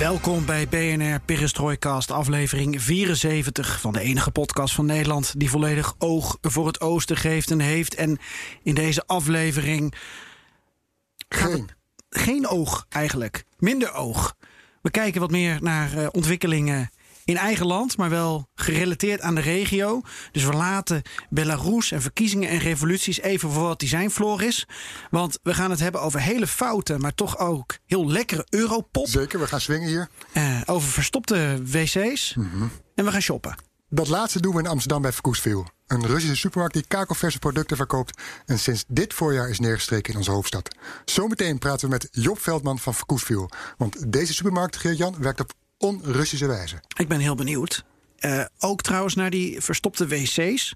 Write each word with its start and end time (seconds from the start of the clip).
Welkom 0.00 0.46
bij 0.46 0.68
BNR 0.68 1.20
Perestroikast, 1.24 2.10
aflevering 2.10 2.82
74 2.82 3.80
van 3.80 3.92
de 3.92 4.00
enige 4.00 4.30
podcast 4.30 4.74
van 4.74 4.86
Nederland 4.86 5.34
die 5.36 5.50
volledig 5.50 5.94
oog 5.98 6.38
voor 6.40 6.66
het 6.66 6.80
oosten 6.80 7.16
geeft 7.16 7.50
en 7.50 7.60
heeft. 7.60 7.94
En 7.94 8.18
in 8.62 8.74
deze 8.74 9.06
aflevering 9.06 9.94
Geen. 11.28 11.68
geen 12.10 12.46
oog 12.46 12.86
eigenlijk, 12.88 13.44
minder 13.58 13.92
oog. 13.92 14.36
We 14.82 14.90
kijken 14.90 15.20
wat 15.20 15.30
meer 15.30 15.58
naar 15.62 15.96
eh, 15.96 16.06
ontwikkelingen 16.10 16.90
in 17.30 17.36
eigen 17.36 17.66
land, 17.66 17.96
maar 17.96 18.10
wel 18.10 18.48
gerelateerd 18.54 19.20
aan 19.20 19.34
de 19.34 19.40
regio. 19.40 20.00
Dus 20.32 20.44
we 20.44 20.52
laten 20.52 21.02
Belarus 21.28 21.90
en 21.92 22.02
verkiezingen 22.02 22.48
en 22.48 22.58
revoluties 22.58 23.20
even 23.20 23.50
voor 23.50 23.62
wat 23.62 23.78
die 23.78 23.88
zijn, 23.88 24.10
Floris. 24.10 24.66
Want 25.10 25.38
we 25.42 25.54
gaan 25.54 25.70
het 25.70 25.80
hebben 25.80 26.00
over 26.00 26.20
hele 26.20 26.46
foute, 26.46 26.98
maar 26.98 27.14
toch 27.14 27.38
ook 27.38 27.78
heel 27.86 28.10
lekkere 28.10 28.46
Europop. 28.48 29.06
Zeker, 29.06 29.40
we 29.40 29.46
gaan 29.46 29.60
swingen 29.60 29.88
hier. 29.88 30.08
Eh, 30.32 30.60
over 30.66 30.88
verstopte 30.88 31.62
wc's. 31.64 32.36
En 32.94 33.04
we 33.04 33.10
gaan 33.10 33.22
shoppen. 33.22 33.54
Dat 33.88 34.08
laatste 34.08 34.40
doen 34.40 34.54
we 34.54 34.60
in 34.60 34.66
Amsterdam 34.66 35.02
bij 35.02 35.12
Verkoesveel. 35.12 35.66
Een 35.86 36.06
Russische 36.06 36.36
supermarkt 36.36 36.74
die 36.74 36.86
kakelverse 36.88 37.38
producten 37.38 37.76
verkoopt... 37.76 38.22
en 38.46 38.58
sinds 38.58 38.84
dit 38.88 39.14
voorjaar 39.14 39.48
is 39.48 39.58
neergestreken 39.58 40.12
in 40.12 40.18
onze 40.18 40.30
hoofdstad. 40.30 40.76
Zometeen 41.04 41.58
praten 41.58 41.88
we 41.88 41.92
met 41.92 42.08
Job 42.10 42.40
Veldman 42.40 42.78
van 42.78 42.94
Verkoesveel. 42.94 43.50
Want 43.76 44.12
deze 44.12 44.34
supermarkt, 44.34 44.76
Geert-Jan, 44.76 45.14
werkt 45.18 45.40
op 45.40 45.52
on-Russische 45.80 46.46
wijze. 46.46 46.82
Ik 46.96 47.08
ben 47.08 47.18
heel 47.18 47.34
benieuwd. 47.34 47.84
Eh, 48.18 48.44
ook 48.58 48.82
trouwens 48.82 49.14
naar 49.14 49.30
die 49.30 49.60
verstopte 49.60 50.06
wc's. 50.06 50.74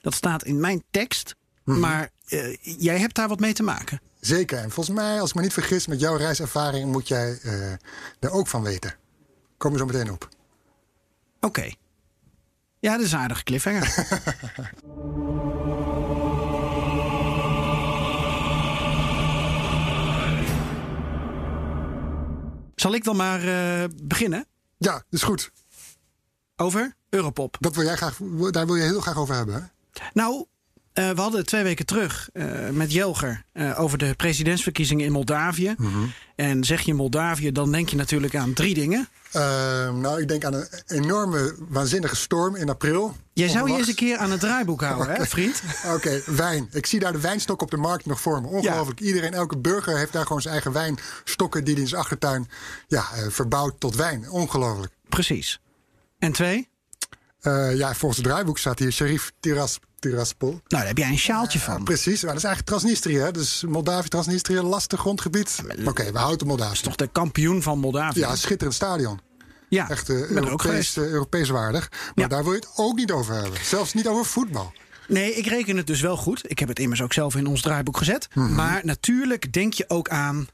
Dat 0.00 0.14
staat 0.14 0.44
in 0.44 0.60
mijn 0.60 0.82
tekst. 0.90 1.34
Maar 1.64 2.10
eh, 2.26 2.56
jij 2.62 2.98
hebt 2.98 3.14
daar 3.14 3.28
wat 3.28 3.40
mee 3.40 3.52
te 3.52 3.62
maken. 3.62 4.00
Zeker, 4.20 4.58
en 4.58 4.70
volgens 4.70 4.96
mij, 4.96 5.20
als 5.20 5.28
ik 5.28 5.36
me 5.36 5.42
niet 5.42 5.52
vergis... 5.52 5.86
met 5.86 6.00
jouw 6.00 6.16
reiservaring 6.16 6.92
moet 6.92 7.08
jij 7.08 7.38
eh 7.42 7.72
er 8.20 8.30
ook 8.30 8.46
van 8.46 8.62
weten. 8.62 8.94
Komen 9.56 9.78
we 9.78 9.84
zo 9.86 9.92
meteen 9.92 10.12
op. 10.12 10.28
Oké. 11.40 11.70
Ja, 12.78 12.96
dat 12.96 13.06
is 13.06 13.12
een 13.12 13.18
aardige 13.18 13.42
cliffhanger. 13.42 13.94
Zal 22.76 22.94
ik 22.94 23.04
dan 23.04 23.16
maar 23.16 23.40
eh, 23.48 23.88
beginnen 24.02 24.46
Ja, 24.78 25.02
is 25.10 25.22
goed. 25.22 25.50
over 26.56 26.94
Europop? 27.10 27.56
Dat 27.60 27.74
wil 27.74 27.84
jij 27.84 27.96
graag, 27.96 28.18
daar 28.50 28.66
wil 28.66 28.74
je 28.74 28.82
heel 28.82 29.00
graag 29.00 29.16
over 29.16 29.34
hebben, 29.34 29.54
hè? 29.54 29.60
Nou, 30.12 30.44
eh, 30.92 31.10
we 31.10 31.20
hadden 31.20 31.46
twee 31.46 31.62
weken 31.62 31.86
terug 31.86 32.28
eh, 32.32 32.68
met 32.70 32.92
Jelger 32.92 33.44
over 33.76 33.98
de 33.98 34.14
presidentsverkiezingen 34.16 35.04
in 35.06 35.12
Moldavië. 35.12 35.74
En 36.36 36.64
zeg 36.64 36.80
je 36.80 36.94
Moldavië, 36.94 37.52
dan 37.52 37.72
denk 37.72 37.88
je 37.88 37.96
natuurlijk 37.96 38.34
aan 38.36 38.52
drie 38.52 38.74
dingen. 38.74 39.08
Ehm, 39.36 40.00
nou, 40.00 40.20
ik 40.20 40.28
denk 40.28 40.44
aan 40.44 40.54
een 40.54 40.68
enorme, 40.86 41.54
waanzinnige 41.68 42.16
storm 42.16 42.54
in 42.56 42.68
april. 42.68 43.16
Jij 43.32 43.48
zou 43.48 43.70
je 43.70 43.76
eens 43.76 43.88
een 43.88 43.94
keer 43.94 44.16
aan 44.16 44.30
het 44.30 44.40
draaiboek 44.40 44.82
houden, 44.82 45.14
hè, 45.14 45.26
vriend? 45.36 45.62
Oké, 45.94 46.22
wijn. 46.26 46.68
Ik 46.70 46.86
zie 46.86 47.00
daar 47.00 47.12
de 47.12 47.20
wijnstok 47.20 47.62
op 47.62 47.70
de 47.70 47.76
markt 47.76 48.06
nog 48.06 48.20
voor 48.20 48.40
me. 48.40 48.48
Ongelooflijk. 48.48 49.00
Iedereen, 49.00 49.34
elke 49.34 49.58
burger 49.58 49.98
heeft 49.98 50.12
daar 50.12 50.26
gewoon 50.26 50.42
zijn 50.42 50.54
eigen 50.54 50.72
wijnstokken... 50.72 51.64
die 51.64 51.74
hij 51.74 51.82
in 51.82 51.88
zijn 51.88 52.00
achtertuin 52.00 52.48
ja, 52.86 53.06
eh, 53.14 53.26
verbouwt 53.28 53.80
tot 53.80 53.96
wijn. 53.96 54.30
Ongelooflijk. 54.30 54.92
Precies. 55.08 55.60
En 56.18 56.32
twee? 56.32 56.68
Eh, 57.40 57.76
ja, 57.76 57.94
volgens 57.94 58.20
het 58.20 58.30
draaiboek 58.30 58.58
staat 58.58 58.78
hier 58.78 58.92
Sharif 58.92 59.32
Tiras, 59.40 59.78
Tiraspol. 59.98 60.50
Nou, 60.50 60.62
daar 60.66 60.86
heb 60.86 60.98
jij 60.98 61.08
een 61.08 61.18
sjaaltje 61.18 61.58
van. 61.58 61.84
Precies, 61.84 62.22
maar 62.22 62.30
dat 62.32 62.42
is 62.42 62.44
eigenlijk 62.44 62.66
Transnistrië. 62.66 63.18
Hè? 63.18 63.30
Dus 63.30 63.62
Moldavië, 63.62 64.08
Transnistrië, 64.08 64.60
lastig 64.60 65.00
grondgebied. 65.00 65.62
Oké, 65.84 66.12
we 66.12 66.18
houden 66.18 66.46
Moldavië. 66.46 66.82
Toch 66.82 66.96
de 66.96 67.08
kampioen 67.12 67.62
van 67.62 67.78
Moldavië? 67.78 68.20
Ja, 68.20 68.36
schitterend 68.36 68.74
stadion. 68.74 69.25
Ja 69.68 69.88
Echt 69.90 70.08
eh, 70.08 70.16
er 70.16 70.22
ook 70.22 70.44
Europees, 70.44 70.96
eh, 70.96 71.04
Europees 71.04 71.48
waardig. 71.48 71.88
Maar 71.90 72.12
Ja. 72.14 72.26
daar 72.26 72.42
wil 72.44 72.52
je 72.52 72.58
het 72.58 72.68
ook 72.76 72.96
niet 72.96 73.10
over 73.12 73.34
hebben. 73.34 73.64
Zelfs 73.64 73.94
niet 73.94 74.06
over 74.06 74.24
voetbal. 74.24 74.72
Nee, 75.08 75.34
ik 75.34 75.46
reken 75.46 75.76
het 75.76 75.86
dus 75.86 76.00
wel 76.00 76.16
goed. 76.16 76.50
Ik 76.50 76.58
heb 76.58 76.68
het 76.68 76.78
immers 76.78 77.02
ook 77.02 77.12
zelf 77.12 77.34
in 77.34 77.46
ons 77.46 77.60
draaiboek 77.62 77.96
gezet. 77.96 78.28
Mhm. 78.34 78.54
Maar 78.54 78.80
natuurlijk 78.84 79.52
denk 79.52 79.72
je 79.72 79.84
ook 79.88 80.08
aan... 80.08 80.48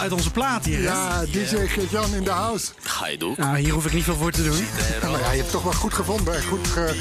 Helemaal 0.00 0.18
uit 0.18 0.26
onze 0.26 0.30
plaat 0.30 0.64
hier. 0.64 0.78
hè? 0.78 0.84
Ja, 0.84 1.24
DJ 1.24 1.66
Geert-Jan 1.66 2.14
in 2.14 2.24
de 2.24 2.30
house. 2.30 2.66
Hajduk. 2.82 3.36
Nou, 3.36 3.58
hier 3.58 3.72
hoef 3.72 3.86
ik 3.86 3.92
niet 3.92 4.04
veel 4.04 4.16
voor 4.16 4.30
te 4.30 4.42
doen. 4.42 4.66
Ja, 5.02 5.10
maar 5.10 5.20
ja, 5.20 5.30
je 5.30 5.38
hebt 5.38 5.50
toch 5.50 5.62
wel 5.62 5.72
goed 5.72 5.94
gevonden 5.94 6.34
en 6.34 6.42
goed 6.42 6.66
ge- 6.68 6.94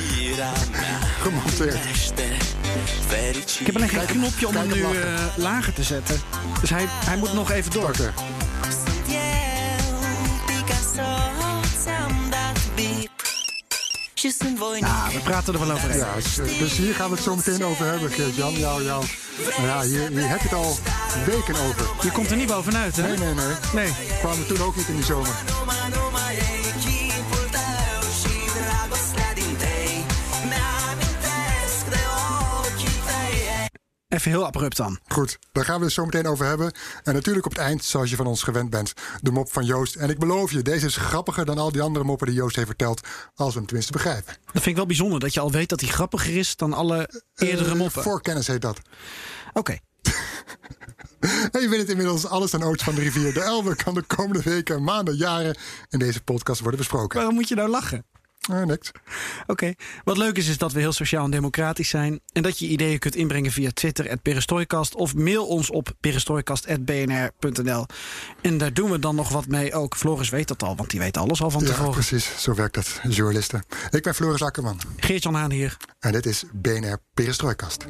gemonteerd. 1.22 1.76
Ik 3.60 3.66
heb 3.66 3.76
alleen 3.76 3.90
geen 3.90 4.00
Kijk- 4.06 4.12
knopje 4.12 4.48
om 4.48 4.56
hem 4.56 4.68
nu 4.68 4.84
eh, 4.84 5.14
lager 5.36 5.74
te 5.74 5.84
zetten. 5.84 6.22
Dus 6.62 6.70
hij, 6.70 6.86
hij 6.90 7.18
moet 7.18 7.34
nog 7.34 7.52
even 7.52 7.72
door. 7.72 7.92
Ja, 14.80 15.08
we 15.14 15.20
praten 15.24 15.54
er 15.54 15.60
wel 15.60 15.72
overheen. 15.72 15.98
Ja, 15.98 16.16
dus, 16.16 16.38
eh, 16.38 16.60
dus 16.60 16.78
hier 16.78 16.94
gaan 16.94 17.10
we 17.10 17.16
het 17.16 17.24
zo 17.24 17.36
meteen 17.36 17.64
over 17.66 17.86
hebben, 17.86 18.12
Geert-Jan. 18.12 18.54
Jou, 18.54 18.84
jou. 18.84 19.06
Nou 19.58 19.68
ja, 19.68 19.82
hier, 19.82 20.10
hier 20.10 20.30
heb 20.30 20.38
je 20.42 20.48
het 20.48 20.54
al 20.58 20.78
weken 21.26 21.56
over. 21.56 21.88
Je 22.02 22.12
komt 22.12 22.30
er 22.32 22.38
niet 22.38 22.48
bovenuit, 22.48 22.96
hè? 22.96 23.08
Nee, 23.08 23.18
nee, 23.18 23.34
nee. 23.34 23.56
Nee. 23.74 23.94
Kwamen 24.20 24.40
we 24.40 24.46
toen 24.46 24.62
ook 24.62 24.76
niet 24.76 24.88
in 24.88 24.96
die 24.96 25.04
zomer. 25.06 25.36
Even 34.08 34.32
heel 34.32 34.46
abrupt 34.46 34.78
dan. 34.78 35.00
Goed, 35.08 35.38
daar 35.52 35.66
gaan 35.66 35.80
we 35.80 35.86
het 35.86 35.94
zo 35.94 36.06
meteen 36.06 36.28
over 36.28 36.46
hebben. 36.46 36.72
En 37.04 37.14
natuurlijk 37.14 37.46
op 37.46 37.52
het 37.52 37.62
eind, 37.62 37.84
zoals 37.84 38.10
je 38.10 38.16
van 38.16 38.28
ons 38.28 38.44
gewend 38.44 38.70
bent, 38.70 38.94
de 39.22 39.32
mop 39.32 39.52
van 39.52 39.66
Joost. 39.66 39.96
En 39.96 40.10
ik 40.10 40.20
beloof 40.20 40.52
je, 40.52 40.62
deze 40.62 40.86
is 40.86 40.96
grappiger 40.96 41.46
dan 41.46 41.58
al 41.58 41.72
die 41.72 41.82
andere 41.82 42.06
moppen 42.06 42.28
die 42.28 42.36
Joost 42.36 42.56
heeft 42.56 42.68
verteld. 42.68 43.08
Als 43.36 43.50
we 43.50 43.58
hem 43.58 43.66
tenminste 43.66 43.92
begrijpen. 43.92 44.34
Dat 44.46 44.52
vind 44.54 44.66
ik 44.66 44.76
wel 44.76 44.86
bijzonder, 44.86 45.20
dat 45.20 45.34
je 45.34 45.40
al 45.40 45.52
weet 45.52 45.70
dat 45.70 45.80
hij 45.80 45.90
grappiger 45.90 46.38
is 46.38 46.56
dan 46.56 46.74
alle 46.74 47.10
eerdere 47.36 47.70
Eh, 47.72 47.76
moppen. 47.76 48.04
Voorkennis 48.04 48.48
heet 48.48 48.62
dat. 48.62 48.80
Oké. 49.54 49.78
En 51.52 51.62
je 51.62 51.68
weet 51.70 51.80
het 51.80 51.90
inmiddels, 51.90 52.26
alles 52.26 52.54
aan 52.54 52.64
Oost 52.64 52.84
van 52.84 52.96
de 52.96 53.02
rivier. 53.02 53.34
De 53.34 53.42
Elbe 53.42 53.76
kan 53.76 53.94
de 53.94 54.02
komende 54.02 54.42
weken, 54.44 54.84
maanden, 54.84 55.16
jaren 55.16 55.58
in 55.90 56.00
deze 56.00 56.22
podcast 56.22 56.60
worden 56.62 56.80
besproken. 56.80 57.18
Waarom 57.18 57.36
moet 57.36 57.48
je 57.48 57.56
nou 57.56 57.70
lachen? 57.70 58.06
Eh, 58.50 58.64
niks. 58.64 58.92
Oké. 59.48 59.74
Wat 60.04 60.18
leuk 60.18 60.38
is, 60.38 60.48
is 60.48 60.58
dat 60.58 60.72
we 60.72 60.80
heel 60.80 60.92
sociaal 60.94 61.24
en 61.26 61.32
democratisch 61.32 61.90
zijn. 61.90 62.20
En 62.34 62.42
dat 62.44 62.60
je 62.60 62.68
ideeën 62.68 63.00
kunt 63.00 63.16
inbrengen 63.16 63.52
via 63.52 63.70
Twitter, 63.74 64.18
Perestroikast. 64.18 64.96
Of 64.96 65.16
mail 65.16 65.48
ons 65.48 65.70
op 65.70 65.92
perestroikast.bnr.nl. 66.00 67.86
En 68.42 68.58
daar 68.58 68.74
doen 68.74 68.92
we 68.92 69.00
dan 69.00 69.16
nog 69.16 69.30
wat 69.30 69.48
mee 69.48 69.74
ook. 69.74 69.96
Floris 69.96 70.30
weet 70.30 70.48
dat 70.48 70.64
al, 70.64 70.76
want 70.76 70.90
die 70.90 71.00
weet 71.00 71.18
alles 71.18 71.42
al 71.42 71.50
van 71.52 71.62
Ja, 71.62 71.68
tevoren. 71.68 71.92
precies. 71.92 72.32
Zo 72.38 72.54
werkt 72.54 72.76
dat, 72.76 73.00
journalisten. 73.10 73.64
Ik 73.90 74.04
ben 74.04 74.16
Floris 74.16 74.42
Akkerman. 74.42 74.80
Geert-Jan 74.98 75.34
Haan 75.34 75.52
hier. 75.52 75.78
En 76.00 76.12
dit 76.12 76.26
is 76.26 76.44
BNR 76.54 76.98
Perestrooikast. 77.14 77.86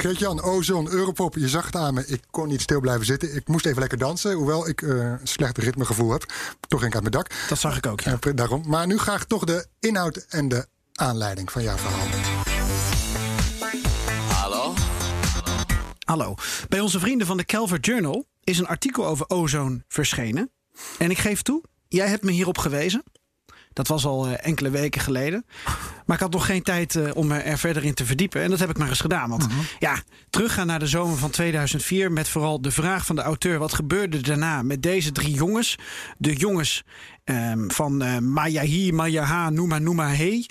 Geert-Jan, 0.00 0.42
Ozon, 0.42 0.90
Europop, 0.90 1.34
je 1.34 1.48
zag 1.48 1.66
het 1.66 1.76
aan 1.76 1.94
me. 1.94 2.06
Ik 2.06 2.22
kon 2.30 2.48
niet 2.48 2.60
stil 2.60 2.80
blijven 2.80 3.06
zitten. 3.06 3.34
Ik 3.34 3.48
moest 3.48 3.66
even 3.66 3.80
lekker 3.80 3.98
dansen, 3.98 4.32
hoewel 4.32 4.68
ik 4.68 4.82
eh, 4.82 4.88
een 4.90 5.18
slecht 5.22 5.58
ritmegevoel 5.58 6.12
heb. 6.12 6.24
Toch 6.68 6.80
ging 6.80 6.94
ik 6.94 7.00
uit 7.00 7.10
mijn 7.10 7.24
dak. 7.24 7.48
Dat 7.48 7.58
zag 7.58 7.76
ik 7.76 7.86
ook, 7.86 8.00
ja. 8.00 8.16
Eh, 8.20 8.32
daarom. 8.34 8.62
Maar 8.66 8.86
nu 8.86 8.98
graag 8.98 9.24
toch 9.24 9.44
de 9.44 9.66
inhoud 9.80 10.26
en 10.28 10.48
de 10.48 10.66
aanleiding 10.94 11.52
van 11.52 11.62
jouw 11.62 11.76
verhaal. 11.76 12.06
Hallo? 14.28 14.74
Hallo. 16.04 16.34
Bij 16.68 16.80
onze 16.80 17.00
vrienden 17.00 17.26
van 17.26 17.36
de 17.36 17.44
Calvert 17.44 17.86
Journal 17.86 18.26
is 18.44 18.58
een 18.58 18.66
artikel 18.66 19.06
over 19.06 19.28
ozone 19.28 19.84
verschenen. 19.88 20.50
En 20.98 21.10
ik 21.10 21.18
geef 21.18 21.42
toe, 21.42 21.62
jij 21.88 22.08
hebt 22.08 22.24
me 22.24 22.30
hierop 22.30 22.58
gewezen. 22.58 23.02
Dat 23.72 23.88
was 23.88 24.04
al 24.04 24.26
eh, 24.26 24.46
enkele 24.46 24.70
weken 24.70 25.00
geleden. 25.00 25.46
Maar 26.10 26.18
ik 26.18 26.24
had 26.24 26.34
nog 26.34 26.46
geen 26.46 26.62
tijd 26.62 26.96
eh, 26.96 27.10
om 27.14 27.26
me 27.26 27.38
er 27.38 27.58
verder 27.58 27.84
in 27.84 27.94
te 27.94 28.04
verdiepen. 28.04 28.42
En 28.42 28.50
dat 28.50 28.58
heb 28.58 28.70
ik 28.70 28.78
maar 28.78 28.88
eens 28.88 29.00
gedaan. 29.00 29.30
Want 29.30 29.46
ja, 29.78 30.02
teruggaan 30.30 30.66
naar 30.66 30.78
de 30.78 30.86
zomer 30.86 31.16
van 31.16 31.30
2004... 31.30 32.12
met 32.12 32.28
vooral 32.28 32.62
de 32.62 32.70
vraag 32.70 33.06
van 33.06 33.16
de 33.16 33.22
auteur... 33.22 33.58
wat 33.58 33.72
gebeurde 33.72 34.20
daarna 34.20 34.62
met 34.62 34.82
deze 34.82 35.12
drie 35.12 35.34
jongens? 35.34 35.78
De 36.18 36.34
jongens 36.34 36.84
ehm, 37.24 37.68
van 37.68 38.02
eh 38.02 38.18
Mayahi, 38.18 38.92
Mayaha, 38.92 39.50
Noema, 39.50 39.78
Noema, 39.78 40.08
Hey... 40.08 40.46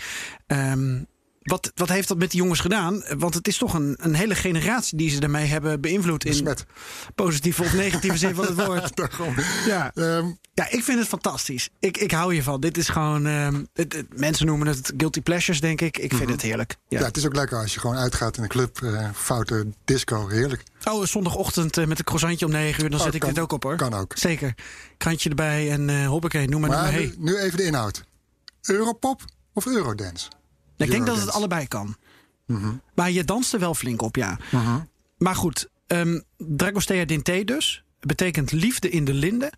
Ehm, 0.47 1.03
wat, 1.49 1.71
wat 1.75 1.89
heeft 1.89 2.07
dat 2.07 2.17
met 2.17 2.31
die 2.31 2.39
jongens 2.41 2.59
gedaan? 2.59 3.03
Want 3.17 3.33
het 3.33 3.47
is 3.47 3.57
toch 3.57 3.73
een, 3.73 3.95
een 4.01 4.13
hele 4.15 4.35
generatie 4.35 4.97
die 4.97 5.09
ze 5.09 5.19
daarmee 5.19 5.45
hebben 5.45 5.81
beïnvloed 5.81 6.25
in 6.25 6.31
Besmet. 6.31 6.65
positieve 7.15 7.61
of 7.63 7.73
negatieve 7.73 8.17
zin 8.17 8.35
van 8.35 8.45
het 8.45 8.55
woord. 8.65 8.91
Ja. 9.65 9.91
Ehm, 9.95 10.25
ja, 10.53 10.69
ik 10.69 10.83
vind 10.83 10.99
het 10.99 11.07
fantastisch. 11.07 11.69
Ik, 11.79 11.97
ik 11.97 12.11
hou 12.11 12.33
hiervan. 12.33 12.59
Dit 12.61 12.77
is 12.77 12.89
gewoon. 12.89 13.25
ehm, 13.27 13.63
het, 13.73 13.93
het- 13.93 14.19
mensen 14.19 14.45
noemen 14.45 14.67
het 14.67 14.93
guilty 14.97 15.21
pleasures, 15.21 15.61
denk 15.61 15.81
ik. 15.81 15.97
Ik 15.97 16.13
vind 16.13 16.29
het 16.29 16.41
heerlijk. 16.41 16.75
ja. 16.87 16.99
Ja. 16.99 17.05
het 17.05 17.17
is 17.17 17.25
ook 17.25 17.35
lekker 17.35 17.57
als 17.59 17.73
je 17.73 17.79
gewoon 17.79 17.95
uitgaat 17.97 18.37
in 18.37 18.43
een 18.43 18.49
club. 18.49 18.81
eh, 18.83 19.09
foute 19.15 19.67
disco, 19.85 20.27
heerlijk. 20.27 20.63
Oh, 20.83 21.05
zondagochtend 21.05 21.77
eh, 21.77 21.85
met 21.85 21.97
een 21.99 22.05
croissantje 22.05 22.45
om 22.45 22.51
9 22.51 22.83
uur. 22.83 22.89
Dan 22.89 22.99
Oh, 22.99 23.05
zet 23.05 23.13
ik 23.13 23.19
kan- 23.19 23.29
dit 23.33 23.39
ook 23.39 23.51
op 23.51 23.63
hoor. 23.63 23.75
kan 23.75 23.93
ook. 23.93 24.13
Zeker. 24.17 24.53
Krantje 24.97 25.29
erbij 25.29 25.71
en 25.71 25.89
eh 25.89 26.07
hoppakee, 26.07 26.47
noem 26.47 26.61
maar, 26.61 26.69
Maar 26.69 26.91
nu, 26.91 26.97
hey. 26.97 27.13
nu 27.17 27.37
even 27.37 27.57
de 27.57 27.63
inhoud. 27.63 28.03
Europop 28.61 29.21
of 29.53 29.65
Eurodance? 29.65 30.27
Ik 30.87 30.91
denk 30.91 31.05
dat 31.05 31.19
het 31.19 31.31
allebei 31.31 31.67
kan. 31.67 31.95
Mhm. 32.45 32.71
Maar 32.95 33.11
je 33.11 33.23
danst 33.23 33.53
er 33.53 33.59
wel 33.59 33.73
flink 33.73 34.01
op, 34.01 34.15
ja. 34.15 34.37
Maar 35.17 35.35
goed, 35.35 35.69
ehm 35.87 36.19
Dragostea 36.37 37.05
Dinte 37.05 37.43
dus. 37.45 37.83
Betekent 37.99 38.51
liefde 38.51 38.89
in 38.89 39.05
de 39.05 39.13
linde. 39.13 39.51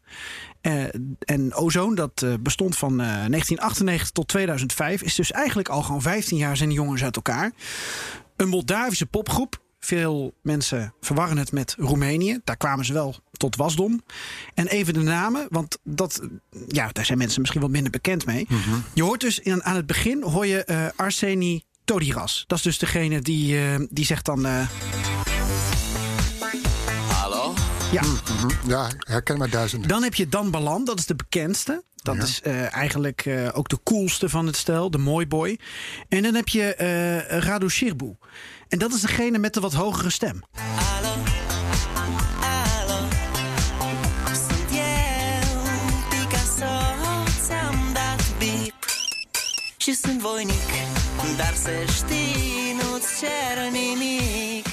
Eh, 0.62 0.84
en 1.20 1.54
Ozone, 1.54 1.96
dat 1.96 2.22
eh, 2.22 2.34
bestond 2.40 2.78
van 2.78 2.92
eh, 2.92 2.98
1998 2.98 4.10
tot 4.12 4.28
2005. 4.28 5.02
Is 5.02 5.16
dus 5.16 5.32
eigenlijk 5.32 5.70
al 5.70 5.82
gewoon 5.82 6.02
15 6.02 6.38
jaar 6.38 6.58
zijn 6.58 6.72
jongens 6.72 7.04
uit 7.04 7.16
elkaar. 7.16 7.52
Een 8.36 8.50
Moldavische 8.50 9.06
popgroep. 9.06 9.62
Veel 9.92 10.34
mensen 10.42 10.94
verwarren 11.02 11.38
het 11.38 11.52
met 11.52 11.76
Roemenië. 11.80 12.40
Daar 12.44 12.58
kwamen 12.58 12.86
ze 12.86 12.94
wel 12.94 13.16
tot 13.32 13.56
wasdom. 13.56 14.02
En 14.54 14.68
even 14.68 14.94
de 14.94 15.00
namen, 15.00 15.48
want 15.50 15.78
dat, 15.84 16.22
ja, 16.68 16.90
daar 16.92 17.06
zijn 17.06 17.18
mensen 17.18 17.40
misschien 17.40 17.62
wat 17.62 17.70
minder 17.70 17.92
bekend 17.92 18.26
mee. 18.26 18.48
Je 18.94 19.04
hoort 19.04 19.22
dus 19.22 19.40
in, 19.40 19.64
aan 19.64 19.76
het 19.76 19.86
begin 19.86 20.24
hoor 20.24 20.46
je 20.46 20.64
eh, 20.64 20.86
Arseni 20.96 21.64
Todiras. 21.86 22.44
Dat 22.48 22.58
is 22.58 22.64
dus 22.64 22.78
degene 22.78 23.22
die, 23.22 23.58
eh, 23.68 23.80
die 23.90 24.06
zegt 24.06 24.26
dan... 24.26 24.46
eh, 24.46 24.68
Hallo? 27.08 27.54
ja, 27.92 28.02
Mhm. 28.02 28.70
Ja, 28.70 28.90
herken 29.00 29.38
maar 29.38 29.50
duizenden. 29.50 29.90
dan 29.90 30.04
heb 30.04 30.14
je 30.14 30.28
Dan 30.30 30.52
Balan, 30.52 30.86
dat 30.86 31.00
is 31.00 31.06
de 31.06 31.16
bekendste. 31.16 31.84
Dat 31.96 32.16
Ja. 32.16 32.22
is 32.24 32.42
eh, 32.42 32.74
eigenlijk 32.76 33.26
eh, 33.26 33.48
ook 33.54 33.70
de 33.70 33.80
coolste 33.84 34.30
van 34.30 34.46
het 34.46 34.56
stel, 34.56 34.92
de 34.92 34.98
mooi 34.98 35.28
boy. 35.28 35.60
En 36.10 36.24
dan 36.24 36.34
heb 36.36 36.48
je 36.48 36.76
eh 36.76 37.40
Radu 37.40 37.70
Shirbu. 37.70 38.16
En 38.72 38.80
dat 38.80 38.94
is 38.94 39.02
degene 39.02 39.38
met 39.38 39.54
de 39.54 39.60
wat 39.60 39.74
hogere 39.74 40.10
stem. 40.10 40.42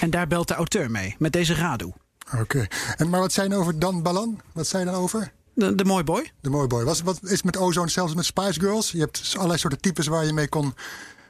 En 0.01 0.11
daar 0.11 0.27
belt 0.27 0.49
de 0.49 0.55
auteur 0.55 0.91
mee, 0.91 1.17
met 1.19 1.33
deze 1.33 1.55
Radu. 1.55 1.93
Oké. 2.41 2.67
En 2.97 3.09
Maar 3.09 3.21
wat 3.21 3.33
zijn 3.33 3.55
over 3.55 3.79
Dan 3.79 4.03
Balan? 4.03 4.41
Wat 4.53 4.67
zei 4.67 4.85
je 4.85 4.91
dan 4.91 5.01
over? 5.01 5.33
De, 5.55 5.75
de 5.75 5.85
mooi 5.85 6.05
boy. 6.05 6.31
De 6.41 6.51
mooie 6.51 6.67
boy. 6.67 6.85
Wat, 6.85 7.01
wat 7.01 7.19
is 7.23 7.43
met 7.43 7.57
Ozone 7.57 7.89
zelfs 7.89 8.15
met 8.15 8.25
Spice 8.25 8.61
Girls? 8.61 8.91
Je 8.91 9.01
hebt 9.01 9.33
allerlei 9.35 9.59
soorten 9.59 9.81
types 9.81 10.07
waar 10.07 10.25
je 10.25 10.33
mee 10.33 10.49
kon 10.49 10.75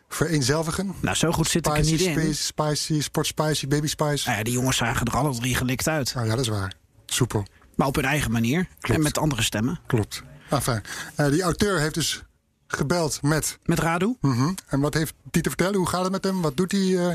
vereenzelvigen. 0.09 0.95
Nou, 1.01 1.17
zo 1.17 1.33
goed 1.33 1.49
zit 1.49 1.67
ik 1.67 1.77
er 1.77 1.85
Spicy, 1.85 2.07
niet 2.07 2.17
in. 2.17 2.35
spicy, 2.35 2.43
spicy, 2.43 3.01
sport 3.01 3.27
spicy, 3.27 3.69
baby 3.69 3.87
spice. 3.87 4.27
Nou 4.27 4.39
ja, 4.39 4.45
die 4.45 4.53
jongens 4.53 4.77
zagen 4.77 5.07
er 5.07 5.17
alle 5.17 5.35
drie 5.39 5.55
gelikt 5.55 5.89
uit. 5.89 6.15
Nou 6.15 6.27
ja, 6.27 6.35
dat 6.35 6.45
is 6.45 6.51
waar. 6.51 6.73
Soepel. 7.07 7.47
Maar 7.75 7.87
op 7.87 7.95
hun 7.95 8.05
eigen 8.05 8.31
manier. 8.31 8.69
En 8.81 9.03
met 9.03 9.19
andere 9.19 9.43
stemmen. 9.43 9.81
Klopt. 9.87 10.23
Enfin, 10.51 10.83
eh, 11.15 11.29
die 11.31 11.43
auteur 11.43 11.81
heeft 11.81 11.95
dus 11.95 12.23
gebeld 12.67 13.23
met... 13.23 13.59
Met 13.65 13.79
Radu. 13.79 14.17
Mhm. 14.21 14.51
En 14.67 14.81
wat 14.81 14.95
heeft 14.95 15.15
die 15.31 15.43
te 15.43 15.49
vertellen? 15.49 15.75
Hoe 15.77 15.89
gaat 15.89 16.03
het 16.03 16.13
met 16.13 16.25
hem? 16.25 16.41
Wat 16.43 16.57
doet 16.57 16.73
hij 16.73 16.99
eh, 17.09 17.15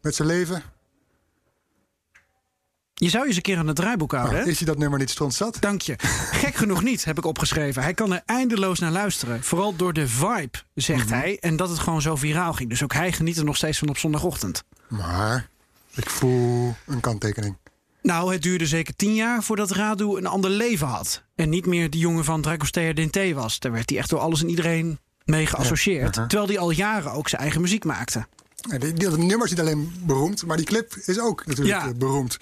met 0.00 0.14
zijn 0.14 0.28
leven? 0.28 0.62
Je 3.00 3.08
zou 3.08 3.22
je 3.22 3.28
eens 3.28 3.36
een 3.36 3.42
keer 3.42 3.58
aan 3.58 3.66
het 3.66 3.76
draaiboek 3.76 4.12
houden, 4.12 4.38
hè? 4.38 4.44
is 4.44 4.58
hij 4.58 4.66
dat 4.66 4.78
nummer 4.78 4.98
niet 4.98 5.10
strontzat? 5.10 5.56
Dank 5.60 5.80
je. 5.80 5.94
Gek 6.32 6.54
genoeg 6.54 6.82
niet, 6.82 7.04
heb 7.04 7.18
ik 7.18 7.24
opgeschreven. 7.24 7.82
Hij 7.82 7.94
kan 7.94 8.12
er 8.12 8.22
eindeloos 8.26 8.78
naar 8.78 8.90
luisteren. 8.90 9.42
Vooral 9.42 9.76
door 9.76 9.92
de 9.92 10.08
vibe, 10.08 10.58
zegt 10.74 11.10
hij. 11.10 11.36
En 11.40 11.56
dat 11.56 11.68
het 11.68 11.78
gewoon 11.78 12.02
zo 12.02 12.16
viraal 12.16 12.52
ging. 12.52 12.68
Dus 12.68 12.82
ook 12.82 12.92
hij 12.92 13.12
geniet 13.12 13.36
er 13.36 13.44
nog 13.44 13.56
steeds 13.56 13.78
van 13.78 13.88
op 13.88 13.98
zondagochtend. 13.98 14.64
Maar 14.88 15.48
ik 15.94 16.10
voel 16.10 16.74
een 16.86 17.00
kanttekening. 17.00 17.56
Nou, 18.02 18.32
het 18.32 18.42
duurde 18.42 18.66
zeker 18.66 18.96
tien 18.96 19.14
jaar 19.14 19.42
voordat 19.42 19.70
Radu 19.70 20.16
een 20.16 20.26
ander 20.26 20.50
leven 20.50 20.86
had. 20.86 21.22
En 21.34 21.48
niet 21.48 21.66
meer 21.66 21.90
die 21.90 22.00
jongen 22.00 22.24
van 22.24 22.42
Dragostea 22.42 22.92
Dente 22.92 23.34
was. 23.34 23.58
Daar 23.58 23.72
werd 23.72 23.90
hij 23.90 23.98
echt 23.98 24.10
door 24.10 24.20
alles 24.20 24.42
en 24.42 24.48
iedereen 24.48 24.98
mee 25.24 25.46
geassocieerd. 25.46 26.02
Ja, 26.02 26.08
uh-huh. 26.08 26.26
Terwijl 26.26 26.48
hij 26.48 26.58
al 26.58 26.70
jaren 26.70 27.12
ook 27.12 27.28
zijn 27.28 27.42
eigen 27.42 27.60
muziek 27.60 27.84
maakte. 27.84 28.26
Dat 28.60 29.16
nummer 29.16 29.44
is 29.44 29.50
niet 29.50 29.60
alleen 29.60 29.92
beroemd, 30.04 30.46
maar 30.46 30.56
die 30.56 30.66
clip 30.66 30.94
is 31.06 31.18
ook 31.20 31.46
natuurlijk 31.46 31.80
Ja. 31.82 31.88
eh, 31.88 31.94
beroemd. 31.94 32.36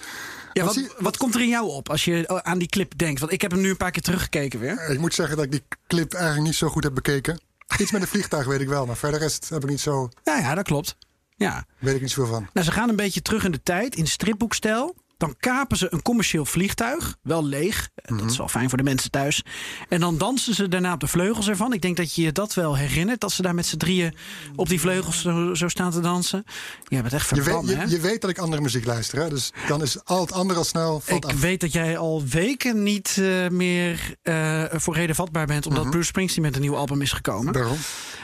Ja, 0.53 0.65
Wat 0.65 0.79
wat, 0.99 1.17
komt 1.17 1.35
er 1.35 1.41
in 1.41 1.47
jou 1.49 1.67
op 1.67 1.89
als 1.89 2.05
je 2.05 2.43
aan 2.43 2.57
die 2.57 2.67
clip 2.67 2.97
denkt? 2.97 3.19
Want 3.19 3.31
ik 3.31 3.41
heb 3.41 3.51
hem 3.51 3.61
nu 3.61 3.69
een 3.69 3.77
paar 3.77 3.91
keer 3.91 4.01
teruggekeken 4.01 4.59
weer. 4.59 4.89
Ik 4.89 4.99
moet 4.99 5.13
zeggen 5.13 5.35
dat 5.35 5.45
ik 5.45 5.51
die 5.51 5.63
clip 5.87 6.13
eigenlijk 6.13 6.45
niet 6.45 6.55
zo 6.55 6.67
goed 6.69 6.83
heb 6.83 6.93
bekeken. 6.93 7.39
Iets 7.77 7.91
met 7.91 8.01
een 8.01 8.07
vliegtuig 8.07 8.45
weet 8.45 8.61
ik 8.61 8.67
wel, 8.67 8.85
maar 8.85 8.97
verder 8.97 9.19
rest 9.19 9.49
heb 9.49 9.63
ik 9.63 9.69
niet 9.69 9.79
zo, 9.79 10.09
Ja, 10.23 10.37
ja, 10.37 10.55
dat 10.55 10.63
klopt. 10.65 10.95
Ja. 11.35 11.65
weet 11.79 11.95
ik 11.95 12.01
niet 12.01 12.11
zoveel 12.11 12.33
van. 12.33 12.47
Nou, 12.53 12.65
ze 12.65 12.71
gaan 12.71 12.89
een 12.89 12.95
beetje 12.95 13.21
terug 13.21 13.43
in 13.43 13.51
de 13.51 13.63
tijd, 13.63 13.95
in 13.95 14.07
stripboekstijl. 14.07 14.95
Dan 15.17 15.35
kapen 15.39 15.77
ze 15.77 15.87
een 15.93 16.01
commercieel 16.01 16.45
vliegtuig, 16.45 17.17
wel 17.21 17.45
leeg. 17.45 17.89
Eh, 17.95 18.17
Dat 18.17 18.29
is 18.31 18.37
wel 18.37 18.47
fijn 18.47 18.69
voor 18.69 18.77
de 18.77 18.83
mensen 18.83 19.11
thuis. 19.11 19.43
En 19.89 19.99
dan 19.99 20.17
dansen 20.17 20.55
ze 20.55 20.67
daarna 20.67 20.93
op 20.93 20.99
de 20.99 21.07
vleugels 21.07 21.47
ervan. 21.47 21.73
Ik 21.73 21.81
denk 21.81 21.97
dat 21.97 22.15
je 22.15 22.21
je 22.21 22.31
dat 22.31 22.53
wel 22.53 22.75
herinnert, 22.77 23.19
dat 23.21 23.31
ze 23.31 23.41
daar 23.41 23.55
met 23.55 23.65
z'n 23.65 23.77
drieën 23.77 24.15
op 24.55 24.69
die 24.69 24.79
vleugels 24.79 25.21
zo, 25.21 25.53
zo 25.53 25.67
staan 25.67 25.91
te 25.91 25.99
dansen. 25.99 26.43
Je 26.87 27.01
bent 27.01 27.13
echt 27.13 27.29
Je 27.29 27.35
weet, 27.35 27.43
verbannen, 27.43 27.79
je, 27.89 27.95
je 27.95 27.99
weet 28.01 28.21
dat 28.21 28.29
ik 28.29 28.37
andere 28.37 28.61
muziek 28.61 28.85
luister, 28.85 29.19
hè? 29.19 29.29
dus 29.29 29.51
dan 29.67 29.81
is 29.81 30.03
al 30.03 30.21
het 30.21 30.31
andere 30.31 30.59
al 30.59 30.65
snel 30.65 31.01
Ik 31.05 31.25
af. 31.25 31.39
weet 31.39 31.59
dat 31.61 31.71
jij 31.71 31.97
al 31.97 32.23
weken 32.25 32.83
niet 32.83 33.17
eh, 33.19 33.47
meer 33.47 34.15
eh, 34.21 34.63
voor 34.71 34.95
reden 34.95 35.15
vatbaar 35.15 35.45
bent... 35.45 35.65
omdat 35.65 35.81
Mhm. 35.83 35.91
Bruce 35.91 36.07
Springsteen 36.07 36.43
met 36.43 36.55
een 36.55 36.61
nieuw 36.61 36.75
album 36.75 37.01
is 37.01 37.11
gekomen. 37.11 37.53
Daarom. 37.53 37.77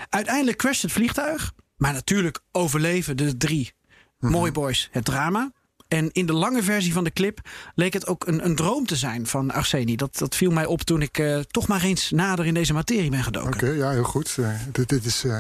Uiteindelijk 0.10 0.58
crasht 0.58 0.82
het 0.82 0.92
vliegtuig. 0.92 1.52
Maar 1.78 1.94
natuurlijk 1.94 2.40
overleven 2.52 3.18
de 3.18 3.38
drie 3.38 3.74
Mhm. 4.20 4.32
Mooi 4.32 4.52
Boys 4.52 4.88
het 4.92 5.06
drama. 5.06 5.52
En 5.94 6.10
in 6.12 6.26
de 6.26 6.34
lange 6.34 6.64
versie 6.64 6.94
van 6.94 7.04
de 7.04 7.12
clip 7.14 7.40
leek 7.76 7.94
het 7.94 8.08
ook 8.08 8.28
een, 8.28 8.46
een 8.46 8.56
droom 8.56 8.86
te 8.86 8.96
zijn 8.96 9.28
van 9.28 9.52
Arseni. 9.52 9.96
Dat, 9.96 10.18
dat 10.18 10.36
viel 10.36 10.52
mij 10.52 10.66
op 10.66 10.82
toen 10.82 11.02
ik 11.02 11.18
eh, 11.18 11.40
toch 11.40 11.68
maar 11.68 11.82
eens 11.84 12.12
nader 12.12 12.46
in 12.46 12.54
deze 12.54 12.74
materie 12.74 13.10
ben 13.10 13.24
gedoken. 13.24 13.54
Oké, 13.54 13.68
ja, 13.70 13.90
heel 13.90 14.04
goed. 14.04 14.36
Eh, 14.40 14.50
dit, 14.72 14.90
dit 14.90 15.06
is, 15.06 15.24
eh, 15.24 15.32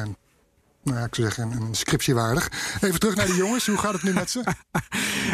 nou 0.84 0.98
ja, 1.00 1.06
ik 1.06 1.16
zou 1.16 1.28
zeggen, 1.32 1.52
een 1.52 1.76
scriptie 1.76 2.14
waardig. 2.14 2.52
Even 2.82 3.00
terug 3.00 3.16
naar 3.16 3.26
de 3.28 3.36
jongens. 3.36 3.68
Hoe 3.68 3.78
gaat 3.78 3.94
het 3.94 4.04
nu 4.04 4.14
met 4.14 4.30
ze? 4.32 4.44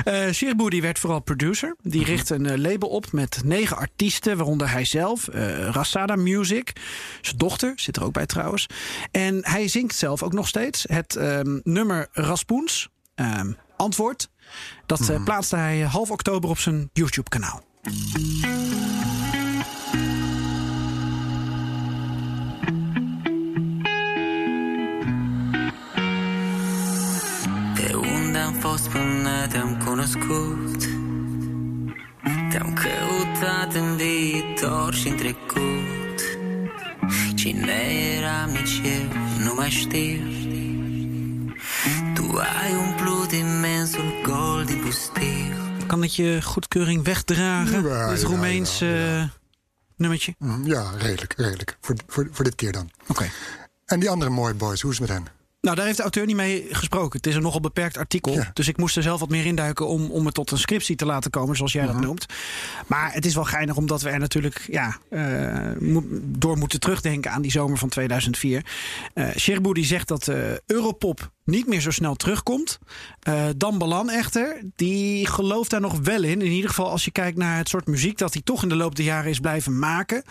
Eh 0.03 0.31
Shirbu 0.31 0.69
die 0.69 0.81
werd 0.81 0.99
vooral 0.99 1.19
producer. 1.19 1.75
Die 1.81 2.01
Mhm. 2.01 2.09
richtte 2.09 2.35
een 2.35 2.61
label 2.61 2.89
op 2.89 3.11
met 3.11 3.41
negen 3.43 3.77
artiesten, 3.77 4.37
waaronder 4.37 4.71
hij 4.71 4.85
zelf, 4.85 5.27
Rasada 5.71 6.15
Music. 6.15 6.73
Zijn 7.21 7.37
dochter 7.37 7.73
zit 7.75 7.95
er 7.95 8.03
ook 8.03 8.13
bij 8.13 8.25
trouwens. 8.25 8.65
En 9.11 9.39
hij 9.41 9.67
zingt 9.67 9.95
zelf 9.95 10.23
ook 10.23 10.33
nog 10.33 10.47
steeds 10.47 10.85
het 10.87 11.15
ehm, 11.15 11.59
nummer 11.63 12.07
Raspoens, 12.11 12.89
ehm, 13.15 13.51
Antwoord. 13.77 14.29
Dat 14.85 15.09
eh, 15.09 15.23
plaatste 15.23 15.55
hij 15.55 15.81
half 15.81 16.11
oktober 16.11 16.49
op 16.49 16.59
zijn 16.59 16.89
YouTube-kanaal. 16.93 17.63
Pe 27.73 27.95
unde 27.95 28.39
am 28.39 28.53
fost 28.53 28.87
până 28.87 29.47
te-am 29.49 29.81
cunoscut. 29.85 30.83
Te-am 32.49 32.73
căutat 32.73 33.73
în 33.73 33.95
viitor 33.95 34.93
și 34.93 35.07
în 35.07 35.15
trecut. 35.15 36.37
Cine 37.35 37.81
eram 38.17 38.49
nici 38.49 38.81
eu, 38.83 39.07
nu 39.43 39.53
mai 39.55 39.69
știu 39.69 40.28
Het 46.01 46.15
je 46.15 46.39
goedkeuring 46.43 47.03
wegdragen? 47.03 47.83
Ja, 47.87 48.09
dit 48.09 48.21
ja, 48.21 48.27
Roemeens 48.27 48.79
ja, 48.79 48.87
ja. 48.87 49.21
eh, 49.21 49.29
nummertje? 49.95 50.35
Mm, 50.37 50.65
Ja, 50.65 50.91
redelijk, 50.97 51.33
redelijk. 51.37 51.77
Voor, 51.81 51.95
voor, 52.07 52.27
voor 52.31 52.43
dit 52.43 52.55
keer 52.55 52.71
dan. 52.71 52.89
Oké. 53.07 53.29
En 53.85 53.99
die 53.99 54.09
andere 54.09 54.31
mooie 54.31 54.53
boys, 54.53 54.81
hoe 54.81 54.91
is 54.91 54.99
het 54.99 55.09
met 55.09 55.17
hen? 55.17 55.27
Nou, 55.61 55.75
daar 55.75 55.85
heeft 55.85 55.97
de 55.97 56.03
auteur 56.03 56.25
niet 56.25 56.35
mee 56.35 56.67
gesproken. 56.71 57.17
Het 57.17 57.27
is 57.27 57.35
een 57.35 57.41
nogal 57.41 57.59
beperkt 57.59 57.97
artikel. 57.97 58.33
Ja. 58.33 58.49
Dus 58.53 58.67
ik 58.67 58.77
moest 58.77 58.95
er 58.97 59.03
zelf 59.03 59.19
wat 59.19 59.29
meer 59.29 59.45
induiken 59.45 59.87
om, 59.87 60.11
om 60.11 60.25
het 60.25 60.33
tot 60.33 60.51
een 60.51 60.57
scriptie 60.57 60.95
te 60.95 61.05
laten 61.05 61.31
komen, 61.31 61.55
zoals 61.55 61.71
jij 61.71 61.85
dat 61.85 61.99
noemt. 62.01 62.25
Maar 62.87 63.13
het 63.13 63.25
is 63.25 63.33
wel 63.35 63.43
geinig 63.43 63.75
omdat 63.75 64.01
we 64.01 64.09
er 64.09 64.19
natuurlijk 64.19 64.65
ja, 64.71 64.97
eh, 65.09 65.71
mo- 65.79 66.03
door 66.23 66.57
moeten 66.57 66.79
terugdenken 66.79 67.31
aan 67.31 67.41
die 67.41 67.51
zomer 67.51 67.77
van 67.77 67.89
2004. 67.89 68.65
Eh 69.13 69.27
Sherboe 69.37 69.73
die 69.73 69.85
zegt 69.85 70.07
dat 70.07 70.27
eh, 70.27 70.37
Europop 70.65 71.31
niet 71.45 71.67
meer 71.67 71.81
zo 71.81 71.91
snel 71.91 72.15
terugkomt. 72.15 72.79
Eh 73.19 73.45
Dan 73.57 73.77
Balan 73.77 74.09
echter, 74.09 74.61
die 74.75 75.27
gelooft 75.27 75.69
daar 75.69 75.81
nog 75.81 75.99
wel 75.99 76.23
in. 76.23 76.41
In 76.41 76.51
ieder 76.51 76.69
geval 76.69 76.89
als 76.89 77.05
je 77.05 77.11
kijkt 77.11 77.37
naar 77.37 77.57
het 77.57 77.69
soort 77.69 77.87
muziek 77.87 78.17
dat 78.17 78.33
hij 78.33 78.41
toch 78.41 78.63
in 78.63 78.69
de 78.69 78.75
loop 78.75 78.95
der 78.95 79.05
jaren 79.05 79.29
is 79.29 79.39
blijven 79.39 79.79
maken. 79.79 80.23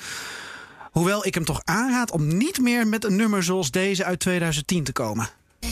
Hoewel 0.99 1.26
ik 1.26 1.35
hem 1.35 1.45
toch 1.45 1.61
aanraad 1.64 2.11
om 2.11 2.37
niet 2.37 2.59
meer 2.61 2.87
met 2.87 3.05
een 3.05 3.17
nummer 3.17 3.43
zoals 3.43 3.71
deze 3.71 4.05
uit 4.05 4.21
2010 4.21 4.85
te 4.85 4.93
komen. 4.93 5.28
And 5.61 5.71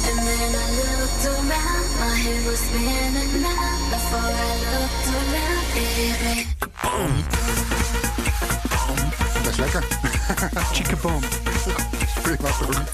then 0.00 0.14
I 0.14 0.66
looked 0.76 1.26
around, 1.26 1.88
my 1.98 2.16
head 2.20 2.44
was 2.44 2.58
spinning 2.58 3.32
now. 3.42 3.90
Before 3.90 4.32
I 4.32 4.56
looked 4.72 5.06
around, 5.16 5.66
baby. 5.74 6.46
Best 9.44 9.58
lekker. 9.58 9.84
Chickabom. 10.72 11.20
Prima 12.22 12.48
toch? 12.58 12.84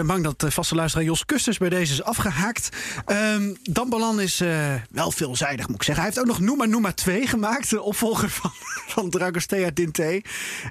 Ben 0.00 0.08
bang 0.08 0.24
dat 0.24 0.40
de 0.40 0.50
vaste 0.50 0.74
luisteraar 0.74 1.06
Jos 1.06 1.24
Kusters 1.24 1.58
bij 1.58 1.68
deze 1.68 1.92
is 1.92 2.02
afgehaakt. 2.02 2.68
Ehm 3.06 3.54
Dan 3.62 3.88
Balan 3.88 4.20
is 4.20 4.40
eh, 4.40 4.74
wel 4.90 5.10
veelzijdig, 5.10 5.66
moet 5.66 5.76
ik 5.76 5.82
zeggen. 5.82 6.04
Hij 6.04 6.12
heeft 6.14 6.26
ook 6.28 6.38
nog 6.38 6.40
Noema 6.46 6.64
Noema 6.64 6.92
2 6.92 7.26
gemaakt, 7.26 7.70
de 7.70 7.82
opvolger 7.82 8.30
van, 8.30 8.50
van 8.94 9.10
Dragostea 9.10 9.70
Dinte. 9.74 10.22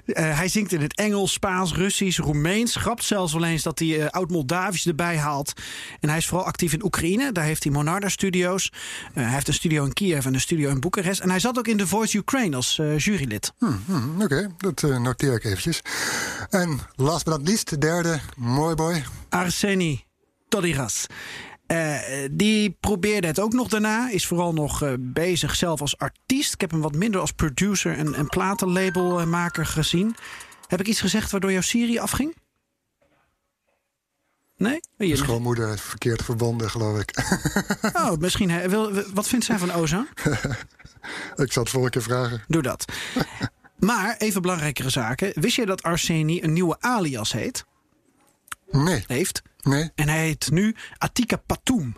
Eh, 0.06 0.36
hij 0.38 0.48
zingt 0.48 0.72
in 0.72 0.80
het 0.80 0.94
Engels, 0.94 1.32
Spaans, 1.32 1.74
Russisch, 1.74 2.18
Roemeens. 2.18 2.76
Grapt 2.76 3.04
zelfs 3.04 3.32
wel 3.32 3.44
eens 3.44 3.62
dat 3.62 3.78
hij 3.78 4.00
eh, 4.00 4.08
oud-Moldavisch 4.08 4.86
erbij 4.86 5.16
haalt. 5.16 5.52
En 6.00 6.08
hij 6.08 6.18
is 6.18 6.26
vooral 6.26 6.46
actief 6.46 6.72
in 6.72 6.84
Oekraïne. 6.84 7.32
Daar 7.32 7.44
heeft 7.44 7.64
hij 7.64 7.72
Monarda 7.72 8.08
Studios. 8.08 8.72
Eh, 9.14 9.22
hij 9.24 9.32
heeft 9.32 9.48
een 9.48 9.54
studio 9.54 9.84
in 9.84 9.92
Kiev 9.92 10.26
en 10.26 10.34
een 10.34 10.40
studio 10.40 10.70
in 10.70 10.80
Boekarest. 10.80 11.20
En 11.20 11.30
hij 11.30 11.40
zat 11.40 11.58
ook 11.58 11.66
in 11.66 11.76
The 11.76 11.86
Voice 11.86 12.16
Ukraine 12.16 12.56
als 12.56 12.78
eh, 12.78 12.98
jurylid. 12.98 13.52
Hm, 13.58 14.22
Oké, 14.22 14.50
dat 14.58 14.82
eh, 14.82 14.98
noteer 15.00 15.34
ik 15.34 15.44
eventjes. 15.44 15.82
En 16.50 16.80
last 16.96 17.24
but 17.24 17.38
not 17.38 17.48
least, 17.48 17.70
de 17.70 17.78
derde, 17.78 18.20
mooi 18.36 18.74
boy. 18.74 19.04
Arseni 19.28 20.04
Todiras. 20.48 21.06
Eh, 21.66 21.98
die 22.30 22.76
probeerde 22.80 23.26
het 23.26 23.40
ook 23.40 23.52
nog 23.52 23.68
daarna. 23.68 24.10
Is 24.10 24.26
vooral 24.26 24.52
nog 24.52 24.82
eh, 24.82 24.92
bezig 24.98 25.54
zelf 25.54 25.80
als 25.80 25.98
artiest. 25.98 26.54
Ik 26.54 26.60
heb 26.60 26.70
hem 26.70 26.80
wat 26.80 26.94
minder 26.94 27.20
als 27.20 27.32
producer 27.32 27.96
en, 27.96 28.14
en 28.14 28.26
platenlabelmaker 28.26 29.66
gezien. 29.66 30.16
Heb 30.66 30.80
ik 30.80 30.86
iets 30.86 31.00
gezegd 31.00 31.30
waardoor 31.30 31.52
jouw 31.52 31.60
Siri 31.60 31.98
afging? 31.98 32.36
Nee? 34.56 34.80
Hier, 34.96 35.16
Schoonmoeder 35.16 35.78
verkeerd 35.78 36.24
verbonden, 36.24 36.70
geloof 36.70 37.00
ik. 37.00 37.24
oh, 38.02 38.16
misschien. 38.16 38.50
hij 38.50 38.70
wil, 38.70 38.92
wat 39.14 39.28
vindt 39.28 39.44
zij 39.44 39.58
van 39.58 39.72
Ozone? 39.72 40.06
ik 41.44 41.52
zal 41.52 41.62
het 41.62 41.72
vorige 41.72 41.90
keer 41.90 42.02
vragen. 42.02 42.42
Doe 42.48 42.62
dat. 42.62 42.84
Maar 43.80 44.16
even 44.16 44.42
belangrijkere 44.42 44.90
zaken. 44.90 45.32
Wist 45.34 45.56
je 45.56 45.66
dat 45.66 45.82
Arseni 45.82 46.42
een 46.42 46.52
nieuwe 46.52 46.76
alias 46.80 47.32
heet? 47.32 47.64
Nee, 48.70 49.04
Heeft? 49.06 49.42
nee. 49.60 49.90
En 49.94 50.08
hij 50.08 50.24
heet 50.24 50.50
nu 50.50 50.74
Atika 50.98 51.36
Patoum. 51.36 51.96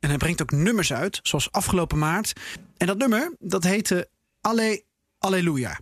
En 0.00 0.08
hij 0.08 0.18
brengt 0.18 0.42
ook 0.42 0.50
nummers 0.50 0.92
uit, 0.92 1.20
zoals 1.22 1.52
afgelopen 1.52 1.98
maart. 1.98 2.32
En 2.76 2.86
dat 2.86 2.98
nummer, 2.98 3.34
dat 3.38 3.64
heette 3.64 4.08
Alle 4.40 4.84
Alleluia. 5.18 5.78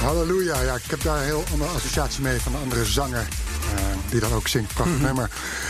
Halleluja. 0.00 0.60
Ja, 0.62 0.74
ik 0.74 0.82
heb 0.90 1.02
daar 1.02 1.16
een 1.18 1.24
heel 1.24 1.44
andere 1.52 1.70
associatie 1.70 2.22
mee 2.22 2.40
van 2.40 2.54
een 2.54 2.60
andere 2.60 2.84
zanger. 2.84 3.28
eh, 3.76 3.84
die 4.10 4.20
dan 4.20 4.32
ook 4.32 4.48
zingt. 4.48 4.74
Prachtig 4.74 5.00
nummer. 5.00 5.24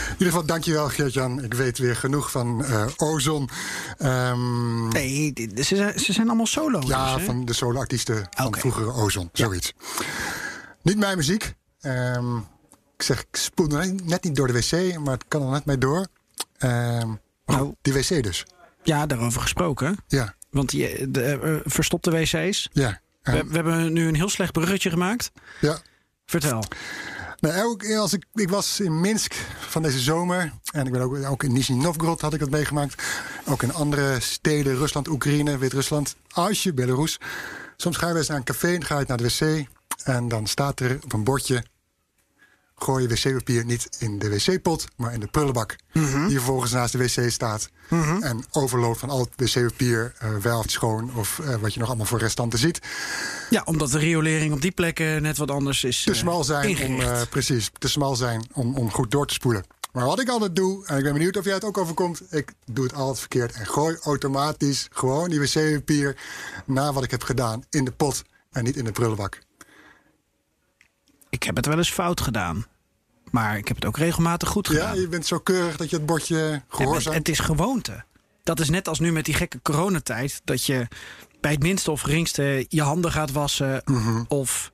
In 0.05 0.11
ieder 0.11 0.27
geval, 0.27 0.45
dankjewel 0.45 0.87
Geert-Jan. 0.89 1.43
Ik 1.43 1.53
weet 1.53 1.77
weer 1.77 1.95
genoeg 1.95 2.31
van 2.31 2.65
eh 2.65 2.85
Ozon. 2.97 3.49
Ehm, 3.97 4.87
Nee, 4.87 5.33
ze 5.55 5.75
zijn, 5.75 5.99
ze 5.99 6.13
zijn 6.13 6.27
allemaal 6.27 6.45
solo. 6.45 6.81
ja, 6.87 7.15
dus, 7.15 7.25
van 7.25 7.45
de 7.45 7.53
solo-artiesten 7.53 8.27
van 8.29 8.55
vroegere 8.57 8.93
Ozon. 8.93 9.29
Zoiets. 9.33 9.73
Niet 10.81 10.97
mijn 10.97 11.17
muziek. 11.17 11.53
Ehm, 11.81 12.37
ik 12.97 13.03
zeg, 13.03 13.19
ik 13.19 13.27
spoel 13.37 13.67
net- 13.67 14.23
niet 14.23 14.35
door 14.35 14.47
de 14.47 14.53
wc, 14.53 14.97
maar 14.99 15.13
het 15.13 15.25
kan 15.27 15.41
er 15.41 15.49
net 15.51 15.65
mee 15.65 15.77
door. 15.77 16.07
Ehm, 16.57 17.09
oh, 17.45 17.55
Nou. 17.55 17.73
die 17.81 17.93
wc 17.93 18.23
dus. 18.23 18.45
Ja, 18.83 19.05
daarover 19.05 19.41
gesproken. 19.41 19.97
Ja, 20.07 20.35
Want 20.49 20.69
die, 20.69 21.11
de, 21.11 21.21
eh, 21.23 21.55
verstopte 21.71 22.11
wc's. 22.11 22.69
ja. 22.71 23.00
We, 23.21 23.43
we 23.47 23.55
hebben 23.55 23.93
nu 23.93 24.07
een 24.07 24.15
heel 24.15 24.29
slecht 24.29 24.51
bruggetje 24.51 24.89
gemaakt. 24.89 25.31
ja. 25.59 25.79
Vertel. 26.25 26.63
Nou, 27.39 27.63
ook 27.63 27.95
als 27.95 28.13
ik, 28.13 28.25
ik 28.33 28.49
was 28.49 28.79
in 28.79 28.99
Minsk 28.99 29.33
van 29.59 29.81
deze 29.81 29.99
zomer. 29.99 30.51
En 30.73 30.85
ik 30.85 30.91
ben 30.91 31.01
ook, 31.01 31.25
ook 31.25 31.43
in 31.43 31.53
Nizhny 31.53 31.77
Novgorod 31.77 32.21
had 32.21 32.33
ik 32.33 32.39
dat 32.39 32.49
meegemaakt. 32.49 33.03
Ook 33.45 33.63
in 33.63 33.73
andere 33.73 34.19
steden, 34.19 34.75
Rusland, 34.75 35.07
Oekraïne, 35.07 35.57
Wit-Rusland, 35.57 36.15
Asje, 36.29 36.73
Belarus. 36.73 37.19
Soms 37.77 37.97
ga 37.97 38.09
je 38.09 38.15
eens 38.15 38.27
naar 38.27 38.37
een 38.37 38.43
café 38.43 38.73
en 38.73 38.85
ga 38.85 38.99
je 38.99 39.05
naar 39.07 39.17
de 39.17 39.23
wc. 39.23 39.67
En 40.03 40.27
dan 40.27 40.47
staat 40.47 40.79
er 40.79 40.99
op 41.03 41.13
een 41.13 41.23
bordje... 41.23 41.63
gooi 42.83 43.07
je 43.07 43.09
wc-papier 43.09 43.65
niet 43.65 43.89
in 43.99 44.19
de 44.19 44.29
wc-pot, 44.29 44.87
maar 44.95 45.13
in 45.13 45.19
de 45.19 45.27
prullenbak. 45.27 45.75
Die 46.27 46.37
vervolgens 46.37 46.71
naast 46.71 46.91
de 46.91 46.97
wc 46.97 47.31
staat. 47.31 47.69
En 48.19 48.43
overloopt 48.51 48.99
van 48.99 49.09
al 49.09 49.19
het 49.19 49.53
wc-papier, 49.53 50.13
eh 50.17 50.35
wel 50.35 50.59
of 50.59 50.69
schoon... 50.69 51.11
of 51.15 51.39
eh, 51.39 51.55
wat 51.55 51.73
je 51.73 51.79
nog 51.79 51.87
allemaal 51.87 52.05
voor 52.05 52.19
restanten 52.19 52.59
ziet. 52.59 52.79
Ja, 53.49 53.61
omdat 53.65 53.91
de 53.91 53.97
riolering 53.97 54.53
op 54.53 54.61
die 54.61 54.71
plekken 54.71 55.21
net 55.21 55.37
wat 55.37 55.51
anders 55.51 55.83
is. 55.83 56.03
te 56.03 56.11
eh, 56.11 56.17
smal 56.17 56.43
zijn 56.43 56.63
om, 56.63 56.69
ingericht. 56.69 57.21
eh, 57.21 57.21
precies, 57.29 57.71
te 57.77 57.87
smal 57.87 58.15
zijn 58.15 58.47
om, 58.53 58.77
om 58.77 58.91
goed 58.91 59.11
door 59.11 59.27
te 59.27 59.33
spoelen. 59.33 59.63
Maar 59.91 60.05
wat 60.05 60.19
ik 60.19 60.29
altijd 60.29 60.55
doe, 60.55 60.85
en 60.85 60.97
ik 60.97 61.03
ben 61.03 61.13
benieuwd 61.13 61.37
of 61.37 61.45
jij 61.45 61.53
het 61.53 61.63
ook 61.63 61.77
overkomt, 61.77 62.21
ik 62.29 62.53
doe 62.65 62.83
het 62.83 62.93
altijd 62.93 63.19
verkeerd 63.19 63.51
en 63.53 63.65
gooi 63.67 63.97
automatisch 64.03 64.87
gewoon 64.91 65.29
die 65.29 65.39
wc-papier 65.39 66.17
na 66.65 66.93
wat 66.93 67.03
ik 67.03 67.11
heb 67.11 67.23
gedaan 67.23 67.63
in 67.69 67.85
de 67.85 67.91
pot 67.91 68.23
en 68.51 68.63
niet 68.63 68.75
in 68.75 68.83
de 68.85 68.91
prullenbak. 68.91 69.39
Ik 71.29 71.43
heb 71.43 71.55
het 71.55 71.65
wel 71.65 71.77
eens 71.77 71.91
fout 71.91 72.21
gedaan. 72.21 72.65
Maar 73.31 73.57
ik 73.57 73.67
heb 73.67 73.75
het 73.77 73.85
ook 73.85 73.97
regelmatig 73.97 74.49
goed 74.49 74.67
Ja, 74.67 74.73
gedaan. 74.73 74.99
je 74.99 75.07
bent 75.07 75.25
zo 75.25 75.39
keurig 75.39 75.77
dat 75.77 75.89
je 75.89 75.95
het 75.95 76.05
bordje 76.05 76.37
Ja, 76.37 76.49
maar 76.49 76.61
gehoorzaam. 76.67 77.13
het 77.13 77.29
is 77.29 77.39
gewoonte. 77.39 78.03
Dat 78.43 78.59
is 78.59 78.69
net 78.69 78.87
als 78.87 78.99
nu 78.99 79.11
met 79.11 79.25
die 79.25 79.33
gekke 79.33 79.59
coronatijd. 79.61 80.41
Dat 80.43 80.65
je 80.65 80.87
bij 81.41 81.51
het 81.51 81.63
minste 81.63 81.91
of 81.91 82.01
geringste 82.01 82.65
je 82.67 82.81
handen 82.81 83.11
gaat 83.11 83.31
wassen. 83.31 83.81
Mhm. 83.85 84.23
Of 84.27 84.71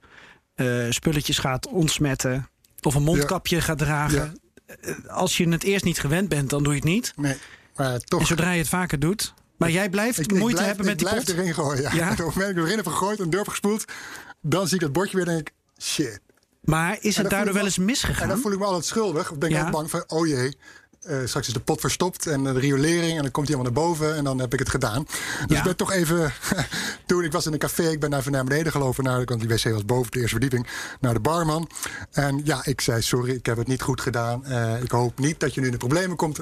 eh, 0.56 0.86
spulletjes 0.90 1.38
gaat 1.38 1.68
ontsmetten. 1.68 2.50
Of 2.82 2.96
een 2.96 3.04
mondkapje 3.04 3.62
gaat 3.62 3.78
dragen. 3.78 4.40
Eh, 4.66 4.94
Als 5.08 5.38
je 5.38 5.50
het 5.50 5.64
eerst 5.64 5.86
niet 5.86 6.00
gewend 6.00 6.30
bent, 6.30 6.50
dan 6.50 6.64
doe 6.64 6.74
je 6.74 6.80
het 6.80 6.88
niet. 6.88 7.14
Nee, 7.16 7.38
maar 7.76 8.00
toch. 8.00 8.20
En 8.20 8.26
zodra 8.26 8.52
je 8.52 8.58
het 8.60 8.70
vaker 8.70 9.00
doet. 9.00 9.34
Maar 9.58 9.72
jij 9.72 9.90
blijft 9.90 10.20
ik, 10.20 10.26
ik 10.32 10.38
moeite 10.38 10.52
blijf, 10.56 10.68
hebben 10.68 10.86
met 10.86 10.94
ik 10.94 11.00
die 11.00 11.08
blijf 11.10 11.26
pot. 11.26 11.36
erin 11.36 11.54
gooien. 11.54 11.82
Ja. 11.82 11.94
Ja? 11.94 12.12
Op 12.12 12.18
het 12.18 12.26
moment 12.36 12.38
dat 12.38 12.50
ik 12.58 12.58
erin 12.64 12.76
heb 12.78 12.88
gegooid 12.88 13.20
en 13.20 13.36
heb 13.38 13.48
gespoeld, 13.48 13.86
dan 14.42 14.68
zie 14.68 14.76
ik 14.76 14.82
het 14.84 14.92
bordje 14.94 15.18
weer 15.18 15.28
en 15.28 15.34
denk 15.34 15.48
ik, 15.48 15.54
shit. 15.84 16.20
Maar 16.68 16.98
is 17.00 17.18
het 17.18 17.30
daardoor 17.30 17.54
wel 17.54 17.64
eens 17.64 17.78
me- 17.78 17.84
En 17.84 17.90
misgegaan? 17.90 18.28
dan 18.28 18.40
voel 18.40 18.52
ik 18.52 18.60
me 18.60 18.66
altijd 18.66 18.86
schuldig. 18.86 19.32
Of 19.32 19.38
ben 19.38 19.50
ik 19.50 19.56
Ja. 19.56 19.66
ook 19.66 19.72
bang 19.72 19.90
van, 19.90 20.04
oh 20.08 20.28
jee, 20.28 20.58
eh, 21.02 21.18
straks 21.26 21.48
is 21.48 21.54
de 21.54 21.60
pot 21.60 21.80
verstopt 21.80 22.28
en 22.28 22.44
de 22.44 22.52
riolering 22.60 23.16
en 23.16 23.22
dan 23.22 23.32
komt 23.32 23.48
hij 23.48 23.58
helemaal 23.58 23.64
naar 23.82 23.84
boven 23.90 24.16
en 24.16 24.24
dan 24.24 24.40
heb 24.40 24.54
ik 24.54 24.60
het 24.60 24.70
gedaan. 24.70 25.04
Dus 25.04 25.46
Ja. 25.48 25.58
ik 25.58 25.64
ben 25.64 25.76
toch 25.76 25.92
even, 25.92 26.34
toen 27.06 27.24
ik 27.24 27.32
was 27.32 27.46
in 27.46 27.54
een 27.54 27.60
café, 27.60 27.90
ik 27.90 28.00
ben 28.00 28.14
even 28.14 28.32
naar 28.32 28.44
beneden 28.44 28.72
gelopen, 28.72 29.04
naar, 29.04 29.24
want 29.26 29.40
die 29.40 29.50
wc 29.50 29.64
was 29.64 29.86
boven 29.86 30.12
de 30.12 30.18
eerste 30.20 30.32
verdieping, 30.40 30.68
naar 31.00 31.14
de 31.14 31.20
barman. 31.20 31.70
En 32.12 32.42
ja, 32.44 32.62
ik 32.66 32.82
zei, 32.82 33.02
sorry, 33.02 33.32
ik 33.36 33.46
heb 33.46 33.58
het 33.58 33.68
niet 33.68 33.82
goed 33.82 34.02
gedaan. 34.02 34.46
Eh, 34.46 34.82
ik 34.84 34.92
hoop 34.92 35.20
niet 35.20 35.40
dat 35.40 35.54
je 35.54 35.60
nu 35.60 35.66
in 35.66 35.72
de 35.72 35.78
problemen 35.78 36.18
komt. 36.18 36.40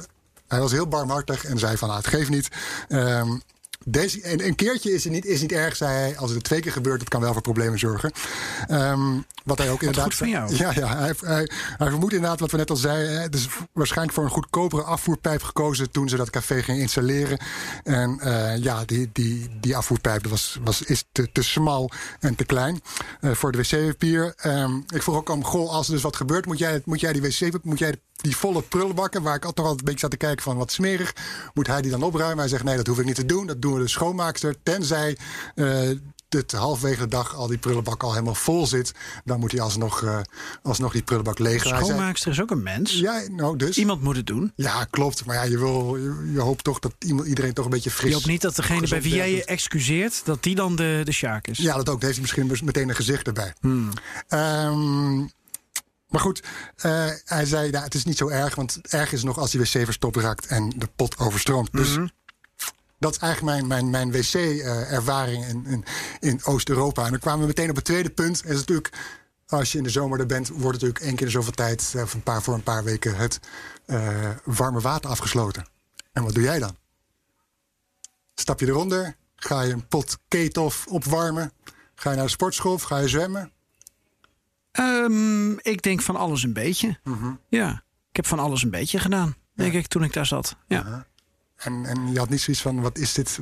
Hij 0.47 0.59
was 0.59 0.71
heel 0.71 0.87
barmhartig 0.87 1.45
en 1.45 1.59
zei 1.59 1.77
van, 1.77 1.87
nou, 1.87 1.99
het 2.01 2.09
geeft 2.09 2.29
niet. 2.29 2.47
Ehm, 2.87 3.37
deze, 3.85 4.31
een, 4.31 4.45
een 4.45 4.55
keertje 4.55 4.91
is 4.93 5.03
het 5.03 5.13
niet, 5.13 5.25
is 5.25 5.41
niet 5.41 5.51
erg, 5.51 5.75
zei 5.75 5.91
hij. 5.91 6.17
Als 6.17 6.31
het 6.31 6.43
twee 6.43 6.59
keer 6.59 6.71
gebeurt, 6.71 6.99
dat 6.99 7.09
kan 7.09 7.21
wel 7.21 7.33
voor 7.33 7.41
problemen 7.41 7.79
zorgen. 7.79 8.11
Ehm, 8.67 9.17
wat 9.45 9.57
hij 9.57 9.71
ook 9.71 9.79
inderdaad. 9.79 10.03
goed 10.03 10.15
van 10.15 10.29
jou. 10.29 10.55
Ja, 10.55 10.71
ja 10.75 10.97
hij, 10.97 11.13
hij, 11.19 11.49
hij 11.77 11.89
vermoedt 11.89 12.13
inderdaad 12.13 12.39
wat 12.39 12.51
we 12.51 12.57
net 12.57 12.69
al 12.69 12.75
zeiden. 12.75 13.21
Het 13.21 13.35
is 13.35 13.47
waarschijnlijk 13.73 14.15
voor 14.15 14.23
een 14.23 14.31
goedkopere 14.31 14.83
afvoerpijp 14.83 15.43
gekozen 15.43 15.91
toen 15.91 16.09
ze 16.09 16.15
dat 16.15 16.29
café 16.29 16.63
ging 16.63 16.79
installeren. 16.79 17.39
En 17.83 18.19
eh, 18.19 18.57
ja, 18.57 18.85
die, 18.85 19.09
die, 19.13 19.49
die 19.59 19.77
afvoerpijp 19.77 20.27
was, 20.27 20.59
was, 20.63 20.81
is 20.81 21.03
te, 21.11 21.31
te 21.31 21.43
smal 21.43 21.91
en 22.19 22.35
te 22.35 22.45
klein 22.45 22.81
eh, 23.21 23.31
voor 23.31 23.51
de 23.51 23.57
wc-papier. 23.57 24.33
Ehm, 24.37 24.77
ik 24.93 25.03
vroeg 25.03 25.15
ook 25.15 25.29
om, 25.29 25.43
goh, 25.43 25.69
als 25.69 25.87
er 25.87 25.93
dus 25.93 26.01
wat 26.01 26.15
gebeurt, 26.15 26.45
moet 26.45 26.59
jij, 26.59 26.81
moet 26.85 26.99
jij 26.99 27.13
die 27.13 27.21
wc 27.21 27.63
moet 27.63 27.79
jij 27.79 27.95
die 28.21 28.35
volle 28.35 28.61
prullenbakken, 28.61 29.21
waar 29.21 29.35
ik 29.35 29.41
toch 29.41 29.53
altijd 29.57 29.79
een 29.79 29.85
beetje 29.85 29.99
zat 29.99 30.11
te 30.11 30.17
kijken 30.17 30.43
van 30.43 30.57
wat 30.57 30.71
smerig, 30.71 31.13
moet 31.53 31.67
hij 31.67 31.81
die 31.81 31.91
dan 31.91 32.03
opruimen? 32.03 32.37
Hij 32.37 32.47
zegt 32.47 32.63
nee, 32.63 32.75
dat 32.75 32.87
hoef 32.87 32.99
ik 32.99 33.05
niet 33.05 33.15
te 33.15 33.25
doen. 33.25 33.47
Dat 33.47 33.61
doen 33.61 33.73
we 33.73 33.79
de 33.79 33.87
schoonmaakster. 33.87 34.55
Tenzij 34.63 35.17
uh, 35.55 35.89
het 36.29 36.51
halfwege 36.51 36.99
de 36.99 37.07
dag 37.07 37.35
al 37.35 37.47
die 37.47 37.57
prullenbak 37.57 38.03
al 38.03 38.11
helemaal 38.11 38.35
vol 38.35 38.67
zit, 38.67 38.91
dan 39.23 39.39
moet 39.39 39.51
hij 39.51 39.61
alsnog, 39.61 40.01
uh, 40.01 40.19
alsnog 40.61 40.91
die 40.91 41.01
prullenbak 41.01 41.39
leeg. 41.39 41.65
Schoonmaakster 41.65 42.31
is 42.31 42.41
ook 42.41 42.51
een 42.51 42.63
mens. 42.63 42.93
Ja, 42.93 43.21
nou 43.31 43.57
dus. 43.57 43.77
Iemand 43.77 44.01
moet 44.01 44.15
het 44.15 44.27
doen. 44.27 44.51
Ja, 44.55 44.85
klopt. 44.89 45.25
Maar 45.25 45.35
ja, 45.35 45.43
je, 45.43 45.57
wil, 45.57 45.95
je, 45.95 46.31
je 46.33 46.39
hoopt 46.39 46.63
toch 46.63 46.79
dat 46.79 46.93
iemand, 46.99 47.27
iedereen 47.27 47.53
toch 47.53 47.65
een 47.65 47.71
beetje 47.71 47.91
fris 47.91 48.09
Je 48.09 48.15
hoopt 48.15 48.27
niet 48.27 48.41
dat 48.41 48.55
degene 48.55 48.87
bij 48.87 49.01
wie 49.01 49.15
jij 49.15 49.31
je 49.31 49.45
excuseert, 49.45 50.25
dat 50.25 50.43
die 50.43 50.55
dan 50.55 50.75
de, 50.75 51.01
de 51.03 51.11
sjaak 51.11 51.47
is. 51.47 51.57
Ja, 51.57 51.75
dat 51.75 51.89
ook. 51.89 52.01
Hij 52.01 52.15
misschien 52.21 52.57
meteen 52.63 52.89
een 52.89 52.95
gezicht 52.95 53.27
erbij. 53.27 53.53
Hmm. 53.59 53.91
Um, 54.29 55.29
maar 56.07 56.21
goed, 56.21 56.43
uh, 56.85 57.09
hij 57.25 57.45
zei, 57.45 57.69
nou, 57.69 57.83
het 57.83 57.93
is 57.93 58.05
niet 58.05 58.17
zo 58.17 58.27
erg, 58.27 58.55
want 58.55 58.79
erg 58.81 59.11
is 59.11 59.23
nog 59.23 59.37
als 59.37 59.51
die 59.51 59.59
wc 59.59 59.67
verstopt 59.67 60.15
raakt 60.15 60.45
en 60.45 60.73
de 60.75 60.87
pot 60.95 61.17
overstroomt. 61.17 61.71
Mm 61.73 61.83
-hmm. 61.83 62.09
Dat 62.99 63.11
is 63.11 63.17
eigenlijk 63.19 63.53
mijn, 63.53 63.67
mijn, 63.67 63.89
mijn 63.89 64.11
wc-ervaring 64.11 65.45
in, 65.45 65.65
in, 65.65 65.85
in 66.19 66.43
Oost-Europa. 66.43 67.05
En 67.05 67.11
dan 67.11 67.19
kwamen 67.19 67.41
we 67.41 67.47
meteen 67.47 67.69
op 67.69 67.75
het 67.75 67.85
tweede 67.85 68.09
punt. 68.09 68.41
En 68.41 68.51
is 68.51 68.59
natuurlijk, 68.59 68.89
als 69.47 69.71
je 69.71 69.77
in 69.77 69.83
de 69.83 69.89
zomer 69.89 70.19
er 70.19 70.25
bent, 70.25 70.47
wordt 70.47 70.81
natuurlijk 70.81 70.99
één 70.99 71.15
keer 71.15 71.25
in 71.25 71.31
zoveel 71.31 71.51
tijd, 71.51 71.93
of 71.97 72.13
een 72.13 72.23
paar 72.23 72.41
voor 72.41 72.53
een 72.53 72.63
paar 72.63 72.83
weken, 72.83 73.15
het 73.15 73.39
uh, 73.87 74.29
warme 74.43 74.79
water 74.79 75.09
afgesloten. 75.09 75.67
En 76.11 76.23
wat 76.23 76.33
doe 76.33 76.43
jij 76.43 76.59
dan? 76.59 76.77
Stap 78.35 78.59
je 78.59 78.67
eronder? 78.67 79.15
Ga 79.35 79.61
je 79.61 79.73
een 79.73 79.87
pot 79.87 80.17
ketof 80.27 80.87
opwarmen? 80.87 81.51
Ga 81.95 82.09
je 82.09 82.15
naar 82.15 82.25
de 82.25 82.31
sportschool 82.31 82.73
of 82.73 82.83
ga 82.83 82.97
je 82.97 83.07
zwemmen? 83.07 83.51
Um, 84.79 85.59
ik 85.59 85.81
denk 85.81 86.01
van 86.01 86.15
alles 86.15 86.43
een 86.43 86.53
beetje. 86.53 86.99
Mm 87.03 87.17
-hmm. 87.17 87.39
Ja, 87.49 87.83
ik 88.09 88.15
heb 88.15 88.25
van 88.25 88.39
alles 88.39 88.63
een 88.63 88.69
beetje 88.69 88.99
gedaan, 88.99 89.35
denk 89.53 89.73
ja. 89.73 89.79
ik, 89.79 89.87
toen 89.87 90.03
ik 90.03 90.13
daar 90.13 90.25
zat. 90.25 90.55
Ja. 90.67 90.79
Uh 90.79 90.85
-huh. 90.85 91.01
En, 91.55 91.85
en 91.85 92.11
je 92.11 92.19
had 92.19 92.29
niet 92.29 92.41
zoiets 92.41 92.61
van, 92.63 92.81
wat 92.81 92.97
is 92.97 93.13
dit? 93.13 93.39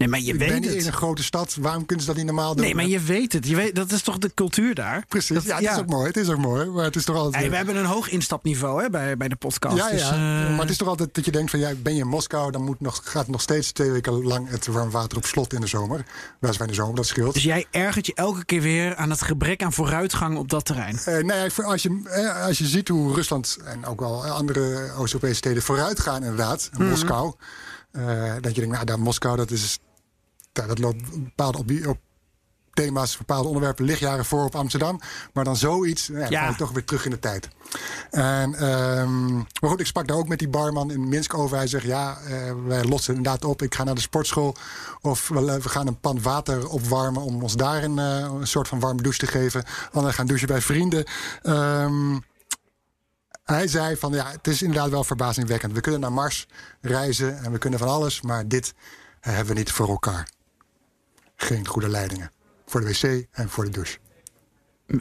Nee, 0.00 0.08
maar 0.08 0.20
je 0.20 0.32
ik 0.32 0.38
weet 0.38 0.48
ben 0.48 0.62
het. 0.62 0.72
in 0.72 0.86
een 0.86 0.92
grote 0.92 1.22
stad, 1.22 1.56
waarom 1.60 1.86
kunnen 1.86 2.04
ze 2.04 2.10
dat 2.10 2.18
niet 2.18 2.26
normaal 2.30 2.54
doen? 2.54 2.64
Nee, 2.64 2.74
maar 2.74 2.86
je 2.86 3.00
weet 3.00 3.32
het. 3.32 3.46
Je 3.46 3.56
weet, 3.56 3.74
dat 3.74 3.92
is 3.92 4.02
toch 4.02 4.18
de 4.18 4.30
cultuur 4.34 4.74
daar? 4.74 5.04
Precies, 5.08 5.34
dat, 5.34 5.44
ja, 5.44 5.54
het 5.54 5.64
ja. 5.64 5.72
is 5.72 5.78
ook 5.78 5.86
mooi. 5.86 6.06
Het 6.06 6.16
is 6.16 6.28
ook 6.28 6.38
mooi, 6.38 6.66
maar 6.66 6.84
het 6.84 6.96
is 6.96 7.04
toch 7.04 7.16
altijd... 7.16 7.34
Hey, 7.34 7.50
we 7.50 7.56
hebben 7.56 7.76
een 7.76 7.84
hoog 7.84 8.10
instapniveau 8.10 8.82
hè, 8.82 8.90
bij, 8.90 9.16
bij 9.16 9.28
de 9.28 9.36
podcast. 9.36 9.76
Ja, 9.76 9.90
dus, 9.90 10.00
ja. 10.00 10.12
Uh... 10.12 10.50
maar 10.50 10.60
het 10.60 10.70
is 10.70 10.76
toch 10.76 10.88
altijd 10.88 11.14
dat 11.14 11.24
je 11.24 11.30
denkt 11.30 11.50
van, 11.50 11.60
ja, 11.60 11.72
ben 11.82 11.94
je 11.94 12.00
in 12.00 12.08
Moskou... 12.08 12.50
dan 12.50 12.62
moet 12.62 12.80
nog, 12.80 13.00
gaat 13.04 13.28
nog 13.28 13.40
steeds 13.40 13.72
twee 13.72 13.90
weken 13.90 14.24
lang 14.24 14.48
het 14.48 14.66
warm 14.66 14.90
water 14.90 15.16
op 15.18 15.24
slot 15.24 15.52
in 15.52 15.60
de 15.60 15.66
zomer. 15.66 16.04
Waar 16.38 16.50
wij 16.50 16.60
in 16.60 16.66
de 16.66 16.74
zomer, 16.74 16.94
dat 16.94 17.06
scheelt. 17.06 17.34
Dus 17.34 17.42
jij 17.42 17.66
ergert 17.70 18.06
je 18.06 18.14
elke 18.14 18.44
keer 18.44 18.60
weer 18.60 18.96
aan 18.96 19.10
het 19.10 19.22
gebrek 19.22 19.62
aan 19.62 19.72
vooruitgang 19.72 20.38
op 20.38 20.48
dat 20.48 20.64
terrein? 20.64 21.00
Uh, 21.08 21.22
nee, 21.22 21.50
als 21.64 21.82
je, 21.82 22.32
als 22.46 22.58
je 22.58 22.66
ziet 22.66 22.88
hoe 22.88 23.14
Rusland 23.14 23.58
en 23.64 23.86
ook 23.86 24.00
wel 24.00 24.26
andere 24.26 24.92
Oost-Europese 24.96 25.38
steden 25.38 25.62
vooruit 25.62 26.00
gaan 26.00 26.22
inderdaad... 26.22 26.62
in 26.62 26.70
mm 26.72 26.80
-hmm. 26.80 26.90
Moskou... 26.90 27.34
Uh, 27.92 28.32
dat 28.40 28.54
je 28.54 28.60
denkt, 28.60 28.74
nou, 28.74 28.84
daar 28.84 29.00
Moskou, 29.00 29.36
dat 29.36 29.50
is 29.50 29.78
dat 30.66 30.78
loopt 30.78 31.22
bepaalde 31.24 31.58
op, 31.58 31.70
op 31.86 31.98
thema's, 32.72 33.16
bepaalde 33.16 33.48
onderwerpen 33.48 33.84
lichtjaren 33.84 34.24
voor 34.24 34.44
op 34.44 34.54
Amsterdam. 34.54 35.00
Maar 35.32 35.44
dan 35.44 35.56
zoiets, 35.56 36.06
ja, 36.06 36.18
dan 36.18 36.30
ja. 36.30 36.42
ga 36.42 36.48
je 36.48 36.56
toch 36.56 36.70
weer 36.70 36.84
terug 36.84 37.04
in 37.04 37.10
de 37.10 37.18
tijd. 37.18 37.48
En, 38.10 38.68
um, 38.98 39.34
maar 39.34 39.70
goed, 39.70 39.80
ik 39.80 39.86
sprak 39.86 40.08
daar 40.08 40.16
ook 40.16 40.28
met 40.28 40.38
die 40.38 40.48
barman 40.48 40.90
in 40.90 41.08
Minsk 41.08 41.34
over. 41.34 41.56
Hij 41.56 41.66
zegt, 41.66 41.84
ja, 41.84 42.18
uh, 42.28 42.52
wij 42.66 42.84
lossen 42.84 43.14
inderdaad 43.14 43.44
op. 43.44 43.62
Ik 43.62 43.74
ga 43.74 43.84
naar 43.84 43.94
de 43.94 44.00
sportschool. 44.00 44.56
Of 45.00 45.28
we, 45.28 45.60
we 45.62 45.68
gaan 45.68 45.86
een 45.86 46.00
pan 46.00 46.22
water 46.22 46.68
opwarmen 46.68 47.22
om 47.22 47.42
ons 47.42 47.56
daar 47.56 47.82
een, 47.82 47.96
uh, 47.96 48.38
een 48.40 48.46
soort 48.46 48.68
van 48.68 48.80
warme 48.80 49.02
douche 49.02 49.18
te 49.18 49.26
geven. 49.26 49.64
Anderen 49.92 50.14
gaan 50.14 50.26
douchen 50.26 50.48
bij 50.48 50.60
vrienden. 50.60 51.04
Um, 51.42 52.24
hij 53.44 53.68
zei 53.68 53.96
van, 53.96 54.12
ja, 54.12 54.30
het 54.30 54.46
is 54.46 54.62
inderdaad 54.62 54.90
wel 54.90 55.04
verbazingwekkend. 55.04 55.72
We 55.72 55.80
kunnen 55.80 56.00
naar 56.00 56.12
Mars 56.12 56.46
reizen 56.80 57.42
en 57.44 57.52
we 57.52 57.58
kunnen 57.58 57.78
van 57.78 57.88
alles. 57.88 58.20
Maar 58.20 58.48
dit 58.48 58.74
hebben 59.20 59.54
we 59.54 59.58
niet 59.58 59.72
voor 59.72 59.88
elkaar 59.88 60.28
geen 61.42 61.66
goede 61.66 61.88
leidingen. 61.88 62.30
Voor 62.66 62.80
de 62.80 62.86
wc 62.86 63.26
en 63.30 63.48
voor 63.48 63.64
de 63.64 63.70
douche. 63.70 63.98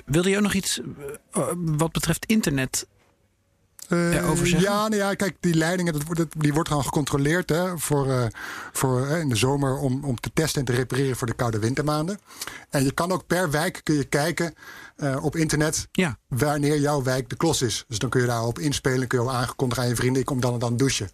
Wilde 0.06 0.30
je 0.30 0.36
ook 0.36 0.43
nog 0.43 0.54
iets 0.54 0.80
uh, 0.80 1.52
wat 1.56 1.91
betreft 1.91 2.25
internet 2.25 2.88
uh? 3.89 4.60
Ja, 4.60 4.88
nou 4.88 4.95
ja, 4.95 5.13
kijk, 5.13 5.36
die 5.39 5.56
leidingen, 5.56 5.93
dat, 5.93 6.17
dat, 6.17 6.28
die 6.38 6.54
wordt 6.54 6.69
gewoon 6.69 6.84
gecontroleerd 6.84 7.49
hè, 7.49 7.78
voor, 7.78 8.08
uh, 8.08 8.25
voor 8.71 9.08
in 9.08 9.30
de 9.30 9.36
zomer 9.36 9.78
om, 9.78 10.04
om 10.04 10.19
te 10.19 10.32
testen 10.34 10.60
en 10.60 10.65
te 10.65 10.73
repareren 10.73 11.15
voor 11.15 11.28
de 11.28 11.34
koude 11.34 11.60
wintermaanden. 11.60 12.19
En 12.69 12.84
je 12.84 12.91
kan 12.91 13.12
ook 13.12 13.28
per 13.28 13.52
wijk 13.52 13.82
kun 13.84 13.95
je 13.95 14.04
kijken 14.04 14.54
uh, 14.99 15.23
op 15.23 15.35
internet 15.35 15.88
ja. 15.91 16.17
wanneer 16.27 16.79
jouw 16.79 17.03
wijk 17.03 17.29
de 17.29 17.35
klos 17.35 17.62
is. 17.62 17.85
Dus 17.88 17.99
dan 17.99 18.09
kun 18.09 18.21
je 18.21 18.27
daarop 18.27 18.59
inspelen, 18.59 19.07
kun 19.07 19.21
je 19.21 19.27
al 19.27 19.33
aangekondigd 19.33 19.81
aan 19.81 19.88
je 19.88 19.95
vrienden, 19.95 20.21
ik 20.21 20.25
kom 20.25 20.41
dan 20.41 20.53
en 20.53 20.59
dan 20.59 20.77
douchen. 20.77 21.09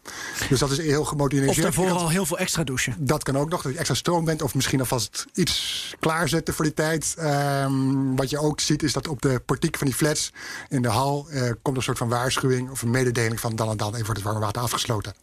Dus 0.50 0.60
dat 0.60 0.72
is 0.72 0.78
heel 0.78 1.06
gemotiveerd. 1.06 1.50
Of 1.50 1.56
daarvoor 1.56 1.90
al 1.90 2.10
heel 2.10 2.26
veel 2.26 2.38
extra 2.38 2.64
douchen. 2.64 2.96
Dat 3.00 3.24
kan 3.24 3.38
ook 3.38 3.50
nog, 3.50 3.62
dat 3.62 3.72
je 3.72 3.78
extra 3.78 3.96
stroom 3.96 4.26
bent. 4.26 4.42
Of 4.42 4.56
misschien 4.56 4.80
alvast 4.80 5.26
iets 5.34 5.96
klaarzetten 6.00 6.54
voor 6.54 6.66
die 6.66 6.74
tijd. 6.74 7.16
Um, 7.20 8.16
wat 8.16 8.30
je 8.30 8.40
ook 8.40 8.60
ziet 8.60 8.84
is 8.84 8.94
dat 8.94 9.08
op 9.08 9.22
de 9.22 9.42
portiek 9.46 9.78
van 9.78 9.88
die 9.88 9.96
flats 9.96 10.34
in 10.70 10.82
de 10.82 10.88
hal 10.88 11.28
uh, 11.30 11.52
komt 11.62 11.78
een 11.78 11.84
soort 11.84 11.98
van 11.98 12.10
waarschuwing 12.10 12.70
of 12.70 12.82
een 12.82 12.90
mededeling 12.90 13.40
van 13.40 13.56
dan 13.56 13.70
en 13.70 13.78
dan 13.78 13.94
even 13.94 14.06
wordt 14.06 14.20
het 14.20 14.30
warme 14.30 14.46
water 14.46 14.62
afgesloten. 14.62 15.14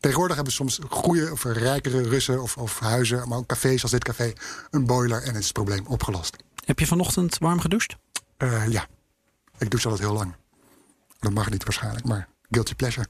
Tegenwoordig 0.00 0.36
hebben 0.36 0.54
soms 0.54 0.78
goede 0.88 1.28
of 1.32 1.44
rijkere 1.44 2.02
Russen 2.02 2.42
of, 2.42 2.56
of 2.56 2.78
huizen, 2.78 3.28
maar 3.28 3.38
ook 3.38 3.46
cafés 3.46 3.82
als 3.82 3.90
dit 3.90 4.04
café, 4.04 4.32
een 4.70 4.86
boiler 4.86 5.22
en 5.22 5.34
is 5.34 5.44
het 5.44 5.52
probleem 5.52 5.86
opgelost. 5.86 6.36
Heb 6.70 6.78
je 6.78 6.86
vanochtend 6.86 7.38
warm 7.38 7.60
gedoucht? 7.60 7.96
Uh, 8.38 8.68
ja, 8.68 8.86
ik 9.58 9.70
douche 9.70 9.88
altijd 9.88 10.08
heel 10.08 10.16
lang. 10.16 10.34
Dat 11.18 11.32
mag 11.32 11.50
niet 11.50 11.64
waarschijnlijk, 11.64 12.04
maar 12.04 12.28
guilty 12.50 12.74
pleasure. 12.74 13.06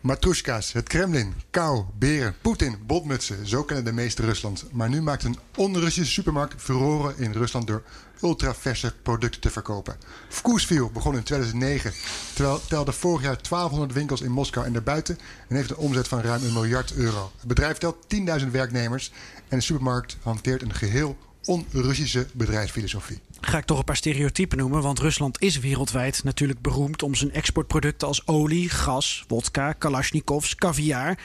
Matrushka's, 0.00 0.72
het 0.72 0.88
Kremlin, 0.88 1.34
kou, 1.50 1.84
beren, 1.98 2.34
Poetin, 2.42 2.78
botmutsen. 2.86 3.46
Zo 3.46 3.62
kennen 3.62 3.84
de 3.84 3.92
meeste 3.92 4.22
Rusland. 4.22 4.66
Maar 4.72 4.88
nu 4.88 5.02
maakt 5.02 5.24
een 5.24 5.38
on-Russische 5.56 6.12
supermarkt 6.12 6.62
furoren 6.62 7.18
in 7.18 7.32
Rusland 7.32 7.66
door 7.66 7.82
ultraverse 8.22 8.92
producten 9.02 9.40
te 9.40 9.50
verkopen. 9.50 9.96
Vkoesville 10.28 10.90
begon 10.90 11.16
in 11.16 11.22
2009, 11.22 11.92
terwijl 12.34 12.60
telde 12.68 12.92
vorig 12.92 13.22
jaar 13.22 13.38
1200 13.48 13.92
winkels 13.92 14.20
in 14.20 14.30
Moskou 14.30 14.66
en 14.66 14.72
daarbuiten 14.72 15.18
en 15.48 15.56
heeft 15.56 15.70
een 15.70 15.76
omzet 15.76 16.08
van 16.08 16.20
ruim 16.20 16.44
een 16.44 16.52
miljard 16.52 16.94
euro. 16.94 17.32
Het 17.38 17.48
bedrijf 17.48 17.78
telt 17.78 17.96
10.000 18.40 18.50
werknemers 18.50 19.12
en 19.48 19.58
de 19.58 19.64
supermarkt 19.64 20.16
hanteert 20.22 20.62
een 20.62 20.74
geheel 20.74 21.16
on-Russische 21.46 22.26
bedrijfsfilosofie. 22.32 23.20
Ga 23.40 23.58
ik 23.58 23.64
toch 23.64 23.78
een 23.78 23.84
paar 23.84 23.96
stereotypen 23.96 24.58
noemen, 24.58 24.82
want 24.82 24.98
Rusland 24.98 25.42
is 25.42 25.58
wereldwijd 25.58 26.24
natuurlijk 26.24 26.60
beroemd 26.60 27.02
om 27.02 27.14
zijn 27.14 27.32
exportproducten 27.32 28.08
als 28.08 28.26
olie, 28.26 28.68
gas, 28.68 29.24
wodka, 29.28 29.72
kalasjnikovs, 29.72 30.54
caviar. 30.54 31.18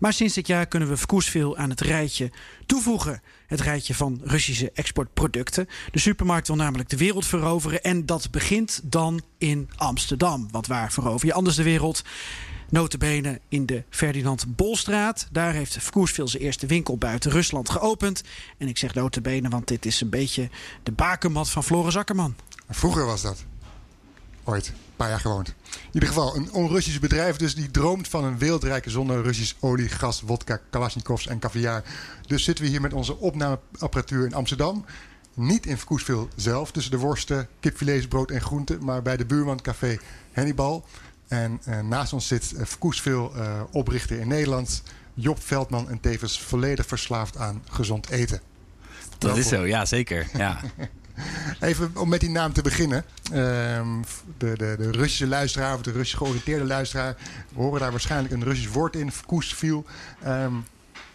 Maar 0.00 0.12
sinds 0.12 0.34
dit 0.34 0.46
jaar 0.46 0.66
kunnen 0.66 0.88
we 0.88 0.96
Vkoesville 0.96 1.56
aan 1.56 1.70
het 1.70 1.80
rijtje 1.80 2.30
toevoegen. 2.66 3.22
Het 3.54 3.62
rijtje 3.62 3.94
van 3.94 4.20
Russische 4.24 4.70
exportproducten. 4.72 5.68
De 5.90 5.98
supermarkt 5.98 6.46
wil 6.46 6.56
namelijk 6.56 6.88
de 6.88 6.96
wereld 6.96 7.26
veroveren 7.26 7.82
en 7.82 8.06
dat 8.06 8.30
begint 8.30 8.80
dan 8.82 9.20
in 9.38 9.70
Amsterdam. 9.76 10.48
Want 10.50 10.66
waar 10.66 10.92
verover 10.92 11.26
je 11.26 11.32
anders 11.32 11.56
de 11.56 11.62
wereld? 11.62 12.02
Notabene 12.68 13.40
in 13.48 13.66
de 13.66 13.84
Ferdinand 13.90 14.56
Bolstraat. 14.56 15.28
Daar 15.32 15.52
heeft 15.52 15.78
Vkoesville 15.80 16.28
zijn 16.28 16.42
eerste 16.42 16.66
winkel 16.66 16.98
buiten 16.98 17.30
Rusland 17.30 17.70
geopend. 17.70 18.22
En 18.58 18.68
ik 18.68 18.78
zeg 18.78 18.94
notabene, 18.94 19.48
want 19.48 19.68
dit 19.68 19.86
is 19.86 20.00
een 20.00 20.10
beetje 20.10 20.48
de 20.82 20.92
bakenmat 20.92 21.50
van 21.50 21.64
Floris 21.64 21.96
Akkerman. 21.96 22.34
Vroeger 22.68 23.06
was 23.06 23.22
dat. 23.22 23.44
Ooit. 24.44 24.68
Een 24.68 24.74
paar 24.96 25.08
jaar 25.08 25.20
gewoond. 25.20 25.48
In 25.48 25.54
ieder 25.92 26.08
geval, 26.08 26.36
een 26.36 26.52
on-Russisch 26.52 26.98
bedrijf 26.98 27.36
dus 27.36 27.54
die 27.54 27.70
droomt 27.70 28.08
van 28.08 28.24
een 28.24 28.38
wereldrijke 28.38 28.90
zonder 28.90 29.22
Russisch 29.22 29.54
olie, 29.60 29.88
gas, 29.88 30.20
wodka, 30.20 30.60
kalasjnikovs 30.70 31.26
en 31.26 31.38
caviar. 31.38 31.82
Dus 32.26 32.44
zitten 32.44 32.64
we 32.64 32.70
hier 32.70 32.80
met 32.80 32.92
onze 32.92 33.16
opnameapparatuur 33.18 34.26
in 34.26 34.34
Amsterdam. 34.34 34.84
Niet 35.34 35.66
in 35.66 35.78
Vkoesville 35.78 36.28
zelf, 36.36 36.70
tussen 36.72 36.92
de 36.92 36.98
worsten, 36.98 37.48
kipfilets, 37.60 38.08
brood 38.08 38.30
en 38.30 38.40
groenten, 38.40 38.84
maar 38.84 39.02
bij 39.02 39.16
de 39.16 39.26
buurman 39.26 39.60
Café 39.60 39.98
Hannibal. 40.32 40.84
En 41.28 41.60
uh, 41.68 41.80
naast 41.80 42.12
ons 42.12 42.26
zit 42.26 42.52
uh, 42.56 42.64
Vkoesville 42.64 43.30
uh, 43.36 43.62
oprichter 43.70 44.20
in 44.20 44.28
Nederland, 44.28 44.82
Job 45.14 45.42
Veldman 45.42 45.90
en 45.90 46.00
tevens 46.00 46.40
volledig 46.40 46.86
verslaafd 46.86 47.36
aan 47.36 47.62
gezond 47.70 48.08
eten. 48.08 48.40
Dat 49.08 49.22
Welkom. 49.22 49.40
is 49.40 49.48
zo, 49.48 49.66
ja 49.66 49.84
zeker. 49.84 50.26
Ja. 50.36 50.60
Even 51.60 51.96
om 51.96 52.08
met 52.08 52.20
die 52.20 52.30
naam 52.30 52.52
te 52.52 52.62
beginnen. 52.62 53.04
Ehm, 53.32 54.02
de, 54.38 54.52
de, 54.56 54.74
de 54.78 54.90
Russische 54.90 55.26
luisteraar 55.26 55.74
of 55.74 55.82
de 55.82 55.92
Russisch 55.92 56.18
georiënteerde 56.18 56.64
luisteraar... 56.64 57.16
horen 57.54 57.80
daar 57.80 57.90
waarschijnlijk 57.90 58.34
een 58.34 58.44
Russisch 58.44 58.72
woord 58.72 58.96
in, 58.96 59.12
vkoesviel. 59.12 59.84
Ehm 60.22 60.54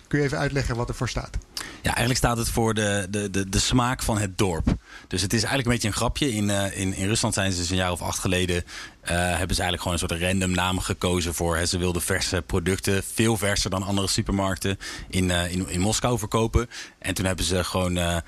kun 0.10 0.20
je 0.20 0.26
even 0.26 0.38
uitleggen 0.38 0.76
wat 0.76 0.90
er 0.90 0.96
voor 0.96 1.10
staat? 1.10 1.38
Ja, 1.82 1.96
eigenlijk 1.96 2.18
staat 2.18 2.38
het 2.38 2.50
voor 2.50 2.74
de, 2.74 3.08
de, 3.10 3.30
de, 3.30 3.50
de 3.50 3.60
smaak 3.60 4.04
van 4.04 4.18
het 4.18 4.38
dorp. 4.38 4.66
Dus 5.08 5.22
het 5.22 5.34
is 5.34 5.44
eigenlijk 5.44 5.66
een 5.66 5.74
beetje 5.74 5.88
een 5.88 5.94
grapje. 5.94 6.34
In, 6.34 6.50
uh, 6.50 6.80
in, 6.80 6.94
in 6.94 7.08
Rusland 7.08 7.34
zijn 7.34 7.52
ze 7.52 7.58
dus 7.58 7.70
een 7.70 7.76
jaar 7.76 7.92
of 7.92 8.02
acht 8.02 8.20
geleden... 8.20 8.64
Uh, 9.04 9.16
hebben 9.16 9.56
ze 9.56 9.62
eigenlijk 9.62 9.82
gewoon 9.82 9.94
een 9.94 10.08
soort 10.08 10.22
random 10.22 10.52
naam 10.52 10.80
gekozen 10.80 11.34
voor... 11.34 11.58
Hè, 11.58 11.66
ze 11.66 11.78
wilden 11.78 12.02
verse 12.02 12.42
producten, 12.46 13.04
veel 13.14 13.38
verser 13.38 13.70
dan 13.70 13.84
andere 13.84 14.08
supermarkten... 14.08 14.78
in, 15.10 15.30
uh, 15.30 15.52
in, 15.52 15.70
in 15.70 15.80
Moskou 15.80 16.20
verkopen. 16.20 16.70
En 17.00 17.14
toen 17.14 17.26
hebben 17.26 17.46
ze 17.46 17.64
gewoon 17.64 18.22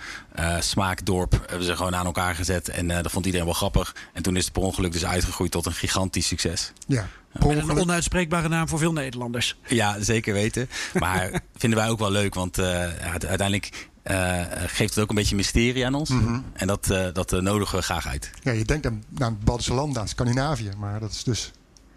Smaakdorp 0.60 1.32
hebben 1.48 1.67
ze 1.67 1.76
gewoon 1.76 1.96
aan 1.96 2.06
elkaar 2.06 2.36
gezet. 2.36 2.70
En 2.70 2.88
dat 2.88 3.12
vond 3.12 3.26
iedereen 3.26 3.46
wel 3.46 3.56
grappig. 3.56 3.96
En 4.13 4.24
toen 4.24 4.36
is 4.36 4.44
het 4.44 4.54
per 4.54 4.62
ongeluk 4.62 4.91
dus 4.91 5.06
uitgegroeid 5.06 5.52
tot 5.52 5.65
een 5.65 5.74
gigantisch 5.74 6.28
succes. 6.28 6.72
Ja, 6.88 7.08
met 7.39 7.70
een 7.70 7.80
onuitspreekbare 7.80 8.48
naam 8.48 8.67
voor 8.67 8.80
veel 8.80 8.94
Nederlanders. 8.94 9.56
Ja, 9.67 9.96
zeker 10.00 10.34
weten. 10.34 10.70
Maar 10.94 11.32
vinden 11.58 11.80
wij 11.80 11.89
ook 11.89 12.00
wel 12.00 12.12
leuk, 12.12 12.34
want 12.34 12.60
uh, 12.60 12.84
uiteindelijk 13.25 13.89
uh, 14.03 14.41
geeft 14.65 14.95
het 14.95 15.03
ook 15.03 15.10
een 15.10 15.15
beetje 15.15 15.36
mysterie 15.36 15.86
aan 15.86 15.93
ons. 15.93 16.10
Mm 16.10 16.25
-hmm. 16.25 16.45
En 16.53 16.67
dat, 16.67 16.89
uh, 16.91 17.05
dat 17.13 17.31
nodigen 17.31 17.77
we 17.77 17.84
graag 17.84 18.07
uit. 18.07 18.29
Ja, 18.43 18.51
je 18.51 18.65
denkt 18.65 18.86
aan, 18.86 19.03
aan 19.17 19.39
Baltische 19.43 19.73
landen, 19.73 20.01
aan 20.01 20.07
Scandinavië, 20.07 20.69
maar 20.77 20.99
dat 20.99 21.12
is 21.12 21.23
dus 21.23 21.51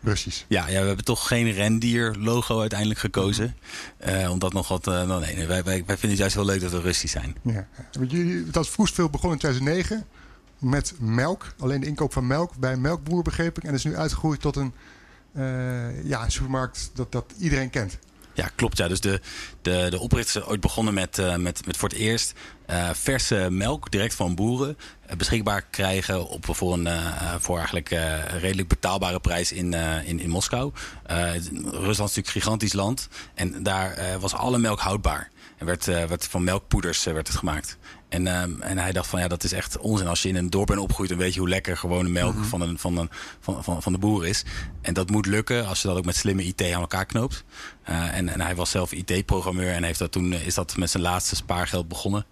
Russisch. 0.04 0.44
Ja, 0.48 0.68
ja, 0.68 0.80
we 0.80 0.86
hebben 0.86 1.04
toch 1.04 1.26
geen 1.26 1.52
rendier-logo 1.52 2.60
uiteindelijk 2.60 3.00
gekozen. 3.00 3.56
Uh, 4.06 4.30
omdat 4.30 4.52
nog 4.52 4.68
wat. 4.68 4.86
Uh, 4.86 5.06
nou, 5.06 5.20
nee, 5.20 5.46
wij, 5.46 5.46
wij, 5.46 5.62
wij 5.64 5.98
vinden 5.98 6.08
het 6.08 6.18
juist 6.18 6.34
heel 6.34 6.44
leuk 6.44 6.60
dat 6.60 6.70
we 6.70 6.80
Russisch 6.80 7.12
zijn. 7.12 7.36
Ja. 7.42 7.66
Dat 8.50 8.64
is 8.64 8.70
vroegst 8.70 8.96
begonnen 8.96 9.32
in 9.32 9.38
2009 9.38 10.04
met 10.58 10.94
melk. 10.98 11.54
Alleen 11.58 11.80
de 11.80 11.86
inkoop 11.86 12.12
van 12.12 12.26
melk 12.26 12.56
bij 12.56 12.72
een 12.72 12.80
melkboer, 12.80 13.22
begreep 13.22 13.56
ik. 13.56 13.64
En 13.64 13.74
is 13.74 13.84
nu 13.84 13.96
uitgegroeid 13.96 14.40
tot 14.40 14.56
een 14.56 14.72
uh, 15.36 16.04
ja, 16.04 16.24
een 16.24 16.32
supermarkt 16.32 16.90
dat, 16.94 17.12
dat 17.12 17.32
iedereen 17.38 17.70
kent. 17.70 17.98
Ja, 18.34 18.50
klopt. 18.54 18.76
Ja. 18.76 18.88
Dus 18.88 19.00
de, 19.00 19.20
de, 19.62 19.86
de 19.90 19.98
oprichters 19.98 20.44
ooit 20.44 20.60
begonnen 20.60 20.94
met, 20.94 21.18
uh, 21.18 21.36
met, 21.36 21.66
met 21.66 21.76
voor 21.76 21.88
het 21.88 21.98
eerst 21.98 22.32
uh, 22.70 22.90
verse 22.92 23.46
melk 23.50 23.90
direct 23.90 24.14
van 24.14 24.34
boeren 24.34 24.78
uh, 25.10 25.16
beschikbaar 25.16 25.62
krijgen 25.62 26.28
op, 26.28 26.46
voor 26.50 26.72
een 26.72 26.88
voor 27.38 27.56
eigenlijk 27.56 27.88
redelijk 28.38 28.68
betaalbare 28.68 29.20
prijs 29.20 29.52
in, 29.52 29.74
in, 30.04 30.20
in 30.20 30.30
Moskou. 30.30 30.72
Rusland 31.04 31.86
is 31.86 31.98
natuurlijk 31.98 32.26
een 32.26 32.32
gigantisch 32.32 32.72
land 32.72 33.08
en 33.34 33.62
daar 33.62 34.18
was 34.20 34.34
alle 34.34 34.58
melk 34.58 34.80
houdbaar. 34.80 35.30
En 35.64 35.70
werd, 35.70 36.08
werd 36.08 36.26
van 36.26 36.44
melkpoeders 36.44 37.04
werd 37.04 37.28
het 37.28 37.36
gemaakt. 37.36 37.78
En, 38.08 38.26
um, 38.42 38.62
en 38.62 38.78
hij 38.78 38.92
dacht 38.92 39.08
van 39.08 39.20
ja, 39.20 39.28
dat 39.28 39.44
is 39.44 39.52
echt 39.52 39.78
onzin. 39.78 40.06
Als 40.06 40.22
je 40.22 40.28
in 40.28 40.36
een 40.36 40.50
dorp 40.50 40.66
bent 40.66 40.78
opgegroeid, 40.78 41.08
dan 41.08 41.18
weet 41.18 41.34
je 41.34 41.40
hoe 41.40 41.48
lekker 41.48 41.76
gewone 41.76 42.08
melk 42.08 42.34
mm 42.34 42.40
-hmm. 42.40 42.48
van, 42.48 42.60
een, 42.60 42.78
van, 42.78 42.96
een, 42.96 43.10
van, 43.40 43.64
van, 43.64 43.82
van 43.82 43.92
de 43.92 43.98
boer 43.98 44.26
is. 44.26 44.44
En 44.80 44.94
dat 44.94 45.10
moet 45.10 45.26
lukken 45.26 45.66
als 45.66 45.82
je 45.82 45.88
dat 45.88 45.96
ook 45.96 46.04
met 46.04 46.16
slimme 46.16 46.44
IT 46.44 46.62
aan 46.62 46.80
elkaar 46.80 47.06
knoopt. 47.06 47.44
Uh, 47.88 48.16
en, 48.16 48.28
en 48.28 48.40
hij 48.40 48.54
was 48.54 48.70
zelf 48.70 48.92
IT-programmeur 48.92 49.72
en 49.72 49.82
heeft 49.82 49.98
dat 49.98 50.12
toen 50.12 50.32
is 50.32 50.54
dat 50.54 50.76
met 50.76 50.90
zijn 50.90 51.02
laatste 51.02 51.36
spaargeld 51.36 51.88
begonnen. 51.88 52.26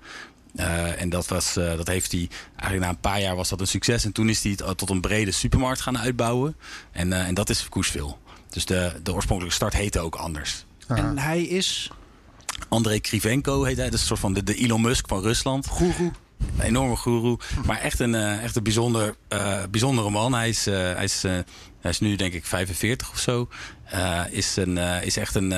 Uh, 0.54 1.00
en 1.00 1.08
dat, 1.08 1.28
was, 1.28 1.56
uh, 1.56 1.76
dat 1.76 1.88
heeft 1.88 2.12
hij 2.12 2.28
eigenlijk 2.56 2.80
na 2.80 2.88
een 2.88 3.00
paar 3.00 3.20
jaar 3.20 3.36
was 3.36 3.48
dat 3.48 3.60
een 3.60 3.66
succes. 3.66 4.04
En 4.04 4.12
toen 4.12 4.28
is 4.28 4.42
hij 4.42 4.52
het 4.56 4.78
tot 4.78 4.90
een 4.90 5.00
brede 5.00 5.30
supermarkt 5.30 5.80
gaan 5.80 5.98
uitbouwen. 5.98 6.56
En, 6.92 7.10
uh, 7.10 7.26
en 7.26 7.34
dat 7.34 7.50
is 7.50 7.68
Koesville. 7.68 8.14
Dus 8.48 8.64
de, 8.64 9.00
de 9.02 9.12
oorspronkelijke 9.12 9.56
start 9.56 9.72
heette 9.72 10.00
ook 10.00 10.14
anders. 10.14 10.64
En 10.86 11.18
hij 11.18 11.42
is 11.42 11.90
André 12.68 12.98
Krivenko 12.98 13.62
heet 13.64 13.76
hij. 13.76 13.84
Dat 13.84 13.94
is 13.94 14.00
een 14.00 14.06
soort 14.06 14.20
van 14.20 14.32
de, 14.32 14.42
de 14.42 14.54
Elon 14.54 14.80
Musk 14.80 15.08
van 15.08 15.22
Rusland. 15.22 15.66
Goeroe. 15.66 16.12
Een 16.56 16.64
enorme 16.64 16.96
goeroe. 16.96 17.38
Maar 17.66 17.78
echt 17.78 18.00
een, 18.00 18.14
uh, 18.14 18.42
echt 18.42 18.56
een 18.56 18.62
bijzonder, 18.62 19.14
uh, 19.28 19.62
bijzondere 19.70 20.10
man. 20.10 20.34
Hij 20.34 20.48
is, 20.48 20.66
uh, 20.66 20.74
hij, 20.74 21.04
is, 21.04 21.22
hij 21.22 21.90
is 21.90 22.00
nu 22.00 22.16
denk 22.16 22.32
ik 22.32 22.46
45 22.46 23.10
of 23.10 23.18
zo. 23.18 23.48
is, 24.30 24.56
een, 24.56 24.76
is 25.02 25.16
echt 25.16 25.34
een... 25.34 25.52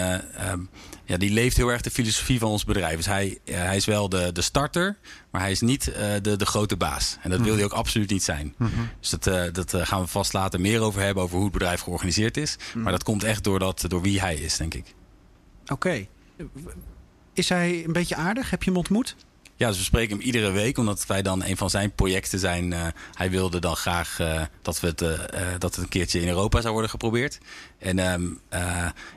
Um, 0.50 0.68
ja, 1.06 1.16
die 1.16 1.30
leeft 1.30 1.56
heel 1.56 1.68
erg 1.68 1.80
de 1.80 1.90
filosofie 1.90 2.38
van 2.38 2.50
ons 2.50 2.64
bedrijf. 2.64 2.96
Dus 2.96 3.06
hij, 3.06 3.38
hij 3.44 3.76
is 3.76 3.84
wel 3.84 4.08
de, 4.08 4.32
de 4.32 4.42
starter, 4.42 4.96
maar 5.30 5.40
hij 5.40 5.50
is 5.50 5.60
niet 5.60 5.84
de, 6.22 6.36
de 6.36 6.46
grote 6.46 6.76
baas. 6.76 7.18
En 7.22 7.30
dat 7.30 7.40
wil 7.40 7.54
hij 7.54 7.64
ook 7.64 7.72
absoluut 7.72 8.10
niet 8.10 8.22
zijn. 8.22 8.54
-hmm. 8.56 8.88
Dus 9.00 9.10
dat, 9.10 9.54
dat 9.54 9.74
gaan 9.76 10.00
we 10.00 10.06
vast 10.06 10.32
later 10.32 10.60
meer 10.60 10.80
over 10.80 11.00
hebben, 11.00 11.22
over 11.22 11.34
hoe 11.34 11.44
het 11.44 11.52
bedrijf 11.52 11.80
georganiseerd 11.80 12.36
is. 12.36 12.56
Mm. 12.74 12.82
Maar 12.82 12.92
dat 12.92 13.02
komt 13.02 13.24
echt 13.24 13.44
door, 13.44 13.58
dat, 13.58 13.84
door 13.88 14.02
wie 14.02 14.20
hij 14.20 14.34
is, 14.34 14.56
denk 14.56 14.74
ik. 14.74 14.94
Oké. 15.62 15.72
Okay. 15.72 16.08
Is 17.34 17.48
hij 17.48 17.84
een 17.84 17.92
beetje 17.92 18.16
aardig? 18.16 18.50
Heb 18.50 18.62
je 18.62 18.70
hem 18.70 18.78
ontmoet? 18.78 19.16
Ja, 19.56 19.68
dus 19.68 19.78
we 19.78 19.84
spreken 19.84 20.16
hem 20.16 20.26
iedere 20.26 20.50
week, 20.50 20.78
omdat 20.78 21.06
wij 21.06 21.22
dan 21.22 21.44
een 21.44 21.56
van 21.56 21.70
zijn 21.70 21.92
projecten 21.92 22.38
zijn. 22.38 22.70
Uh, 22.70 22.86
hij 23.14 23.30
wilde 23.30 23.58
dan 23.58 23.76
graag 23.76 24.18
uh, 24.20 24.42
dat, 24.62 24.80
we 24.80 24.86
het, 24.86 25.02
uh, 25.02 25.10
dat 25.58 25.74
het 25.74 25.84
een 25.84 25.88
keertje 25.88 26.20
in 26.20 26.28
Europa 26.28 26.60
zou 26.60 26.72
worden 26.72 26.90
geprobeerd. 26.90 27.38
En, 27.84 27.98
um, 27.98 28.40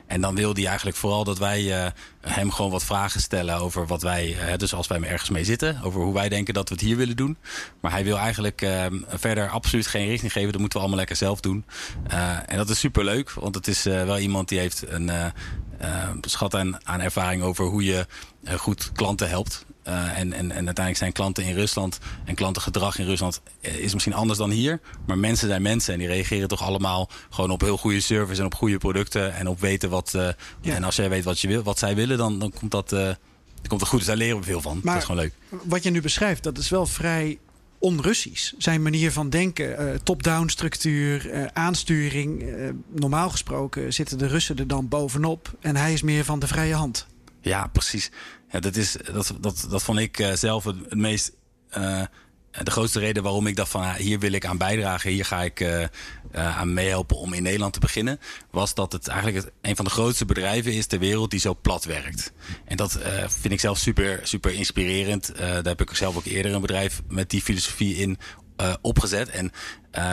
en 0.06 0.20
dan 0.20 0.34
wilde 0.34 0.58
hij 0.58 0.68
eigenlijk 0.68 0.98
vooral 0.98 1.24
dat 1.24 1.38
wij 1.38 1.92
hem 2.20 2.50
gewoon 2.50 2.70
wat 2.70 2.84
vragen 2.84 3.20
stellen 3.20 3.56
over 3.56 3.86
wat 3.86 4.02
wij, 4.02 4.36
dus 4.56 4.74
als 4.74 4.86
wij 4.86 4.98
hem 4.98 5.06
ergens 5.06 5.30
mee 5.30 5.44
zitten, 5.44 5.80
over 5.82 6.00
hoe 6.00 6.14
wij 6.14 6.28
denken 6.28 6.54
dat 6.54 6.68
we 6.68 6.74
het 6.74 6.84
hier 6.84 6.96
willen 6.96 7.16
doen. 7.16 7.36
Maar 7.80 7.90
hij 7.90 8.04
wil 8.04 8.18
eigenlijk 8.18 8.62
ehm, 8.62 8.98
verder 9.08 9.48
absoluut 9.48 9.86
geen 9.86 10.08
richting 10.08 10.32
geven, 10.32 10.50
dat 10.52 10.60
moeten 10.60 10.78
we 10.78 10.84
allemaal 10.84 11.04
lekker 11.04 11.16
zelf 11.16 11.40
doen. 11.40 11.64
en 12.46 12.56
dat 12.56 12.70
is 12.70 12.78
super 12.78 13.04
leuk, 13.04 13.30
want 13.30 13.54
het 13.54 13.68
is 13.68 13.82
wel 13.82 14.18
iemand 14.18 14.48
die 14.48 14.58
heeft 14.58 14.84
een 14.88 15.10
schat 16.20 16.54
aan, 16.54 16.86
aan 16.86 17.00
ervaring 17.00 17.42
over 17.42 17.64
hoe 17.64 17.84
je 17.84 18.06
goed 18.56 18.92
klanten 18.92 19.28
helpt. 19.28 19.66
En, 19.88 20.32
en, 20.32 20.32
en 20.32 20.50
uiteindelijk 20.50 20.96
zijn 20.96 21.12
klanten 21.12 21.44
in 21.44 21.54
Rusland 21.54 21.98
en 22.24 22.34
klantengedrag 22.34 22.98
in 22.98 23.06
Rusland 23.06 23.40
is 23.60 23.92
misschien 23.92 24.14
anders 24.14 24.38
dan 24.38 24.50
hier. 24.50 24.80
Maar 25.06 25.18
mensen 25.18 25.48
zijn 25.48 25.62
mensen 25.62 25.92
en 25.92 25.98
die 25.98 26.08
reageren 26.08 26.48
toch 26.48 26.62
allemaal 26.62 27.10
gewoon 27.30 27.50
op 27.50 27.60
heel 27.60 27.76
goede 27.76 28.00
service 28.00 28.40
en 28.40 28.46
op 28.46 28.54
goede 28.58 28.78
producten 28.78 29.34
en 29.34 29.48
op 29.48 29.60
weten 29.60 29.90
wat. 29.90 30.12
Uh, 30.16 30.28
ja. 30.60 30.74
En 30.74 30.84
als 30.84 30.96
jij 30.96 31.08
weet 31.08 31.24
wat, 31.24 31.40
je 31.40 31.48
wil, 31.48 31.62
wat 31.62 31.78
zij 31.78 31.94
willen, 31.94 32.18
dan, 32.18 32.38
dan 32.38 32.52
komt 32.58 32.70
dat. 32.70 32.92
Uh, 32.92 32.98
dan 32.98 33.68
komt 33.68 33.80
het 33.80 33.88
goed. 33.88 33.98
Dus 33.98 34.08
daar 34.08 34.16
leren 34.16 34.38
we 34.38 34.44
veel 34.44 34.60
van. 34.60 34.80
Maar 34.82 34.92
dat 34.92 35.02
is 35.02 35.08
gewoon 35.08 35.22
leuk. 35.22 35.62
Wat 35.64 35.82
je 35.82 35.90
nu 35.90 36.00
beschrijft, 36.00 36.42
dat 36.42 36.58
is 36.58 36.68
wel 36.68 36.86
vrij 36.86 37.38
onrussisch. 37.78 38.54
Zijn 38.58 38.82
manier 38.82 39.12
van 39.12 39.30
denken, 39.30 39.82
uh, 39.82 39.94
top-down 39.94 40.48
structuur, 40.48 41.34
uh, 41.34 41.44
aansturing. 41.52 42.42
Uh, 42.42 42.70
normaal 42.88 43.30
gesproken 43.30 43.92
zitten 43.92 44.18
de 44.18 44.26
Russen 44.26 44.56
er 44.56 44.66
dan 44.66 44.88
bovenop. 44.88 45.56
En 45.60 45.76
hij 45.76 45.92
is 45.92 46.02
meer 46.02 46.24
van 46.24 46.38
de 46.38 46.46
vrije 46.46 46.74
hand. 46.74 47.06
Ja, 47.40 47.66
precies. 47.66 48.10
Ja, 48.50 48.60
dat, 48.60 48.76
is, 48.76 48.96
dat, 49.12 49.34
dat, 49.40 49.66
dat 49.70 49.82
vond 49.82 49.98
ik 49.98 50.30
zelf 50.34 50.64
het, 50.64 50.76
het 50.88 50.98
meest. 50.98 51.32
Uh, 52.58 52.64
de 52.64 52.70
grootste 52.70 52.98
reden 52.98 53.22
waarom 53.22 53.46
ik 53.46 53.56
dacht 53.56 53.70
van 53.70 53.94
hier 53.94 54.18
wil 54.18 54.32
ik 54.32 54.46
aan 54.46 54.58
bijdragen, 54.58 55.10
hier 55.10 55.24
ga 55.24 55.42
ik 55.42 55.60
uh, 55.60 55.84
aan 56.32 56.72
meehelpen 56.72 57.16
om 57.16 57.32
in 57.32 57.42
Nederland 57.42 57.72
te 57.72 57.80
beginnen, 57.80 58.20
was 58.50 58.74
dat 58.74 58.92
het 58.92 59.08
eigenlijk 59.08 59.44
het, 59.44 59.52
een 59.62 59.76
van 59.76 59.84
de 59.84 59.90
grootste 59.90 60.24
bedrijven 60.24 60.72
is 60.72 60.86
ter 60.86 60.98
wereld 60.98 61.30
die 61.30 61.40
zo 61.40 61.58
plat 61.62 61.84
werkt. 61.84 62.32
En 62.64 62.76
dat 62.76 62.98
vind 63.26 63.52
ik 63.52 63.60
zelf 63.60 63.78
super, 63.78 64.20
super 64.22 64.54
inspirerend. 64.54 65.32
daar 65.36 65.62
heb 65.62 65.80
ik 65.80 65.96
zelf 65.96 66.16
ook 66.16 66.24
eerder 66.24 66.52
een 66.52 66.60
bedrijf 66.60 67.02
met 67.08 67.30
die 67.30 67.42
filosofie 67.42 67.96
in 67.96 68.18
uh, 68.60 68.74
opgezet. 68.80 69.28
En, 69.28 69.52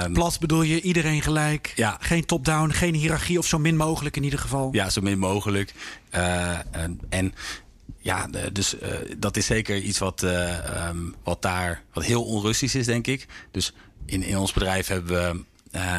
um, 0.03 0.13
Plat 0.13 0.39
bedoel 0.39 0.62
je 0.62 0.81
iedereen 0.81 1.21
gelijk? 1.21 1.73
Ja. 1.75 1.97
Geen 1.99 2.25
top-down, 2.25 2.69
geen 2.69 2.93
hiërarchie 2.93 3.38
of 3.38 3.45
zo 3.45 3.60
min 3.60 3.75
mogelijk 3.75 4.17
in 4.17 4.23
ieder 4.23 4.39
geval? 4.39 4.69
Ja, 4.71 4.89
zo 4.89 5.01
min 5.01 5.19
mogelijk. 5.19 5.73
Uh, 6.15 6.58
en, 6.71 6.99
en 7.10 7.34
ja, 8.05 8.27
dus 8.51 8.75
uh, 8.75 8.89
dat 9.17 9.37
is 9.37 9.45
zeker 9.45 9.77
iets 9.77 9.99
wat, 9.99 10.23
uh, 10.23 10.87
um, 10.87 11.15
wat 11.23 11.41
daar 11.41 11.83
wat 11.93 12.03
heel 12.03 12.23
onrussisch 12.23 12.75
is, 12.75 12.85
denk 12.85 13.07
ik. 13.07 13.27
Dus 13.51 13.73
in, 14.05 14.23
in 14.23 14.37
ons 14.37 14.53
bedrijf 14.53 14.87
hebben 14.87 15.13
we. 15.13 15.43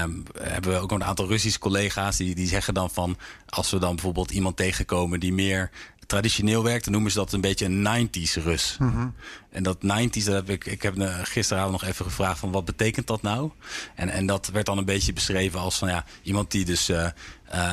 Um, 0.03 0.22
hebben 0.38 0.72
we 0.72 0.79
ook 0.79 0.92
een 0.92 1.05
aantal 1.05 1.27
Russische 1.27 1.59
collega's 1.59 2.16
die, 2.16 2.35
die 2.35 2.49
zeggen 2.49 2.75
dan 2.75 2.90
van 2.90 3.16
als 3.49 3.70
we 3.70 3.79
dan 3.79 3.94
bijvoorbeeld 3.94 4.31
iemand 4.31 4.57
tegenkomen 4.57 5.20
die 5.20 5.33
meer 5.33 5.70
traditioneel 6.07 6.62
werkt, 6.62 6.85
dan 6.85 6.92
noemen 6.92 7.11
ze 7.11 7.18
dat 7.18 7.33
een 7.33 7.40
beetje 7.40 7.64
een 7.64 8.09
90s 8.09 8.42
Rus. 8.42 8.77
Mm 8.79 8.92
-hmm. 8.92 9.14
En 9.51 9.62
dat 9.62 9.77
90s, 9.77 10.25
dat 10.25 10.35
heb 10.35 10.51
ik, 10.51 10.66
ik 10.66 10.83
heb 10.83 10.94
gisteravond 11.22 11.72
nog 11.72 11.85
even 11.85 12.05
gevraagd 12.05 12.38
van 12.38 12.51
wat 12.51 12.64
betekent 12.64 13.07
dat 13.07 13.22
nou? 13.22 13.51
En, 13.94 14.09
en 14.09 14.27
dat 14.27 14.46
werd 14.53 14.66
dan 14.66 14.79
een 14.79 14.85
beetje 14.85 15.12
beschreven 15.12 15.61
als 15.61 15.79
van 15.79 15.88
ja, 15.88 16.05
iemand 16.22 16.51
die 16.51 16.64
dus 16.64 16.90
uh, 16.90 16.96
uh, 16.96 17.11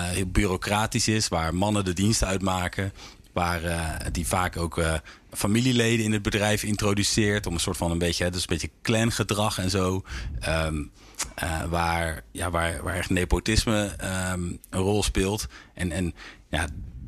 heel 0.04 0.26
bureaucratisch 0.26 1.08
is, 1.08 1.28
waar 1.28 1.56
mannen 1.56 1.86
de 1.86 1.94
dienst 1.94 2.24
uitmaken. 2.24 2.94
Waar 3.34 3.64
uh, 3.64 3.96
die 4.12 4.28
vaak 4.28 4.58
ook 4.58 4.78
uh, 4.78 4.94
familieleden 5.32 6.06
in 6.06 6.12
het 6.12 6.22
bedrijf 6.22 6.64
introduceert. 6.64 7.46
Om 7.46 7.54
een 7.54 7.60
soort 7.60 7.78
van 7.78 7.92
een 7.92 7.98
beetje, 7.98 8.30
dus 8.30 8.42
een 8.42 8.48
beetje 8.48 8.70
clangedrag 8.82 9.58
en 9.58 9.70
zo. 9.70 10.04
Um, 10.48 10.92
uh, 11.44 11.64
waar, 11.64 12.24
ja, 12.32 12.50
waar, 12.50 12.84
waar 12.84 12.96
echt 12.96 13.10
nepotisme 13.10 13.96
um, 14.32 14.60
een 14.70 14.80
rol 14.80 15.04
speelt. 15.04 15.48
En, 15.74 15.92
en 15.92 16.14
ja, 16.50 16.68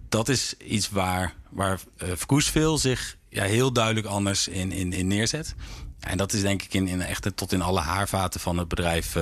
dat 0.09 0.29
is 0.29 0.53
iets 0.57 0.89
waar, 0.89 1.33
waar 1.49 1.79
Verkoesveel 1.97 2.77
zich 2.77 3.17
ja, 3.29 3.43
heel 3.43 3.73
duidelijk 3.73 4.07
anders 4.07 4.47
in, 4.47 4.71
in, 4.71 4.93
in 4.93 5.07
neerzet. 5.07 5.55
En 5.99 6.17
dat 6.17 6.33
is 6.33 6.41
denk 6.41 6.61
ik 6.61 6.73
in, 6.73 6.87
in 6.87 7.01
echt 7.01 7.31
tot 7.35 7.51
in 7.51 7.61
alle 7.61 7.79
haarvaten 7.79 8.39
van 8.39 8.57
het 8.57 8.67
bedrijf 8.67 9.15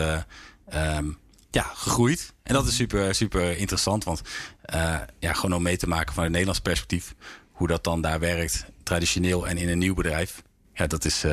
um, 0.74 1.18
ja, 1.54 1.72
gegroeid. 1.74 2.34
En 2.44 2.54
dat 2.54 2.68
is 2.68 2.76
super, 2.76 3.16
super 3.16 3.58
interessant. 3.58 4.04
Want 4.04 4.22
uh, 4.74 5.00
ja, 5.20 5.34
gewoon 5.34 5.56
om 5.56 5.64
mee 5.64 5.78
te 5.78 5.88
maken 5.88 6.14
van 6.14 6.24
het 6.24 6.32
Nederlands 6.32 6.62
perspectief. 6.62 7.16
Hoe 7.52 7.68
dat 7.68 7.84
dan 7.84 8.02
daar 8.02 8.20
werkt, 8.20 8.66
traditioneel 8.84 9.48
en 9.48 9.58
in 9.58 9.70
een 9.70 9.78
nieuw 9.78 9.94
bedrijf. 9.94 10.44
Ja, 10.74 10.88
dat 10.88 11.06
is, 11.06 11.26
uh, 11.26 11.32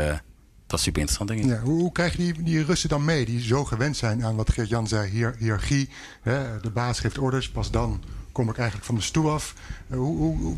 dat 0.67 0.79
is 0.79 0.85
super 0.85 1.01
interessant, 1.01 1.29
denk 1.29 1.41
ik. 1.41 1.47
Ja, 1.47 1.59
hoe, 1.61 1.81
hoe 1.81 1.93
krijg 1.93 2.13
je 2.17 2.19
die, 2.19 2.43
die 2.43 2.65
Russen 2.65 2.89
dan 2.89 3.05
mee, 3.05 3.25
die 3.25 3.43
zo 3.43 3.65
gewend 3.65 3.97
zijn 3.97 4.25
aan 4.25 4.37
wat 4.37 4.53
Geert-Jan 4.53 4.89
zei, 4.89 5.11
hier, 5.11 5.35
hiërarchie, 5.39 5.89
hè, 6.23 6.61
de 6.61 6.71
baas 6.71 7.01
geeft 7.01 7.19
orders, 7.19 7.51
pas 7.51 7.71
dan 7.71 8.03
kom 8.33 8.49
ik 8.49 8.57
eigenlijk 8.57 8.87
van 8.87 8.95
de 8.95 9.01
stoel 9.01 9.31
af. 9.31 9.55
Eh, 9.89 9.97
hoe, 9.97 10.37
hoe, 10.37 10.57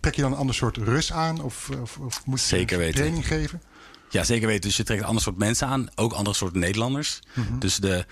trek 0.00 0.14
je 0.14 0.22
dan 0.22 0.32
een 0.32 0.38
ander 0.38 0.54
soort 0.54 0.76
Rus 0.76 1.12
aan 1.12 1.40
of, 1.40 1.70
of, 1.80 1.96
of 1.96 2.26
moet 2.26 2.40
je 2.40 2.46
Zeker 2.46 2.78
weten. 2.78 2.94
training 2.94 3.26
geven? 3.26 3.62
Ja, 4.10 4.24
zeker 4.24 4.46
weten. 4.46 4.68
Dus 4.68 4.76
je 4.76 4.82
trekt 4.82 5.00
een 5.00 5.06
ander 5.06 5.22
soort 5.22 5.38
mensen 5.38 5.66
aan. 5.66 5.88
Ook 5.94 6.12
andere 6.12 6.36
soort 6.36 6.54
Nederlanders. 6.54 7.20
Dus 7.58 7.76
de 7.76 8.06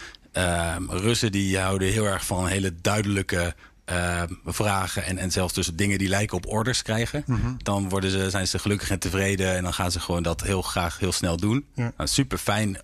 Russen 0.88 1.32
die 1.32 1.58
houden 1.58 1.88
heel 1.88 2.04
erg 2.04 2.26
van 2.26 2.46
hele 2.46 2.74
duidelijke 2.80 3.54
ehm, 3.84 4.32
vragen. 4.44 5.04
En, 5.04 5.18
en 5.18 5.30
zelfs 5.30 5.54
dus 5.54 5.66
dingen 5.66 5.98
die 5.98 6.08
lijken 6.08 6.36
op 6.36 6.46
orders 6.46 6.82
krijgen. 6.82 7.24
Dan 7.62 7.88
worden 7.88 8.10
ze, 8.10 8.30
zijn 8.30 8.48
ze 8.48 8.58
gelukkig 8.58 8.90
en 8.90 8.98
tevreden. 8.98 9.56
En 9.56 9.62
dan 9.62 9.74
gaan 9.74 9.90
ze 9.90 10.00
gewoon 10.00 10.22
dat 10.22 10.42
heel 10.42 10.62
graag 10.62 10.98
heel 10.98 11.12
snel 11.12 11.36
doen. 11.36 11.66
Ja. 11.74 11.92
Nou, 11.96 12.08
super 12.08 12.38
fijn 12.38 12.78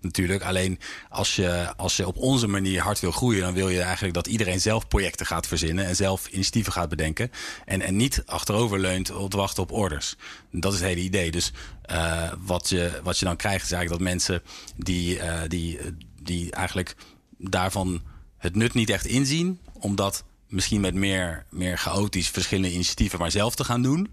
natuurlijk. 0.00 0.42
Alleen 0.42 0.78
als 1.08 1.36
je, 1.36 1.72
als 1.76 1.96
je 1.96 2.06
op 2.06 2.16
onze 2.16 2.46
manier 2.46 2.82
hard 2.82 3.00
wil 3.00 3.12
groeien. 3.12 3.42
Dan 3.42 3.54
wil 3.54 3.68
je 3.68 3.80
eigenlijk 3.80 4.14
dat 4.14 4.26
iedereen 4.26 4.60
zelf 4.60 4.88
projecten 4.88 5.26
gaat 5.26 5.46
verzinnen. 5.46 5.86
En 5.86 5.96
zelf 5.96 6.28
initiatieven 6.28 6.72
gaat 6.72 6.88
bedenken. 6.88 7.30
En, 7.64 7.80
en 7.80 7.96
niet 7.96 8.22
achterover 8.26 8.78
leunt 8.78 9.10
op 9.10 9.30
te 9.30 9.36
wachten 9.36 9.62
op 9.62 9.72
orders. 9.72 10.16
Dat 10.50 10.72
is 10.72 10.78
het 10.78 10.88
hele 10.88 11.00
idee. 11.00 11.30
Dus 11.30 11.52
eh, 11.82 12.32
wat, 12.38 12.68
je, 12.68 13.00
wat 13.02 13.18
je 13.18 13.24
dan 13.24 13.36
krijgt 13.36 13.64
is 13.64 13.72
eigenlijk 13.72 14.02
dat 14.02 14.12
mensen 14.12 14.42
die, 14.76 15.18
eh, 15.18 15.48
die, 15.48 15.78
die 16.28 16.50
eigenlijk 16.52 16.96
daarvan 17.38 18.02
het 18.38 18.56
nut 18.56 18.74
niet 18.74 18.90
echt 18.90 19.06
inzien. 19.06 19.58
Omdat 19.72 20.24
misschien 20.48 20.80
met 20.80 20.94
meer, 20.94 21.44
meer 21.50 21.78
chaotisch 21.78 22.28
verschillende 22.28 22.72
initiatieven 22.72 23.18
maar 23.18 23.30
zelf 23.30 23.54
te 23.54 23.64
gaan 23.64 23.82
doen. 23.82 24.08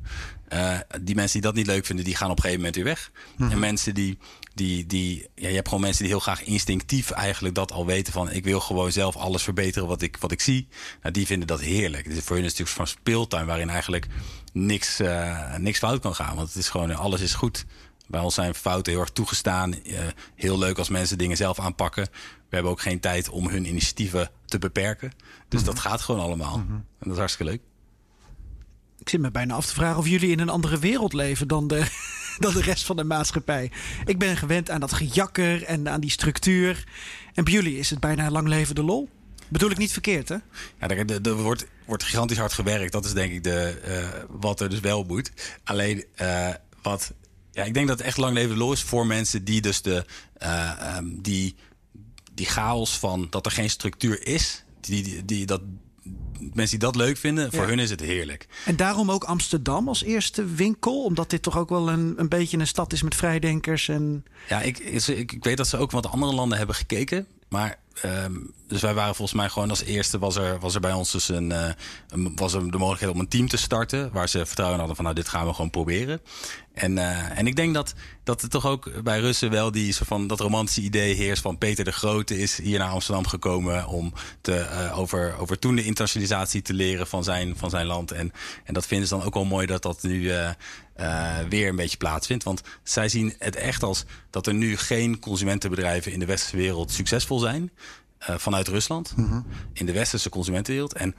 Eh, 0.48 0.80
die 1.02 1.16
mensen 1.16 1.34
die 1.34 1.50
dat 1.50 1.56
niet 1.56 1.68
leuk 1.68 1.86
vinden, 1.86 2.06
die 2.06 2.16
gaan 2.16 2.30
op 2.30 2.36
een 2.36 2.42
gegeven 2.42 2.64
moment 2.64 2.76
weer 2.76 2.86
weg. 2.86 3.12
En 3.52 3.60
mensen 3.60 3.94
die, 3.94 4.18
die, 4.54 4.86
die 4.86 5.28
ja, 5.36 5.48
je 5.48 5.56
hebt 5.56 5.68
gewoon 5.68 5.84
mensen 5.84 6.04
die 6.04 6.12
heel 6.12 6.22
graag 6.22 6.44
instinctief 6.44 7.12
eigenlijk 7.12 7.56
dat 7.56 7.72
al 7.72 7.86
weten 7.86 8.14
van 8.14 8.32
ik 8.32 8.44
wil 8.44 8.60
gewoon 8.60 8.92
zelf 8.92 9.16
alles 9.16 9.44
verbeteren 9.44 9.88
wat 9.88 10.02
ik, 10.02 10.18
wat 10.18 10.32
ik 10.32 10.42
zie. 10.42 10.68
Nou, 11.02 11.14
die 11.14 11.26
vinden 11.26 11.48
dat 11.48 11.62
heerlijk. 11.62 12.10
Dus 12.10 12.24
voor 12.24 12.36
hun 12.36 12.46
is 12.46 12.52
het 12.52 12.60
natuurlijk 12.60 12.90
van 12.90 13.02
speeltuin 13.02 13.46
waarin 13.46 13.70
eigenlijk 13.70 14.08
niks, 14.54 15.00
eh, 15.00 15.56
niks 15.56 15.80
fout 15.80 16.00
kan 16.00 16.16
gaan. 16.16 16.36
Want 16.36 16.48
het 16.48 16.58
is 16.58 16.70
gewoon, 16.70 16.96
alles 16.96 17.22
is 17.22 17.34
goed. 17.34 17.66
Bij 18.08 18.22
ons 18.22 18.34
zijn 18.36 18.56
fouten 18.56 18.92
heel 18.92 19.02
erg 19.02 19.10
toegestaan. 19.12 19.74
Eh, 19.84 20.00
heel 20.36 20.58
leuk 20.58 20.78
als 20.78 20.90
mensen 20.90 21.18
dingen 21.18 21.38
zelf 21.38 21.60
aanpakken. 21.60 22.04
We 22.50 22.56
hebben 22.56 22.72
ook 22.72 22.82
geen 22.82 23.00
tijd 23.00 23.30
om 23.30 23.48
hun 23.48 23.66
initiatieven 23.68 24.30
te 24.46 24.60
beperken. 24.60 25.12
Dus 25.50 25.64
dat 25.64 25.80
gaat 25.80 26.02
gewoon 26.02 26.22
allemaal. 26.22 26.56
En 26.70 26.86
dat 27.00 27.12
is 27.12 27.18
hartstikke 27.18 27.52
leuk. 27.52 27.62
Ik 29.00 29.10
zit 29.10 29.20
me 29.20 29.32
bijna 29.32 29.54
af 29.56 29.66
te 29.66 29.74
vragen 29.74 29.98
of 29.98 30.08
jullie 30.08 30.32
in 30.32 30.40
een 30.40 30.50
andere 30.50 30.80
wereld 30.80 31.14
leven 31.14 31.48
dan 31.48 31.68
de, 31.68 31.86
dan 32.40 32.54
de 32.54 32.62
rest 32.62 32.86
van 32.86 32.96
de 32.96 33.04
maatschappij. 33.04 33.72
Ik 34.06 34.18
ben 34.20 34.38
gewend 34.38 34.70
aan 34.70 34.80
dat 34.80 34.94
gejakker 34.94 35.64
en 35.64 35.90
aan 35.90 36.00
die 36.02 36.10
structuur. 36.12 36.84
En 37.34 37.44
bij 37.44 37.54
jullie 37.54 37.78
is 37.78 37.90
het 37.90 38.00
bijna 38.00 38.30
lang 38.32 38.48
leven 38.48 38.76
de 38.76 38.84
lol. 38.84 39.10
Bedoel 39.48 39.70
ik 39.72 39.78
niet 39.78 39.92
verkeerd, 39.92 40.30
hè? 40.30 40.36
Ja, 40.80 40.88
er, 40.88 40.98
er- 41.10 41.22
er 41.28 41.34
wordt, 41.34 41.66
wordt 41.86 42.04
gigantisch 42.04 42.38
hard 42.38 42.54
gewerkt. 42.54 42.92
Dat 42.92 43.06
is 43.06 43.14
denk 43.14 43.32
ik 43.32 43.44
de, 43.44 43.80
eh, 43.84 44.24
wat 44.30 44.60
er 44.60 44.70
dus 44.70 44.80
wel 44.80 45.04
moet. 45.04 45.32
Alleen 45.64 46.06
eh, 46.16 46.50
wat. 46.82 47.14
Ja, 47.56 47.64
ik 47.64 47.74
denk 47.74 47.88
dat 47.88 47.98
het 47.98 48.08
echt 48.08 48.18
lang 48.18 48.34
leven 48.34 48.50
de 48.50 48.58
lol 48.58 48.72
is 48.72 48.82
voor 48.84 49.06
mensen 49.08 49.44
die 49.44 49.62
dus 49.62 49.82
de. 49.82 50.06
eh, 50.38 50.72
ehm, 50.96 51.06
die, 51.22 51.56
die 52.34 52.46
chaos 52.46 52.98
van 53.00 53.28
dat 53.30 53.46
er 53.46 53.52
geen 53.52 53.70
structuur 53.70 54.28
is. 54.28 54.64
Die, 54.82 55.04
die, 55.04 55.26
die, 55.26 55.46
dat, 55.46 55.62
mensen 56.40 56.80
die 56.80 56.88
dat 56.88 56.96
leuk 56.96 57.18
vinden, 57.18 57.52
voor 57.52 57.62
Ja. 57.62 57.68
hun 57.68 57.80
is 57.80 57.90
het 57.90 58.00
heerlijk. 58.00 58.48
En 58.66 58.76
daarom 58.76 59.12
ook 59.12 59.24
Amsterdam 59.24 59.88
als 59.88 60.04
eerste 60.04 60.46
winkel. 60.46 61.04
Omdat 61.04 61.30
dit 61.30 61.42
toch 61.42 61.58
ook 61.58 61.70
wel 61.70 61.90
een, 61.90 62.14
een 62.18 62.30
beetje 62.30 62.58
een 62.58 62.68
stad 62.68 62.94
is 62.94 63.02
met 63.04 63.16
vrijdenkers. 63.16 63.88
En 63.88 64.26
Ja, 64.50 64.62
ik, 64.62 64.80
ik, 64.80 65.32
ik 65.32 65.44
weet 65.44 65.58
dat 65.58 65.68
ze 65.68 65.78
ook 65.78 65.92
wat 65.92 66.08
andere 66.08 66.34
landen 66.34 66.58
hebben 66.58 66.76
gekeken. 66.76 67.28
Maar 67.50 67.80
ehm, 68.02 68.34
dus 68.68 68.82
wij 68.82 68.94
waren 68.94 69.16
volgens 69.16 69.38
mij 69.38 69.50
gewoon 69.50 69.70
als 69.70 69.84
eerste 69.84 70.20
was 70.20 70.36
er, 70.36 70.60
was 70.60 70.76
er 70.76 70.82
bij 70.82 70.94
ons 70.94 71.12
dus 71.12 71.30
een, 71.30 71.52
eh, 71.52 71.70
een- 72.10 72.36
was 72.36 72.54
er 72.54 72.72
de 72.72 72.78
mogelijkheid 72.78 73.14
om 73.14 73.20
een 73.20 73.28
team 73.28 73.48
te 73.48 73.58
starten. 73.58 74.12
Waar 74.12 74.30
ze 74.30 74.46
vertrouwen 74.46 74.78
hadden 74.78 74.96
van 74.96 75.06
nou, 75.06 75.18
dit 75.18 75.28
gaan 75.30 75.48
we 75.48 75.54
gewoon 75.54 75.70
proberen. 75.70 76.22
En, 76.76 76.98
eh, 76.98 77.38
en 77.38 77.48
ik 77.48 77.56
denk 77.56 77.74
dat, 77.74 77.94
dat 78.24 78.42
er 78.42 78.50
toch 78.50 78.66
ook 78.66 79.04
bij 79.04 79.20
Russen 79.20 79.50
wel 79.50 79.72
die 79.72 79.94
soort 79.94 80.08
van 80.08 80.28
dat 80.28 80.40
romantische 80.40 80.82
idee 80.82 81.14
heerst 81.14 81.42
van 81.42 81.58
Peter 81.58 81.84
de 81.84 81.92
Grote 81.92 82.38
is 82.40 82.58
hier 82.58 82.80
naar 82.80 82.90
Amsterdam 82.90 83.28
gekomen 83.28 83.88
om 83.88 84.14
te, 84.42 84.56
eh, 84.56 85.00
over, 85.00 85.38
over 85.38 85.60
toen 85.60 85.76
de 85.76 85.84
internationalisatie 85.84 86.62
te 86.62 86.74
leren 86.74 87.08
van 87.08 87.24
zijn, 87.24 87.58
van 87.58 87.70
zijn 87.70 87.86
land. 87.86 88.12
En, 88.12 88.32
en 88.64 88.74
dat 88.74 88.88
vinden 88.88 89.08
ze 89.08 89.16
dan 89.16 89.24
ook 89.24 89.34
wel 89.34 89.46
mooi 89.46 89.66
dat 89.68 89.82
dat 89.82 90.04
nu 90.04 90.30
eh, 90.30 90.50
weer 91.50 91.68
een 91.68 91.76
beetje 91.76 91.98
plaatsvindt. 91.98 92.44
Want 92.44 92.62
zij 92.84 93.10
zien 93.10 93.34
het 93.40 93.56
echt 93.56 93.84
als 93.84 94.06
dat 94.30 94.48
er 94.48 94.54
nu 94.54 94.78
geen 94.78 95.20
consumentenbedrijven 95.20 96.12
in 96.12 96.20
de 96.20 96.26
westerse 96.26 96.58
wereld 96.58 96.92
succesvol 96.92 97.40
zijn. 97.40 97.72
vanuit 98.20 98.68
Rusland, 98.68 99.14
in 99.74 99.86
de 99.86 99.92
westerse 99.92 100.30
consumentenwereld. 100.30 100.94
En, 100.94 101.16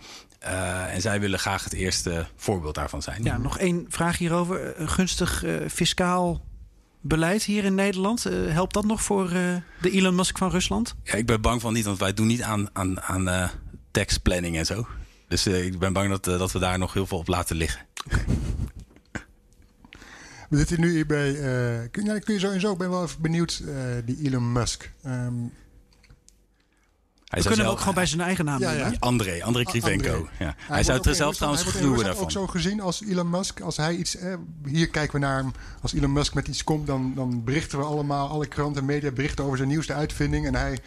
eh, 0.46 0.94
en 0.94 1.00
zij 1.00 1.20
willen 1.20 1.38
graag 1.38 1.64
het 1.64 1.72
eerste 1.72 2.26
voorbeeld 2.36 2.74
daarvan 2.74 3.02
zijn. 3.02 3.22
ja, 3.24 3.36
nog 3.38 3.58
één 3.58 3.84
vraag 3.88 4.18
hierover. 4.18 4.80
Een 4.80 4.88
gunstig 4.88 5.44
eh, 5.44 5.54
fiscaal 5.68 6.44
beleid 7.00 7.42
hier 7.42 7.64
in 7.64 7.74
Nederland. 7.74 8.26
Eh, 8.26 8.32
helpt 8.52 8.74
dat 8.74 8.84
nog 8.84 9.02
voor 9.02 9.24
eh, 9.24 9.56
de 9.80 9.90
Elon 9.90 10.14
Musk 10.14 10.38
van 10.38 10.50
Rusland? 10.50 10.94
Ja, 11.02 11.12
ik 11.14 11.26
ben 11.26 11.40
bang 11.40 11.60
van 11.60 11.72
niet, 11.72 11.84
want 11.84 11.98
wij 11.98 12.14
doen 12.14 12.26
niet 12.26 12.42
aan, 12.42 12.68
aan, 12.72 13.00
aan 13.00 13.28
eh, 13.28 13.48
tax 13.90 14.18
planning 14.18 14.56
en 14.56 14.66
zo. 14.66 14.86
Dus 15.28 15.46
eh, 15.46 15.64
ik 15.64 15.78
ben 15.78 15.92
bang 15.92 16.10
dat, 16.10 16.26
eh, 16.26 16.38
dat 16.38 16.52
we 16.52 16.58
daar 16.58 16.78
nog 16.78 16.92
heel 16.92 17.06
veel 17.06 17.18
op 17.18 17.28
laten 17.28 17.56
liggen. 17.56 17.80
We 20.50 20.56
zitten 20.56 20.80
nu 20.80 20.90
hier 20.90 21.06
bij. 21.06 21.28
eh, 21.34 21.88
kun, 21.90 22.04
ja, 22.04 22.18
kun 22.18 22.34
je 22.34 22.40
sowieso, 22.40 22.72
ik 22.72 22.78
ben 22.78 22.90
wel 22.90 23.02
even 23.02 23.22
benieuwd, 23.22 23.62
eh, 23.68 23.74
die 24.04 24.18
Elon 24.24 24.52
Musk. 24.52 24.92
Ehm, 25.02 25.34
Hij 27.26 27.42
We 27.42 27.46
kunnen 27.46 27.64
hem 27.64 27.74
ook 27.74 27.80
gewoon 27.80 27.94
bij 27.94 28.06
zijn 28.06 28.20
eigen 28.20 28.44
naam 28.44 28.60
Ja. 28.60 28.92
André, 28.98 29.44
André 29.44 29.62
Krivenko. 29.62 30.12
André. 30.12 30.30
Ja. 30.38 30.54
Hij, 30.58 30.82
zou 30.82 30.98
ook 30.98 31.04
er 31.04 31.14
zelf 31.14 31.36
trouwens 31.36 31.62
gruwen 31.62 32.04
daarvan. 32.04 32.22
ook 32.22 32.30
zo 32.30 32.46
gezien 32.46 32.80
als 32.80 33.02
Elon 33.02 33.30
Musk. 33.30 33.60
Als 33.60 33.76
hij 33.76 33.94
iets, 33.94 34.16
eh, 34.16 34.34
hier 34.64 34.88
kijken 34.88 35.20
we 35.20 35.26
naar 35.26 35.36
hem. 35.36 35.52
Als 35.82 35.94
Elon 35.94 36.12
Musk 36.12 36.34
met 36.34 36.48
iets 36.48 36.64
komt, 36.64 36.86
dan, 36.86 37.12
dan 37.14 37.44
berichten 37.44 37.78
we 37.78 37.84
allemaal, 37.84 38.28
alle 38.28 38.46
kranten 38.46 38.80
en 38.80 38.86
media 38.86 39.10
berichten 39.10 39.44
over 39.44 39.56
zijn 39.56 39.68
nieuwste 39.68 39.92
uitvinding. 39.92 40.46
En 40.46 40.54
hij, 40.54 40.78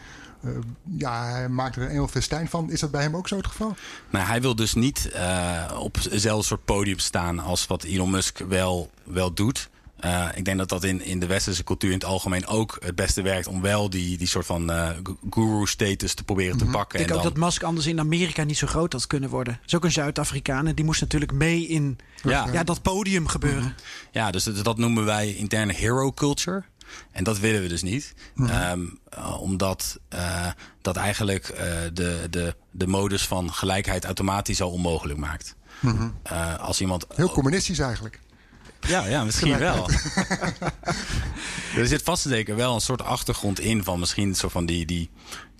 eh, 0.41 0.51
ja, 0.97 1.31
hij 1.31 1.49
maakt 1.49 1.75
er 1.75 1.81
een 1.81 1.89
heel 1.89 2.07
festijn 2.07 2.49
van. 2.49 2.71
Is 2.71 2.79
dat 2.79 2.91
bij 2.91 3.01
hem 3.01 3.15
ook 3.15 3.27
zo 3.27 3.37
het 3.37 3.47
geval? 3.47 3.75
Nou, 4.09 4.25
hij 4.25 4.41
wil 4.41 4.55
dus 4.55 4.73
niet 4.73 5.11
eh, 5.11 5.77
op 5.79 5.95
hetzelfde 5.95 6.45
soort 6.45 6.65
podium 6.65 6.99
staan 6.99 7.39
als 7.39 7.67
wat 7.67 7.83
Elon 7.83 8.09
Musk 8.09 8.37
wel, 8.37 8.89
wel 9.03 9.33
doet. 9.33 9.69
Eh, 9.99 10.27
ik 10.35 10.45
denk 10.45 10.57
dat 10.57 10.69
dat 10.69 10.83
in, 10.83 11.01
in 11.01 11.19
de 11.19 11.25
westerse 11.25 11.63
cultuur 11.63 11.91
in 11.91 11.97
het 11.97 12.05
algemeen 12.05 12.47
ook 12.47 12.77
het 12.79 12.95
beste 12.95 13.21
werkt 13.21 13.47
om 13.47 13.61
wel 13.61 13.89
die, 13.89 14.17
die 14.17 14.27
soort 14.27 14.45
van 14.45 14.71
eh, 14.71 14.89
guru-status 15.29 16.13
te 16.13 16.23
proberen 16.23 16.57
te 16.57 16.65
pakken. 16.65 16.99
Ik 16.99 17.07
denk 17.07 17.09
en 17.09 17.15
ook 17.15 17.23
dan, 17.23 17.33
dat 17.33 17.43
Musk 17.43 17.63
anders 17.63 17.87
in 17.87 17.99
Amerika 17.99 18.43
niet 18.43 18.57
zo 18.57 18.67
groot 18.67 18.93
had 18.93 19.07
kunnen 19.07 19.29
worden. 19.29 19.53
Dat 19.53 19.65
is 19.65 19.75
ook 19.75 19.83
een 19.83 19.91
Zuid-Afrikaan 19.91 20.67
en 20.67 20.75
die 20.75 20.85
moest 20.85 21.01
natuurlijk 21.01 21.31
mee 21.31 21.67
in 21.67 21.97
Ja. 22.23 22.47
ja, 22.51 22.63
dat 22.63 22.81
podium 22.81 23.27
gebeuren. 23.27 23.75
Ja, 24.11 24.31
dus 24.31 24.43
dat, 24.43 24.63
dat 24.63 24.77
noemen 24.77 25.05
wij 25.05 25.33
interne 25.33 25.73
hero 25.73 26.11
culture. 26.11 26.63
En 27.11 27.23
dat 27.23 27.39
willen 27.39 27.61
we 27.61 27.67
dus 27.67 27.81
niet. 27.81 28.13
Ehm, 28.35 28.81
eh, 29.09 29.41
omdat 29.41 29.99
eh, 30.09 30.47
dat 30.81 30.95
eigenlijk 30.95 31.47
eh, 31.47 31.65
de, 31.93 32.27
de, 32.29 32.55
de 32.71 32.87
modus 32.87 33.27
van 33.27 33.53
gelijkheid 33.53 34.05
automatisch 34.05 34.61
al 34.61 34.71
onmogelijk 34.71 35.19
maakt. 35.19 35.55
Eh, 36.23 36.59
als 36.59 36.81
iemand 36.81 37.05
Heel 37.15 37.29
communistisch 37.29 37.79
eigenlijk. 37.79 38.19
Ja, 38.87 39.05
ja 39.05 39.23
misschien 39.23 39.57
wel. 39.57 39.89
er 41.77 41.87
zit 41.87 42.03
vast 42.03 42.23
zeker 42.23 42.55
wel 42.55 42.73
een 42.73 42.81
soort 42.81 43.01
achtergrond 43.01 43.59
in 43.59 43.83
van 43.83 43.99
misschien 43.99 44.35
zo 44.35 44.49
van 44.49 44.65
die, 44.65 44.85
die 44.85 45.09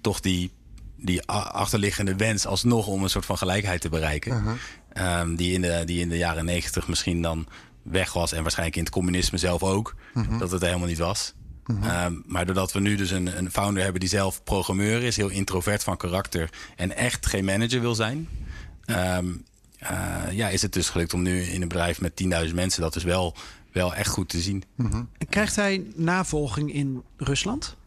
toch 0.01 0.19
die, 0.19 0.51
die 0.95 1.27
achterliggende 1.27 2.15
wens 2.15 2.45
alsnog 2.45 2.87
om 2.87 3.03
een 3.03 3.09
soort 3.09 3.25
van 3.25 3.37
gelijkheid 3.37 3.81
te 3.81 3.89
bereiken. 3.89 4.59
Ehm, 4.93 5.35
die, 5.35 5.53
in 5.53 5.61
de, 5.61 5.81
die 5.85 5.99
in 5.99 6.09
de 6.09 6.17
jaren 6.17 6.45
negentig 6.45 6.87
misschien 6.87 7.21
dan 7.21 7.47
weg 7.81 8.13
was 8.13 8.31
en 8.31 8.41
waarschijnlijk 8.41 8.77
in 8.77 8.83
het 8.83 8.93
communisme 8.93 9.37
zelf 9.37 9.63
ook, 9.63 9.95
dat 10.39 10.51
het 10.51 10.61
helemaal 10.61 10.87
niet 10.87 10.97
was. 10.97 11.33
Ehm, 11.83 12.13
maar 12.25 12.45
doordat 12.45 12.71
we 12.71 12.79
nu 12.79 12.95
dus 12.95 13.11
een, 13.11 13.37
een 13.37 13.51
founder 13.51 13.83
hebben 13.83 13.99
die 13.99 14.09
zelf 14.09 14.43
programmeur 14.43 15.03
is, 15.03 15.17
heel 15.17 15.29
introvert 15.29 15.83
van 15.83 15.97
karakter 15.97 16.49
en 16.75 16.95
echt 16.95 17.25
geen 17.25 17.45
manager 17.45 17.81
wil 17.81 17.95
zijn, 17.95 18.27
ehm, 18.85 18.97
eh, 18.97 19.33
ja, 20.31 20.49
is 20.49 20.61
het 20.61 20.73
dus 20.73 20.89
gelukt 20.89 21.13
om 21.13 21.21
nu 21.21 21.41
in 21.41 21.61
een 21.61 21.67
bedrijf 21.67 22.01
met 22.01 22.23
10.000 22.47 22.53
mensen 22.53 22.81
dat 22.81 22.93
dus 22.93 23.03
wel, 23.03 23.35
wel 23.71 23.95
echt 23.95 24.09
goed 24.09 24.29
te 24.29 24.39
zien. 24.39 24.63
En 25.17 25.27
krijgt 25.29 25.55
hij 25.55 25.83
navolging 25.95 26.73
in 26.73 27.03
Rusland? 27.17 27.77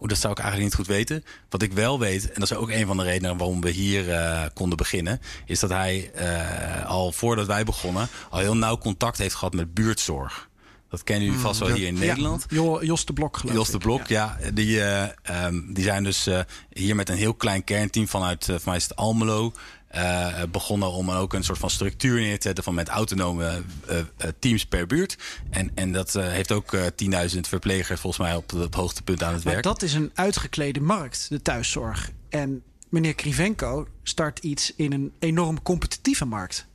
Oeh, 0.00 0.08
dat 0.08 0.18
zou 0.18 0.32
ik 0.32 0.38
eigenlijk 0.38 0.70
niet 0.70 0.86
goed 0.86 0.96
weten. 0.96 1.24
Wat 1.48 1.62
ik 1.62 1.72
wel 1.72 1.98
weet, 1.98 2.26
en 2.32 2.40
dat 2.40 2.50
is 2.50 2.56
ook 2.56 2.70
een 2.70 2.86
van 2.86 2.96
de 2.96 3.02
redenen 3.02 3.36
waarom 3.36 3.60
we 3.60 3.70
hier 3.70 4.10
eh, 4.12 4.42
konden 4.54 4.76
beginnen, 4.76 5.20
is 5.46 5.60
dat 5.60 5.70
hij 5.70 6.10
eh, 6.14 6.86
al 6.86 7.12
voordat 7.12 7.46
wij 7.46 7.64
begonnen 7.64 8.08
al 8.30 8.38
heel 8.38 8.56
nauw 8.56 8.78
contact 8.78 9.18
heeft 9.18 9.34
gehad 9.34 9.54
met 9.54 9.74
buurtzorg. 9.74 10.48
Dat 10.88 11.04
kennen 11.04 11.24
jullie 11.24 11.40
vast 11.40 11.60
wel 11.60 11.68
hier 11.72 11.86
in 11.86 11.94
Nederland. 11.98 12.46
Jo- 12.48 12.82
Jos 12.82 13.04
de 13.04 13.12
Blok 13.12 13.36
geloof 13.36 13.54
Jos 13.54 13.70
de. 13.70 13.78
Blok, 13.78 14.06
ja. 14.06 14.38
die, 14.54 14.82
eh, 14.82 15.08
ehm, 15.22 15.72
die 15.72 15.84
zijn 15.84 16.04
dus 16.04 16.26
eh, 16.26 16.40
hier 16.72 16.96
met 16.96 17.08
een 17.08 17.16
heel 17.16 17.34
klein 17.34 17.64
kernteam 17.64 18.08
vanuit, 18.08 18.48
uh, 18.48 18.54
van 18.54 18.62
mij 18.64 18.76
is 18.76 18.82
het 18.82 18.96
Almelo... 18.96 19.52
eh, 19.96 20.42
begonnen 20.50 20.90
om 20.90 21.10
ook 21.10 21.32
een 21.32 21.44
soort 21.44 21.58
van 21.58 21.70
structuur 21.70 22.20
neer 22.20 22.36
te 22.36 22.42
zetten 22.42 22.64
van 22.64 22.74
met 22.74 22.88
autonome 22.88 23.62
eh, 23.86 23.98
eh, 23.98 24.04
teams 24.38 24.66
per 24.66 24.86
buurt. 24.86 25.16
En, 25.50 25.70
en 25.74 25.92
dat 25.92 26.12
heeft 26.12 26.52
ook 26.52 26.72
eh 26.72 26.86
10.000 27.34 27.40
verplegers 27.40 28.00
volgens 28.00 28.26
mij 28.26 28.36
op 28.36 28.50
het 28.50 28.74
hoogtepunt 28.74 29.22
aan 29.22 29.34
het 29.34 29.44
Maar 29.44 29.52
werk. 29.52 29.64
dat 29.64 29.82
is 29.82 29.94
een 29.94 30.10
uitgeklede 30.14 30.80
markt, 30.80 31.26
de 31.28 31.42
thuiszorg. 31.42 32.10
En 32.28 32.62
meneer 32.88 33.14
Krivenko 33.14 33.88
start 34.02 34.38
iets 34.38 34.72
in 34.76 34.92
een 34.92 35.12
enorm 35.18 35.62
competitieve 35.62 36.24
markt. 36.24 36.66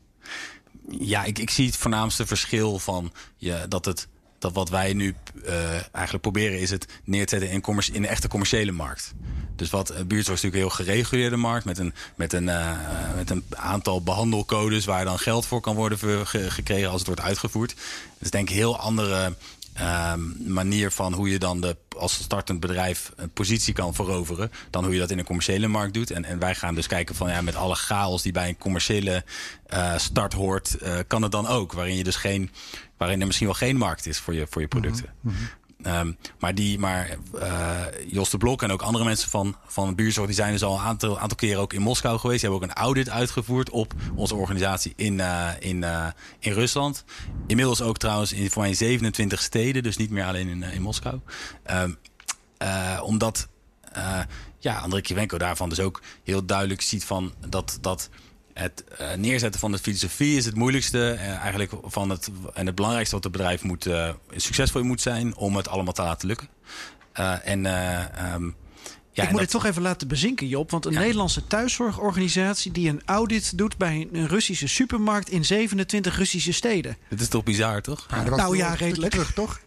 Ja, 0.89 1.23
ik, 1.23 1.39
ik 1.39 1.49
zie 1.49 1.65
het 1.65 1.77
voornaamste 1.77 2.25
verschil 2.25 2.79
van 2.79 3.11
ja, 3.37 3.67
dat 3.67 3.85
het 3.85 4.07
dat 4.41 4.53
wat 4.53 4.69
wij 4.69 4.93
nu 4.93 5.15
uh, 5.45 5.71
eigenlijk 5.71 6.21
proberen 6.21 6.59
is 6.59 6.69
het 6.69 6.87
neer 7.03 7.25
te 7.25 7.37
zetten 7.37 7.61
in, 7.63 8.03
een 8.03 8.05
echte 8.05 8.27
commerciële 8.27 8.71
markt. 8.71 9.13
Dus 9.55 9.69
wat 9.69 9.91
uh, 9.91 9.97
buurtzorg 9.97 10.41
natuurlijk 10.41 10.53
een 10.53 10.59
heel 10.59 10.85
gereguleerde 10.85 11.35
markt 11.35 11.65
met 11.65 11.77
een, 11.77 11.93
met, 12.15 12.33
een, 12.33 12.43
uh, 12.43 12.77
met 13.15 13.29
een 13.29 13.43
aantal 13.49 14.03
behandelcodes 14.03 14.85
waar 14.85 15.05
dan 15.05 15.19
geld 15.19 15.45
voor 15.45 15.61
kan 15.61 15.75
worden 15.75 16.27
ge 16.27 16.51
gekregen 16.51 16.89
als 16.89 16.97
het 16.97 17.07
wordt 17.07 17.21
uitgevoerd. 17.21 17.75
Is 18.19 18.29
denk 18.29 18.49
ik 18.49 18.55
heel 18.55 18.79
andere 18.79 19.35
uh, 19.79 20.13
manier 20.47 20.91
van 20.91 21.13
hoe 21.13 21.29
je 21.29 21.39
dan 21.39 21.61
de, 21.61 21.77
als 21.97 22.13
startend 22.13 22.59
bedrijf 22.59 23.11
een 23.15 23.31
positie 23.31 23.73
kan 23.73 23.93
veroveren 23.93 24.51
dan 24.69 24.83
hoe 24.83 24.93
je 24.93 24.99
dat 24.99 25.11
in 25.11 25.19
een 25.19 25.25
commerciële 25.25 25.67
markt 25.67 25.93
doet. 25.93 26.11
En, 26.11 26.25
en 26.25 26.39
wij 26.39 26.55
gaan 26.55 26.75
dus 26.75 26.87
kijken 26.87 27.15
van 27.15 27.29
ja, 27.29 27.41
met 27.41 27.55
alle 27.55 27.75
chaos 27.75 28.21
die 28.21 28.31
bij 28.31 28.47
een 28.47 28.57
commerciële 28.57 29.23
start 29.97 30.33
hoort, 30.33 30.77
kan 31.07 31.21
het 31.21 31.31
dan 31.31 31.47
ook. 31.47 31.73
Waarin 31.73 31.95
je 31.95 32.03
dus 32.03 32.15
geen, 32.15 32.51
waarin 33.01 33.19
er 33.19 33.25
misschien 33.25 33.47
wel 33.47 33.55
geen 33.55 33.77
markt 33.77 34.05
is 34.05 34.19
voor 34.19 34.33
je, 34.33 34.47
voor 34.49 34.61
je 34.61 34.67
producten. 34.67 35.13
Mm 35.21 35.31
-hmm. 35.31 35.47
Um, 35.85 36.17
maar 36.39 36.55
die, 36.55 36.79
maar 36.79 37.17
uh, 37.35 37.81
Jos 38.07 38.29
de 38.29 38.37
Blok 38.37 38.61
en 38.61 38.71
ook 38.71 38.81
andere 38.81 39.03
mensen 39.03 39.29
van, 39.29 39.55
van 39.65 39.95
Buurzorg, 39.95 40.27
die 40.27 40.35
zijn 40.35 40.51
dus 40.51 40.63
al 40.63 40.73
een 40.73 40.85
aantal, 40.85 41.19
aantal 41.19 41.37
keren 41.37 41.61
ook 41.61 41.73
in 41.73 41.81
Moskou 41.81 42.19
geweest. 42.19 42.41
Die 42.41 42.49
hebben 42.49 42.69
ook 42.69 42.75
een 42.75 42.83
audit 42.83 43.09
uitgevoerd 43.09 43.69
op 43.69 43.93
onze 44.15 44.35
organisatie 44.35 44.93
in, 44.95 45.13
uh, 45.13 45.49
in, 45.59 45.81
uh, 45.81 46.07
in 46.39 46.51
Rusland. 46.51 47.03
Inmiddels 47.47 47.81
ook 47.81 47.97
trouwens 47.97 48.33
in 48.33 48.51
voor 48.51 48.61
mij 48.61 48.73
27 48.73 49.41
steden, 49.41 49.83
dus 49.83 49.97
niet 49.97 50.09
meer 50.09 50.25
alleen 50.25 50.47
in, 50.47 50.63
in 50.63 50.81
Moskou. 50.81 51.19
Um, 51.71 51.97
omdat 53.03 53.47
ja, 54.59 54.77
André 54.79 55.01
Kivenko 55.01 55.37
daarvan 55.37 55.69
dus 55.69 55.79
ook 55.79 56.01
heel 56.23 56.45
duidelijk 56.45 56.81
ziet 56.81 57.05
van 57.05 57.33
dat. 57.47 57.77
dat 57.81 58.09
het 58.61 58.83
uh, 59.01 59.13
neerzetten 59.13 59.59
van 59.59 59.71
de 59.71 59.77
filosofie 59.77 60.37
is 60.37 60.45
het 60.45 60.55
moeilijkste. 60.55 60.97
Uh, 60.97 61.35
eigenlijk 61.35 61.71
van 61.83 62.09
het, 62.09 62.29
en 62.53 62.65
het 62.65 62.75
belangrijkste 62.75 63.15
wat 63.15 63.23
het 63.23 63.33
bedrijf 63.33 63.63
moet, 63.63 63.85
uh, 63.85 64.09
succesvol 64.35 64.83
moet 64.83 65.01
zijn 65.01 65.35
om 65.35 65.55
het 65.55 65.67
allemaal 65.67 65.93
te 65.93 66.01
laten 66.01 66.27
lukken. 66.27 66.47
en, 67.43 67.65
um, 68.33 68.55
ja, 69.13 69.23
ik 69.23 69.31
moet 69.31 69.39
het 69.39 69.49
toch 69.49 69.65
even 69.65 69.81
laten 69.81 70.07
bezinken, 70.07 70.47
Job. 70.47 70.71
Want 70.71 70.85
een 70.85 70.91
ja. 70.91 70.99
Nederlandse 70.99 71.47
thuiszorgorganisatie 71.47 72.71
die 72.71 72.89
een 72.89 73.01
audit 73.05 73.57
doet 73.57 73.77
bij 73.77 74.07
een 74.11 74.27
Russische 74.27 74.67
supermarkt 74.67 75.29
in 75.29 75.45
27 75.45 76.17
Russische 76.17 76.51
steden. 76.51 76.97
Het 77.07 77.21
is 77.21 77.27
toch 77.27 77.43
bizar, 77.43 77.81
toch? 77.81 78.07
Ja, 78.09 78.23
nou 78.23 78.57
ja, 78.57 78.73
redelijk. 78.73 79.11
Terug, 79.11 79.33
toch? 79.33 79.59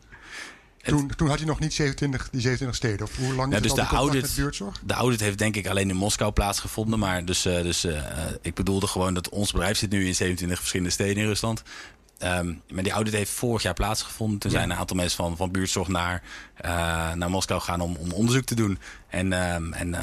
Toen, 0.85 1.11
toen 1.17 1.29
had 1.29 1.39
je 1.39 1.47
nog 1.47 1.61
niet 1.61 1.75
27, 1.75 2.31
die 2.31 2.41
27 2.41 2.77
steden. 2.77 3.07
Of 3.07 3.17
hoe 3.17 3.35
lang 3.35 3.55
is 3.55 3.63
dus 3.63 3.75
de 3.75 3.83
audit, 3.83 4.23
met 4.23 4.35
buurtzorg? 4.37 4.81
De 4.87 4.95
audit 4.95 5.21
heeft 5.21 5.39
denk 5.39 5.57
ik 5.57 5.67
alleen 5.67 5.89
in 5.89 5.97
Moskou 5.97 6.33
plaatsgevonden. 6.33 6.99
Maar 6.99 7.25
dus, 7.25 7.47
uh, 7.47 7.63
dus 7.63 7.85
uh, 7.85 8.03
ik 8.41 8.55
bedoelde 8.55 8.87
gewoon 8.87 9.15
dat 9.15 9.29
ons 9.29 9.53
bedrijf 9.53 9.79
zit 9.79 9.91
nu 9.91 10.07
in 10.07 10.15
27 10.15 10.59
verschillende 10.59 10.93
steden 10.93 11.23
in 11.23 11.29
Rusland. 11.29 11.63
Um, 12.19 12.63
maar 12.69 12.83
die 12.83 12.93
audit 12.93 13.13
heeft 13.13 13.31
vorig 13.31 13.63
jaar 13.63 13.75
plaatsgevonden. 13.75 14.39
Toen 14.39 14.51
ja. 14.51 14.57
zijn 14.57 14.71
een 14.71 14.77
aantal 14.77 14.97
mensen 14.97 15.17
van, 15.17 15.37
van 15.37 15.51
buurtzorg 15.51 15.89
naar, 15.89 16.23
uh, 16.65 17.13
naar 17.13 17.31
Moskou 17.31 17.61
gegaan 17.61 17.81
om, 17.81 17.97
om 17.97 18.13
onderzoek 18.13 18.45
te 18.45 18.55
doen. 18.55 18.79
En, 19.09 19.33
um, 19.33 19.73
en 19.73 19.95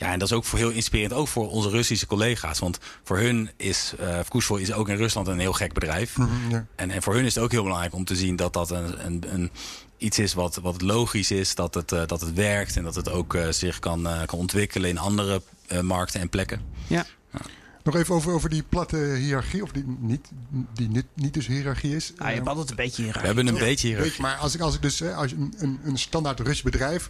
ja, 0.00 0.12
en 0.12 0.18
dat 0.18 0.30
is 0.30 0.36
ook 0.36 0.44
voor 0.44 0.58
heel 0.58 0.70
inspirerend, 0.70 1.12
ook 1.12 1.28
voor 1.28 1.50
onze 1.50 1.68
Russische 1.68 2.06
collega's. 2.06 2.58
Want 2.58 2.78
voor 3.04 3.18
hun 3.18 3.50
is 3.56 3.94
uh, 4.00 4.60
is 4.60 4.72
ook 4.72 4.88
in 4.88 4.96
Rusland 4.96 5.26
een 5.26 5.38
heel 5.38 5.52
gek 5.52 5.72
bedrijf. 5.72 6.16
Mm 6.16 6.28
-hmm, 6.28 6.50
ja. 6.50 6.66
en, 6.76 6.90
en 6.90 7.02
voor 7.02 7.14
hun 7.14 7.24
is 7.24 7.34
het 7.34 7.44
ook 7.44 7.50
heel 7.50 7.62
belangrijk 7.62 7.94
om 7.94 8.04
te 8.04 8.16
zien 8.16 8.36
dat 8.36 8.52
dat 8.52 8.70
een, 8.70 9.06
een, 9.06 9.24
een 9.32 9.50
iets 9.98 10.18
is 10.18 10.34
wat, 10.34 10.56
wat 10.56 10.82
logisch 10.82 11.30
is, 11.30 11.54
dat 11.54 11.74
het, 11.74 11.92
uh, 11.92 12.06
dat 12.06 12.20
het 12.20 12.34
werkt 12.34 12.76
en 12.76 12.82
dat 12.82 12.94
het 12.94 13.10
ook 13.10 13.34
uh, 13.34 13.48
zich 13.48 13.78
kan, 13.78 14.06
uh, 14.06 14.24
kan 14.24 14.38
ontwikkelen 14.38 14.90
in 14.90 14.98
andere 14.98 15.42
markten 15.82 16.20
en 16.20 16.28
plekken. 16.28 16.60
Ja. 16.86 17.06
ja. 17.32 17.40
Nog 17.82 17.96
even 17.96 18.14
over, 18.14 18.32
over 18.32 18.50
die 18.50 18.62
platte 18.62 18.96
hiërarchie, 18.96 19.62
of 19.62 19.70
die 19.70 19.84
niet, 19.98 20.28
die 20.74 20.88
niet, 20.88 21.06
niet 21.14 21.34
dus 21.34 21.46
hiërarchie 21.46 21.96
is. 21.96 22.12
Ah, 22.16 22.28
je 22.28 22.34
hebt 22.34 22.48
altijd 22.48 22.70
een 22.70 22.76
beetje 22.76 23.02
hiërarchie. 23.02 23.20
We 23.20 23.26
hebben 23.26 23.46
een 23.46 23.60
Ja, 23.60 23.68
beetje 23.68 23.88
hiërarchie. 23.88 24.22
maar 24.22 24.36
als 24.36 24.54
ik, 24.54 24.60
als 24.60 24.74
ik 24.74 24.82
dus, 24.82 25.02
als 25.02 25.32
een, 25.32 25.54
een, 25.58 25.80
een 25.84 25.98
standaard 25.98 26.40
Russisch 26.40 26.62
bedrijf 26.64 27.08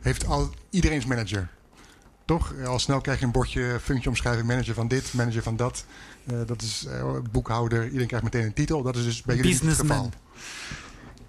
heeft 0.00 0.26
al 0.26 0.50
iedereen's 0.70 1.04
manager. 1.04 1.48
Toch? 2.30 2.54
Al 2.66 2.78
snel 2.78 3.00
krijg 3.00 3.18
je 3.18 3.24
een 3.24 3.32
bordje, 3.32 3.78
functieomschrijving, 3.82 4.46
manager 4.46 4.74
van 4.74 4.88
dit, 4.88 5.12
manager 5.14 5.42
van 5.42 5.56
dat. 5.56 5.84
Uh, 6.32 6.38
dat 6.46 6.62
is 6.62 6.86
uh, 6.88 7.16
boekhouder, 7.30 7.84
iedereen 7.84 8.06
krijgt 8.06 8.24
meteen 8.24 8.44
een 8.44 8.52
titel. 8.52 8.82
Dat 8.82 8.96
is 8.96 9.04
dus 9.04 9.22
bij 9.22 9.36
jullie 9.36 9.54
het 9.54 9.74
geval. 9.74 10.10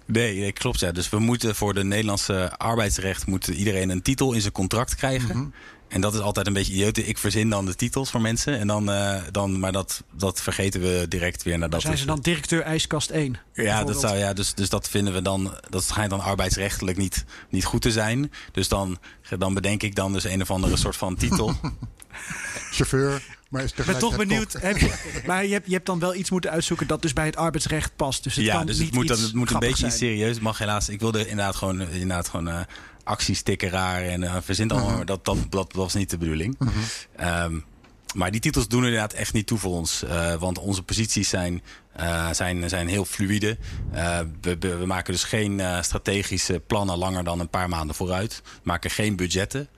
Nee, 0.06 0.38
nee, 0.38 0.52
klopt. 0.52 0.80
Ja. 0.80 0.92
Dus 0.92 1.08
we 1.08 1.18
moeten 1.18 1.54
voor 1.54 1.74
de 1.74 1.84
Nederlandse 1.84 2.56
arbeidsrecht 2.56 3.26
moet 3.26 3.46
iedereen 3.46 3.90
een 3.90 4.02
titel 4.02 4.32
in 4.32 4.40
zijn 4.40 4.52
contract 4.52 4.94
krijgen. 4.94 5.28
Mhm. 5.28 5.36
Mm 5.36 5.42
-hmm. 5.42 5.52
En 5.92 6.00
dat 6.00 6.14
is 6.14 6.20
altijd 6.20 6.46
een 6.46 6.52
beetje 6.52 6.72
idioot. 6.72 6.96
Ik 6.96 7.18
verzin 7.18 7.50
dan 7.50 7.66
de 7.66 7.74
titels 7.74 8.10
voor 8.10 8.20
mensen. 8.20 8.58
En 8.58 8.66
dan, 8.66 8.90
uh, 8.90 9.16
dan, 9.30 9.58
maar 9.58 9.72
dat, 9.72 10.02
dat 10.12 10.40
vergeten 10.40 10.80
we 10.80 11.06
direct 11.08 11.42
weer 11.42 11.58
nadat. 11.58 11.82
Zijn 11.82 11.98
ze 11.98 12.06
dan 12.06 12.20
directeur 12.20 12.62
ijskast 12.62 13.10
1? 13.10 13.38
Ja, 13.54 13.84
dat 13.84 14.00
zou, 14.00 14.16
ja 14.16 14.32
dus, 14.32 14.54
dus 14.54 14.68
dat 14.68 14.88
vinden 14.88 15.14
we 15.14 15.22
dan. 15.22 15.54
Dat 15.70 15.84
schijnt 15.84 16.10
dan 16.10 16.20
arbeidsrechtelijk 16.20 16.96
niet, 16.96 17.24
niet 17.48 17.64
goed 17.64 17.82
te 17.82 17.90
zijn. 17.90 18.32
Dus 18.52 18.68
dan, 18.68 18.98
dan 19.38 19.54
bedenk 19.54 19.82
ik 19.82 19.94
dan 19.94 20.12
dus 20.12 20.24
een 20.24 20.40
of 20.40 20.50
andere 20.50 20.76
soort 20.76 20.96
van 20.96 21.16
titel. 21.16 21.52
Chauffeur. 22.72 23.22
Maar 23.52 23.62
ik 23.62 23.84
ben 23.86 23.98
toch 23.98 24.16
benieuwd. 24.16 24.52
Heb 24.52 24.78
je, 24.78 24.92
maar 25.26 25.44
je 25.46 25.52
hebt, 25.52 25.66
je 25.66 25.72
hebt 25.72 25.86
dan 25.86 25.98
wel 25.98 26.14
iets 26.14 26.30
moeten 26.30 26.50
uitzoeken 26.50 26.86
dat 26.86 27.02
dus 27.02 27.12
bij 27.12 27.26
het 27.26 27.36
arbeidsrecht 27.36 27.96
past. 27.96 28.22
Dus 28.22 28.36
het 28.36 28.44
ja, 28.44 28.56
kan 28.56 28.66
dus 28.66 28.78
niet 28.78 28.86
het 28.86 28.94
moet, 28.94 29.10
iets 29.10 29.20
het 29.20 29.34
moet 29.34 29.50
een 29.50 29.58
beetje 29.58 29.76
zijn. 29.76 29.92
serieus. 29.92 30.34
Het 30.34 30.42
mag 30.42 30.58
helaas. 30.58 30.88
Ik 30.88 31.00
wilde 31.00 31.28
inderdaad 31.28 31.56
gewoon, 31.56 31.80
inderdaad 31.80 32.28
gewoon 32.28 32.48
uh, 32.48 32.60
actiestickeraar 33.04 34.02
en 34.02 34.22
uh, 34.22 34.36
verzint 34.40 34.72
allemaal. 34.72 34.90
Uh 34.90 34.96
-huh. 34.96 35.06
dat, 35.06 35.24
dat, 35.24 35.36
dat, 35.50 35.72
was 35.72 35.94
niet 35.94 36.10
de 36.10 36.18
bedoeling. 36.18 36.54
Mhm. 36.58 36.70
-huh. 37.16 37.44
um, 37.44 37.64
maar 38.14 38.30
die 38.30 38.40
titels 38.40 38.68
doen 38.68 38.84
inderdaad 38.84 39.12
echt 39.12 39.32
niet 39.32 39.46
toe 39.46 39.58
voor 39.58 39.72
ons. 39.72 40.02
Uh, 40.04 40.34
want 40.34 40.58
onze 40.58 40.82
posities 40.82 41.28
zijn, 41.28 41.62
uh, 42.00 42.30
zijn, 42.32 42.68
zijn 42.68 42.88
heel 42.88 43.04
fluïde. 43.04 43.58
Uh, 43.94 44.18
we, 44.40 44.58
we, 44.58 44.86
maken 44.86 45.12
dus 45.12 45.24
geen 45.24 45.62
strategische 45.80 46.62
plannen 46.66 46.98
langer 46.98 47.24
dan 47.24 47.40
een 47.40 47.48
paar 47.48 47.68
maanden 47.68 47.96
vooruit. 47.96 48.40
We 48.44 48.60
maken 48.62 48.90
geen 48.90 49.16
budgetten. 49.16 49.68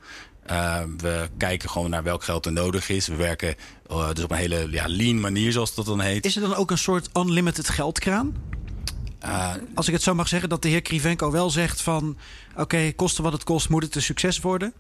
Uh, 0.51 0.81
we 0.97 1.29
kijken 1.37 1.71
gewoon 1.71 1.91
naar 1.91 2.03
welk 2.03 2.25
geld 2.25 2.47
er 2.47 2.53
nodig 2.53 2.89
is. 2.89 3.07
We 3.07 3.17
werken 3.17 3.55
uh, 3.91 4.13
dus 4.13 4.25
op 4.25 4.31
een 4.31 4.37
hele 4.37 4.71
ja, 4.71 4.85
lean 4.89 5.21
manier, 5.21 5.53
zoals 5.53 5.75
dat 5.75 5.87
dan 5.87 6.01
heet. 6.01 6.25
Is 6.25 6.37
er 6.37 6.43
dan 6.43 6.55
ook 6.55 6.71
een 6.71 6.79
soort 6.79 7.09
unlimited 7.17 7.69
geldkraan? 7.69 8.37
Uh, 9.25 9.53
Als 9.75 9.87
ik 9.87 9.93
het 9.93 10.03
zo 10.03 10.15
mag 10.15 10.29
zeggen, 10.29 10.49
dat 10.49 10.63
de 10.63 10.69
heer 10.69 10.83
Krivenko 10.83 11.31
wel 11.31 11.51
zegt 11.51 11.81
van... 11.81 12.17
oké, 12.53 12.61
okay, 12.61 12.93
koste 12.93 13.23
wat 13.23 13.33
het 13.33 13.45
kost, 13.45 13.69
moet 13.69 13.83
het 13.83 13.95
een 13.95 14.03
succes 14.03 14.41
worden? 14.41 14.73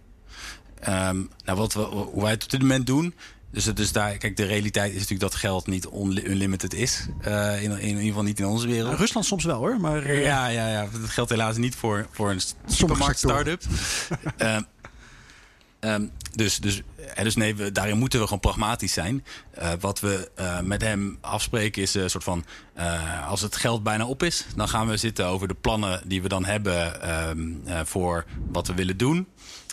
Um, 0.88 1.30
nou, 1.44 1.58
wat 1.58 1.72
we, 1.72 1.80
hoe 1.80 2.22
wij 2.22 2.30
het 2.30 2.44
op 2.44 2.50
dit 2.50 2.60
moment 2.60 2.86
doen... 2.86 3.14
Dus, 3.54 3.64
dus 3.64 3.92
daar, 3.92 4.16
kijk, 4.16 4.36
de 4.36 4.44
realiteit 4.44 4.88
is 4.88 4.94
natuurlijk 4.94 5.30
dat 5.30 5.34
geld 5.34 5.66
niet 5.66 5.88
unlimited 6.24 6.74
is. 6.74 7.06
Uh, 7.26 7.62
in, 7.62 7.70
in, 7.70 7.88
ieder 7.88 8.02
geval 8.02 8.22
niet 8.22 8.38
in 8.38 8.46
onze 8.46 8.66
wereld. 8.66 8.98
Rusland 8.98 9.26
soms 9.26 9.44
wel 9.44 9.58
hoor. 9.58 9.80
Maar, 9.80 10.06
uh... 10.06 10.24
Ja, 10.24 10.46
ja, 10.46 10.68
ja, 10.68 10.88
dat 11.00 11.10
geldt 11.10 11.30
helaas 11.30 11.56
niet 11.56 11.74
voor, 11.74 12.06
voor 12.10 12.30
een 12.30 12.40
supermarkt 12.66 13.18
start-up. 13.18 13.62
uh, 14.42 14.58
Um, 15.84 16.10
dus, 16.32 16.58
dus, 16.58 16.82
dus 17.22 17.36
nee, 17.36 17.72
daarin 17.72 17.98
moeten 17.98 18.18
we 18.18 18.24
gewoon 18.24 18.40
pragmatisch 18.40 18.92
zijn. 18.92 19.24
Uh, 19.58 19.72
wat 19.80 20.00
we 20.00 20.30
uh, 20.40 20.60
met 20.60 20.82
hem 20.82 21.18
afspreken 21.20 21.82
is 21.82 21.94
een 21.94 22.10
soort 22.10 22.24
van... 22.24 22.44
Als 23.28 23.40
het 23.40 23.56
geld 23.56 23.82
bijna 23.82 24.06
op 24.06 24.22
is, 24.22 24.46
dan 24.56 24.68
gaan 24.68 24.88
we 24.88 24.96
zitten 24.96 25.26
over 25.26 25.48
de 25.48 25.54
plannen 25.54 26.02
die 26.06 26.22
we 26.22 26.28
dan 26.28 26.44
hebben... 26.44 27.10
Um, 27.28 27.62
voor 27.84 28.24
wat 28.50 28.66
we 28.66 28.74
willen 28.74 28.96
doen. 28.96 29.26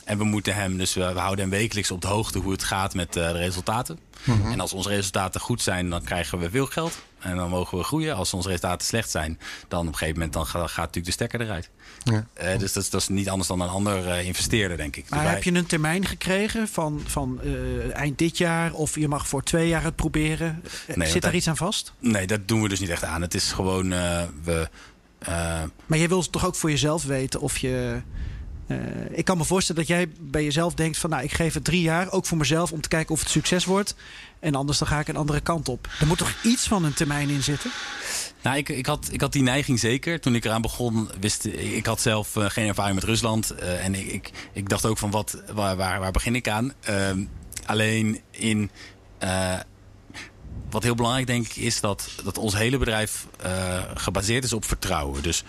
En 0.03 0.17
we 0.17 0.23
moeten 0.23 0.55
hem, 0.55 0.77
dus 0.77 0.93
we, 0.93 1.13
we, 1.13 1.19
houden 1.19 1.49
hem 1.49 1.59
wekelijks 1.59 1.91
op 1.91 2.01
de 2.01 2.07
hoogte 2.07 2.39
hoe 2.39 2.51
het 2.51 2.63
gaat 2.63 2.93
met 2.93 3.13
de 3.13 3.31
resultaten. 3.31 3.99
Mm 4.23 4.41
-hmm. 4.41 4.51
En 4.51 4.59
als 4.59 4.73
onze 4.73 4.89
resultaten 4.89 5.41
goed 5.41 5.61
zijn, 5.61 5.89
dan 5.89 6.03
krijgen 6.03 6.39
we 6.39 6.49
veel 6.49 6.65
geld. 6.65 6.99
En 7.19 7.35
dan 7.35 7.49
mogen 7.49 7.77
we 7.77 7.83
groeien. 7.83 8.15
Als 8.15 8.33
onze 8.33 8.47
resultaten 8.47 8.87
slecht 8.87 9.09
zijn, 9.09 9.39
dan 9.67 9.79
op 9.79 9.87
een 9.87 9.93
gegeven 9.93 10.13
moment 10.13 10.33
dan 10.33 10.45
gaat, 10.45 10.69
gaat 10.69 10.77
natuurlijk 10.77 11.05
de 11.05 11.11
stekker 11.11 11.41
eruit. 11.41 11.69
Ja. 12.03 12.25
Uh, 12.41 12.59
dus 12.59 12.73
dat 12.73 12.83
is, 12.83 12.89
dat 12.89 13.01
is, 13.01 13.07
niet 13.07 13.29
anders 13.29 13.47
dan 13.47 13.61
een 13.61 13.69
ander 13.69 14.07
uh, 14.07 14.25
investeerder, 14.25 14.77
denk 14.77 14.95
ik. 14.95 15.09
Maar 15.09 15.23
dus 15.23 15.29
heb 15.29 15.43
je 15.43 15.53
een 15.53 15.65
termijn 15.65 16.05
gekregen 16.05 16.67
van, 16.67 17.01
van 17.05 17.39
uh, 17.43 17.95
eind 17.95 18.17
dit 18.17 18.37
jaar? 18.37 18.73
Of 18.73 18.95
je 18.95 19.07
mag 19.07 19.27
voor 19.27 19.43
twee 19.43 19.67
jaar 19.67 19.83
het 19.83 19.95
proberen? 19.95 20.63
Nee, 20.95 21.09
Zit 21.09 21.21
daar 21.21 21.35
iets 21.35 21.47
aan 21.47 21.57
vast? 21.57 21.93
Nee, 21.99 22.27
dat 22.27 22.47
doen 22.47 22.61
we 22.61 22.69
dus 22.69 22.79
niet 22.79 22.89
echt 22.89 23.03
aan. 23.03 23.21
Het 23.21 23.33
is 23.33 23.51
gewoon... 23.51 23.89
we, 24.43 24.69
maar 25.85 25.97
jij 25.97 26.07
wil 26.07 26.29
toch 26.29 26.45
ook 26.45 26.55
voor 26.55 26.69
jezelf 26.69 27.03
weten 27.03 27.41
of 27.41 27.57
je... 27.57 28.01
Eh, 28.71 29.17
ik 29.17 29.25
kan 29.25 29.37
me 29.37 29.45
voorstellen 29.45 29.81
dat 29.81 29.97
jij 29.97 30.09
bij 30.19 30.43
jezelf 30.43 30.73
denkt 30.73 30.97
van 30.97 31.09
nou, 31.09 31.23
ik 31.23 31.33
geef 31.33 31.53
het 31.53 31.63
drie 31.63 31.81
jaar, 31.81 32.11
ook 32.11 32.25
voor 32.25 32.37
mezelf, 32.37 32.71
om 32.71 32.81
te 32.81 32.89
kijken 32.89 33.13
of 33.13 33.19
het 33.19 33.29
succes 33.29 33.65
wordt. 33.65 33.95
En 34.39 34.55
anders 34.55 34.77
dan 34.77 34.87
ga 34.87 34.99
ik 34.99 35.07
een 35.07 35.15
andere 35.15 35.39
kant 35.39 35.69
op. 35.69 35.87
Er 35.99 36.07
moet 36.07 36.17
toch 36.17 36.33
iets 36.43 36.67
van 36.67 36.83
een 36.83 36.93
termijn 36.93 37.29
in 37.29 37.43
zitten? 37.43 37.71
Nou, 38.41 38.57
ik, 38.57 38.69
ik, 38.69 38.85
had, 38.85 39.09
ik 39.11 39.21
had 39.21 39.31
die 39.31 39.43
neiging 39.43 39.79
zeker. 39.79 40.19
Toen 40.19 40.35
ik 40.35 40.45
eraan 40.45 40.61
begon, 40.61 41.09
wist 41.19 41.45
ik 41.45 41.85
had 41.85 42.01
zelf 42.01 42.35
eh, 42.35 42.45
geen 42.49 42.67
ervaring 42.67 42.95
met 42.95 43.03
Rusland. 43.03 43.49
Eh, 43.49 43.85
en 43.85 43.95
ik, 43.95 44.31
ik, 44.53 44.69
dacht 44.69 44.85
ook 44.85 44.97
van 44.97 45.11
wat, 45.11 45.41
waar, 45.53 45.75
waar, 45.75 45.99
waar 45.99 46.11
begin 46.11 46.35
ik 46.35 46.47
aan? 46.47 46.73
Ehm, 46.81 47.25
alleen 47.65 48.21
in. 48.31 48.71
wat 50.69 50.83
heel 50.83 50.95
belangrijk 50.95 51.27
denk 51.27 51.45
ik 51.45 51.55
is 51.55 51.79
dat, 51.79 52.09
dat 52.23 52.37
ons 52.37 52.55
hele 52.55 52.77
bedrijf 52.77 53.27
gebaseerd 53.95 54.43
is 54.43 54.53
op 54.53 54.65
vertrouwen. 54.65 55.23
Dus 55.23 55.43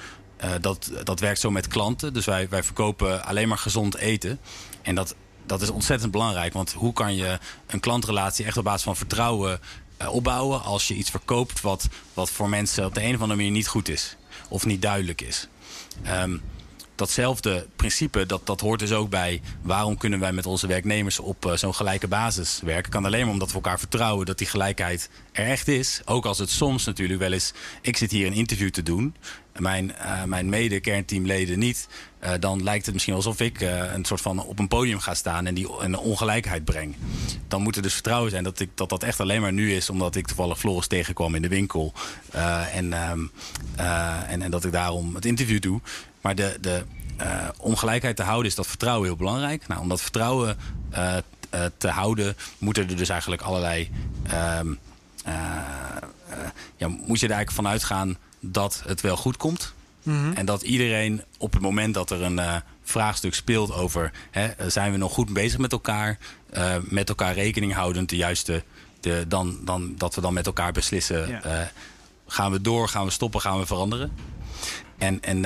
dat, 0.60 0.90
dat 1.04 1.20
werkt 1.20 1.40
zo 1.40 1.50
met 1.50 1.68
klanten. 1.68 2.12
Dus 2.12 2.24
wij, 2.24 2.48
wij 2.48 2.62
verkopen 2.62 3.24
alleen 3.24 3.48
maar 3.48 3.58
gezond 3.58 3.96
eten. 3.96 4.38
En 4.82 4.94
dat, 4.94 5.14
dat 5.46 5.62
is 5.62 5.70
ontzettend 5.70 6.10
belangrijk. 6.10 6.52
Want 6.52 6.72
hoe 6.72 6.92
kan 6.92 7.14
je 7.14 7.38
een 7.66 7.80
klantrelatie 7.80 8.44
echt 8.44 8.56
op 8.56 8.64
basis 8.64 8.82
van 8.82 8.96
vertrouwen 8.96 9.60
eh, 10.02 10.12
opbouwen 10.12 10.62
als 10.62 10.88
je 10.88 10.94
iets 10.94 11.10
verkoopt 11.10 11.60
wat, 11.60 11.88
wat 12.14 12.30
voor 12.30 12.48
mensen 12.48 12.84
op 12.84 12.94
de 12.94 13.02
een 13.02 13.14
of 13.14 13.20
andere 13.20 13.36
manier 13.36 13.52
niet 13.52 13.68
goed 13.68 13.88
is 13.88 14.16
of 14.48 14.64
niet 14.66 14.82
duidelijk 14.82 15.20
is. 15.20 15.48
Ehm, 16.02 16.36
datzelfde 16.94 17.66
principe, 17.76 18.26
dat, 18.26 18.46
dat 18.46 18.60
hoort 18.60 18.80
dus 18.80 18.92
ook 18.92 19.10
bij 19.10 19.40
waarom 19.62 19.96
kunnen 19.96 20.18
wij 20.18 20.32
met 20.32 20.46
onze 20.46 20.66
werknemers 20.66 21.18
op 21.18 21.46
eh, 21.46 21.56
zo'n 21.56 21.74
gelijke 21.74 22.08
basis 22.08 22.60
werken. 22.64 22.90
Kan 22.90 23.04
alleen 23.04 23.24
maar 23.24 23.32
omdat 23.32 23.48
we 23.48 23.54
elkaar 23.54 23.78
vertrouwen 23.78 24.26
dat 24.26 24.38
die 24.38 24.46
gelijkheid 24.46 25.10
er 25.32 25.46
echt 25.46 25.68
is. 25.68 26.00
Ook 26.04 26.26
als 26.26 26.38
het 26.38 26.50
soms 26.50 26.84
natuurlijk 26.84 27.20
wel 27.20 27.32
eens, 27.32 27.52
ik 27.80 27.96
zit 27.96 28.10
hier 28.10 28.26
een 28.26 28.32
interview 28.32 28.70
te 28.70 28.82
doen, 28.82 29.14
mijn, 29.58 29.94
eh, 29.96 30.24
mijn 30.24 30.48
mede-kernteamleden 30.48 31.58
niet. 31.58 31.88
eh, 32.18 32.32
dan 32.40 32.62
lijkt 32.62 32.84
het 32.84 32.94
misschien 32.94 33.14
alsof 33.14 33.40
ik 33.40 33.60
eh, 33.60 33.92
een 33.92 34.04
soort 34.04 34.20
van 34.20 34.44
op 34.44 34.58
een 34.58 34.68
podium 34.68 34.98
ga 34.98 35.14
staan 35.14 35.46
en 35.46 35.54
die 35.54 35.68
een 35.78 35.98
ongelijkheid 35.98 36.64
breng. 36.64 36.94
Dan 37.48 37.62
moet 37.62 37.76
er 37.76 37.82
dus 37.82 37.92
vertrouwen 37.92 38.30
zijn 38.30 38.44
dat, 38.44 38.60
ik, 38.60 38.70
dat 38.74 38.88
dat 38.88 39.02
echt 39.02 39.20
alleen 39.20 39.40
maar 39.40 39.52
nu 39.52 39.74
is 39.74 39.90
omdat 39.90 40.14
ik 40.16 40.26
toevallig 40.26 40.58
Floris 40.58 40.86
tegenkwam 40.86 41.34
in 41.34 41.42
de 41.42 41.48
winkel. 41.48 41.92
en, 42.72 42.92
ehm, 42.92 43.20
eh, 43.76 44.30
en, 44.30 44.42
en 44.42 44.50
dat 44.50 44.64
ik 44.64 44.72
daarom 44.72 45.14
het 45.14 45.24
interview 45.24 45.60
doe. 45.60 45.80
Maar 46.20 46.34
de, 46.34 46.56
de, 46.60 46.84
eh, 47.16 47.48
om 47.58 47.76
gelijkheid 47.76 48.16
te 48.16 48.22
houden 48.22 48.46
is 48.46 48.54
dat 48.54 48.66
vertrouwen 48.66 49.06
heel 49.08 49.16
belangrijk. 49.16 49.66
Nou, 49.68 49.80
om 49.80 49.88
dat 49.88 50.00
vertrouwen 50.00 50.56
te 51.76 51.88
houden, 51.88 52.36
moeten 52.58 52.88
er 52.88 52.96
dus 52.96 53.08
eigenlijk 53.08 53.42
allerlei. 53.42 53.90
ehm, 54.22 54.74
eh, 55.24 55.34
eh, 56.28 56.38
ja, 56.76 56.88
moet 56.88 57.20
je 57.20 57.26
er 57.26 57.32
eigenlijk 57.32 57.50
van 57.50 57.68
uitgaan 57.68 58.16
dat 58.42 58.82
het 58.86 59.00
wel 59.00 59.16
goed 59.16 59.36
komt. 59.36 59.74
En 60.34 60.46
dat 60.46 60.62
iedereen 60.62 61.22
op 61.38 61.52
het 61.52 61.62
moment 61.62 61.94
dat 61.94 62.10
er 62.10 62.22
een 62.22 62.38
eh, 62.38 62.56
vraagstuk 62.82 63.34
speelt 63.34 63.72
over 63.72 64.12
hè, 64.30 64.46
eh, 64.46 64.66
zijn 64.68 64.92
we 64.92 64.98
nog 64.98 65.12
goed 65.12 65.32
bezig 65.32 65.58
met 65.58 65.72
elkaar, 65.72 66.18
eh, 66.50 66.76
met 66.82 67.08
elkaar 67.08 67.34
rekening 67.34 67.74
houdend, 67.74 68.08
de 68.08 68.16
juiste, 68.16 68.64
de, 69.00 69.24
dan, 69.28 69.58
dan, 69.64 69.94
dat 69.96 70.14
we 70.14 70.20
dan 70.20 70.34
met 70.34 70.46
elkaar 70.46 70.72
beslissen: 70.72 71.28
Ja. 71.28 71.70
gaan 72.26 72.52
we 72.52 72.60
door, 72.60 72.88
gaan 72.88 73.04
we 73.04 73.10
stoppen, 73.10 73.40
gaan 73.40 73.58
we 73.58 73.66
veranderen. 73.66 74.12
En, 74.98 75.22
en 75.22 75.42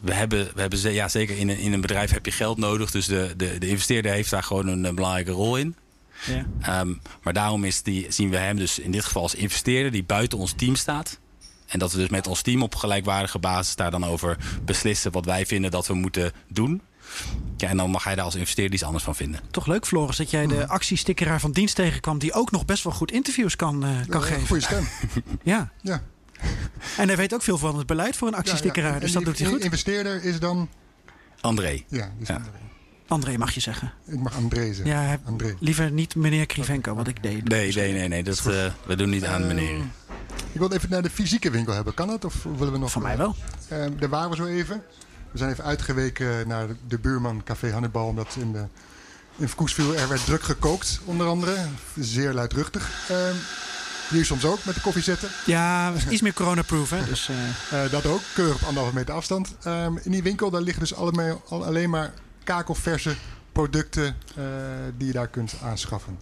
we 0.00 0.14
hebben, 0.14 0.50
we 0.54 0.60
hebben 0.60 0.92
ja, 0.92 1.08
zeker 1.08 1.38
in 1.38 1.48
een, 1.48 1.58
in 1.58 1.72
een 1.72 1.80
bedrijf 1.80 2.10
heb 2.10 2.24
je 2.24 2.32
geld 2.32 2.58
nodig. 2.58 2.90
Dus 2.90 3.06
de, 3.06 3.34
de, 3.36 3.58
de 3.58 3.68
investeerder 3.68 4.12
heeft 4.12 4.30
daar 4.30 4.42
gewoon 4.42 4.66
een, 4.66 4.94
belangrijke 4.94 5.30
rol 5.30 5.56
in. 5.56 5.76
Ja. 6.26 6.46
Ehm, 6.60 6.92
maar 7.22 7.32
daarom 7.32 7.64
is 7.64 7.82
die, 7.82 8.06
zien 8.08 8.30
we 8.30 8.36
hem 8.36 8.56
dus 8.56 8.78
in 8.78 8.90
dit 8.90 9.04
geval 9.04 9.22
als 9.22 9.34
investeerder 9.34 9.92
die 9.92 10.04
buiten 10.04 10.38
ons 10.38 10.52
team 10.52 10.74
staat. 10.74 11.18
En 11.66 11.78
dat 11.78 11.92
we 11.92 11.98
dus 11.98 12.08
met 12.08 12.26
ons 12.26 12.42
team 12.42 12.62
op 12.62 12.74
gelijkwaardige 12.74 13.38
basis 13.38 13.74
daar 13.76 13.90
dan 13.90 14.04
over 14.04 14.36
beslissen 14.64 15.12
wat 15.12 15.24
wij 15.24 15.46
vinden 15.46 15.70
dat 15.70 15.86
we 15.86 15.94
moeten 15.94 16.32
doen. 16.48 16.82
Ja, 17.56 17.68
en 17.68 17.76
dan 17.76 17.90
mag 17.90 18.04
hij 18.04 18.14
daar 18.14 18.24
als 18.24 18.34
investeerder 18.34 18.74
iets 18.74 18.82
anders 18.82 19.04
van 19.04 19.14
vinden. 19.14 19.40
Toch 19.50 19.66
leuk, 19.66 19.86
Floris, 19.86 20.16
dat 20.16 20.30
jij 20.30 20.46
de 20.46 20.68
actiestickeraar 20.68 21.40
van 21.40 21.52
dienst 21.52 21.74
tegenkwam... 21.74 22.18
die 22.18 22.32
ook 22.32 22.50
nog 22.50 22.64
best 22.64 22.84
wel 22.84 22.92
goed 22.92 23.10
interviews 23.12 23.56
kan, 23.56 23.84
eh, 23.84 23.90
kan 24.08 24.22
Eh, 24.22 24.26
geven. 24.28 24.46
Goeie 24.46 24.62
stem. 24.62 24.88
Ja. 25.42 25.72
Ja. 25.82 26.02
En 26.96 27.06
hij 27.08 27.16
weet 27.16 27.34
ook 27.34 27.42
veel 27.42 27.58
van 27.58 27.78
het 27.78 27.86
beleid 27.86 28.16
voor 28.16 28.28
een 28.28 28.34
actiestickeraar. 28.34 28.88
Ja, 28.88 28.94
ja. 28.94 29.00
Dus 29.00 29.12
dat 29.12 29.24
doet 29.24 29.38
hij 29.38 29.48
goed. 29.48 29.64
investeerder 29.64 30.24
is 30.24 30.38
dan... 30.40 30.68
André. 31.40 31.82
Ja, 31.88 32.10
dus 32.18 32.28
Ja. 32.28 32.34
André. 32.34 32.50
André 33.08 33.36
mag 33.36 33.52
je 33.54 33.60
zeggen. 33.60 33.92
Ik 34.06 34.18
mag 34.20 34.36
André 34.36 34.64
zeggen. 34.74 34.86
Ja, 34.86 35.18
André. 35.24 35.54
liever 35.60 35.90
niet 35.90 36.14
meneer 36.14 36.46
Krivenko, 36.46 36.94
wat 36.94 37.08
ik 37.08 37.22
deed. 37.22 37.48
Nee, 37.48 37.72
nee, 37.74 37.92
nee, 37.92 38.08
nee. 38.08 38.22
Dat, 38.22 38.38
eh, 38.38 38.72
we 38.86 38.96
doen 38.96 39.10
niet 39.10 39.24
aan 39.24 39.46
meneer. 39.46 39.80
Ik 40.52 40.58
wil 40.58 40.72
even 40.72 40.90
naar 40.90 41.02
de 41.02 41.10
fysieke 41.10 41.50
winkel 41.50 41.74
hebben. 41.74 41.94
Kan 41.94 42.06
dat? 42.06 42.24
Of 42.24 42.42
willen 42.42 42.72
we 42.72 42.78
nog... 42.78 42.90
Van 42.90 43.02
mij 43.02 43.16
wel. 43.16 43.34
Eh, 43.68 43.84
daar 43.98 44.08
waren 44.08 44.30
we 44.30 44.36
zo 44.36 44.46
even. 44.46 44.82
We 45.30 45.38
zijn 45.38 45.50
even 45.50 45.64
uitgeweken 45.64 46.48
naar 46.48 46.66
de 46.88 46.98
buurman 46.98 47.42
Café 47.44 47.72
Hannibal. 47.72 48.06
Omdat 48.06 48.36
in, 48.38 48.52
de, 48.52 48.64
in 49.36 49.48
er 49.96 50.08
werd 50.08 50.24
druk 50.24 50.42
gekookt, 50.42 51.00
onder 51.04 51.26
andere. 51.26 51.56
Zeer 51.94 52.32
luidruchtig. 52.32 52.90
Eh, 53.08 53.16
hier 54.08 54.24
soms 54.24 54.44
ook 54.44 54.64
met 54.64 54.74
de 54.74 54.80
koffie 54.80 55.02
zetten. 55.02 55.28
Ja, 55.46 55.92
iets 56.08 56.22
meer 56.22 56.32
corona-proof, 56.32 56.90
hè. 56.90 57.04
Dus, 57.04 57.28
eh, 57.28 57.84
Eh, 57.84 57.90
dat 57.90 58.06
ook, 58.06 58.20
keurig 58.34 58.54
op 58.54 58.62
anderhalve 58.62 58.94
meter 58.94 59.14
afstand. 59.14 59.56
Ehm, 59.62 59.96
in 60.02 60.10
die 60.10 60.22
winkel 60.22 60.50
daar 60.50 60.60
liggen 60.60 60.82
dus 60.82 60.94
allemaal, 60.94 61.42
al, 61.48 61.64
alleen 61.64 61.90
maar 61.90 62.12
kakelverse 62.44 63.14
producten 63.52 64.16
eh, 64.36 64.44
die 64.96 65.06
je 65.06 65.12
daar 65.12 65.28
kunt 65.28 65.54
aanschaffen. 65.62 66.18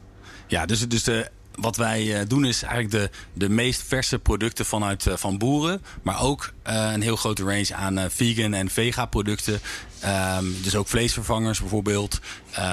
Ja, 0.47 0.67
dus, 0.67 0.89
dus 0.89 1.03
de, 1.03 1.31
wat 1.55 1.77
wij 1.77 2.21
eh, 2.21 2.29
doen 2.29 2.45
is 2.45 2.63
eigenlijk 2.63 2.93
de, 2.93 3.11
de 3.33 3.49
meest 3.49 3.83
verse 3.83 4.19
producten 4.19 4.67
vanuit 4.67 5.07
eh, 5.07 5.17
van 5.17 5.39
boeren. 5.39 5.83
Maar 6.03 6.21
ook 6.21 6.53
eh, 6.63 6.91
een 6.93 7.03
heel 7.03 7.17
grote 7.17 7.43
range 7.43 7.75
aan 7.75 8.11
vegan 8.11 8.55
en 8.55 8.71
vega 8.71 9.07
producten. 9.07 9.61
Ehm, 10.01 10.45
dus 10.63 10.75
ook 10.75 10.89
vleesvervangers 10.89 11.61
bijvoorbeeld. 11.61 12.21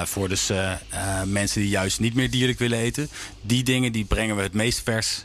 voor 0.04 0.28
dus 0.28 0.52
mensen 1.24 1.60
die 1.60 1.70
juist 1.70 2.00
niet 2.00 2.14
meer 2.14 2.30
dierlijk 2.30 2.58
willen 2.58 2.78
eten. 2.78 3.08
Die 3.40 3.62
dingen 3.62 3.92
die 3.92 4.04
brengen 4.04 4.36
we 4.36 4.42
het 4.42 4.52
meest 4.52 4.80
vers 4.84 5.24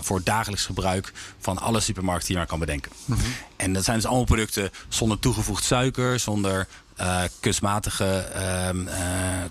voor 0.00 0.20
dagelijks 0.24 0.66
gebruik 0.66 1.12
van 1.38 1.58
alle 1.58 1.80
supermarkten 1.80 2.26
die 2.26 2.36
je 2.36 2.42
maar 2.42 2.50
kan 2.50 2.58
bedenken. 2.58 2.92
En 3.56 3.72
dat 3.72 3.84
zijn 3.84 3.96
dus 3.96 4.06
allemaal 4.06 4.24
producten 4.24 4.70
zonder 4.88 5.18
toegevoegd 5.18 5.64
suiker, 5.64 6.20
zonder 6.20 6.68
eh, 6.96 7.22
kunstmatige 7.40 8.04
ehm, 8.14 8.86
eh, 8.88 9.02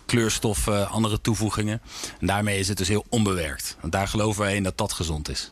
kleurstoffen, 0.06 0.90
andere 0.90 1.22
toevoegingen. 1.22 1.82
En 2.20 2.28
daarmee 2.28 2.60
is 2.60 2.68
het 2.68 2.78
dus 2.78 2.88
heel 2.88 3.06
onbewerkt. 3.10 3.78
Want 3.82 3.94
daar 3.94 4.08
geloven 4.08 4.42
wij 4.42 4.56
in 4.56 4.64
dat 4.64 4.78
dat 4.78 4.94
gezond 4.94 5.30
is. 5.30 5.52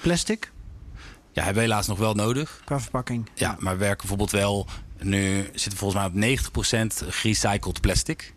plastic 0.00 0.52
Ja, 1.32 1.44
hebben 1.44 1.62
we 1.62 1.68
helaas 1.68 1.86
nog 1.86 1.98
wel 1.98 2.14
nodig. 2.14 2.60
qua 2.64 2.80
verpakking. 2.80 3.30
Ja, 3.34 3.56
maar 3.58 3.72
we 3.72 3.78
werken 3.78 3.98
bijvoorbeeld 3.98 4.30
wel. 4.30 4.66
Nu 5.00 5.42
zitten 5.42 5.70
we 5.70 5.76
volgens 5.76 6.00
mij 6.00 6.06
op 6.06 6.14
90% 6.14 7.04
gerecycled 7.08 7.80
plastic. 7.80 8.34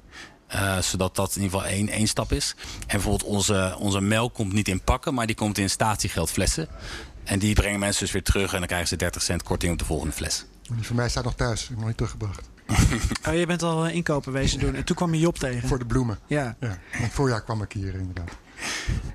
Eh, 0.52 0.78
zodat 0.78 1.16
dat 1.16 1.36
in 1.36 1.42
ieder 1.42 1.60
geval 1.60 1.74
één, 1.74 1.90
één 1.90 2.08
stap 2.08 2.32
is. 2.32 2.56
En 2.80 2.86
bijvoorbeeld 2.88 3.24
onze, 3.24 3.76
onze 3.80 4.02
melk 4.02 4.34
komt 4.34 4.54
niet 4.54 4.68
in 4.68 4.82
pakken, 4.82 5.14
maar 5.14 5.26
die 5.26 5.36
komt 5.36 5.58
in 5.58 5.70
statiegeldflessen. 5.70 6.68
En 7.24 7.40
die 7.40 7.54
brengen 7.54 7.80
mensen 7.80 8.04
dus 8.04 8.12
weer 8.12 8.24
terug 8.24 8.54
en 8.54 8.58
dan 8.58 8.68
krijgen 8.68 8.88
ze 8.88 8.96
30 8.96 9.22
cent 9.22 9.44
korting 9.44 9.72
op 9.72 9.80
de 9.80 9.86
volgende 9.86 10.14
fles. 10.14 10.46
Die 10.62 10.86
van 10.86 10.96
mij 10.96 11.10
staat 11.10 11.24
nog 11.24 11.36
thuis, 11.36 11.62
ik 11.62 11.68
heb 11.68 11.78
nog 11.78 11.88
niet 11.88 11.98
teruggebracht. 11.98 12.50
Oh, 13.28 13.36
je 13.36 13.46
bent 13.46 13.64
al 13.64 13.86
eh, 13.86 13.96
inkopen 13.96 14.32
wezen 14.32 14.60
doen. 14.60 14.76
En 14.76 14.84
toen 14.84 14.96
kwam 14.96 15.14
je 15.14 15.20
Job 15.20 15.38
tegen. 15.38 15.68
Voor 15.68 15.80
de 15.80 15.86
bloemen. 15.86 16.20
Ja, 16.28 16.56
Ja, 16.60 16.70
in 16.70 17.04
het 17.04 17.12
voorjaar 17.12 17.44
kwam 17.44 17.62
ik 17.62 17.72
hier 17.72 17.94
inderdaad. 17.96 18.32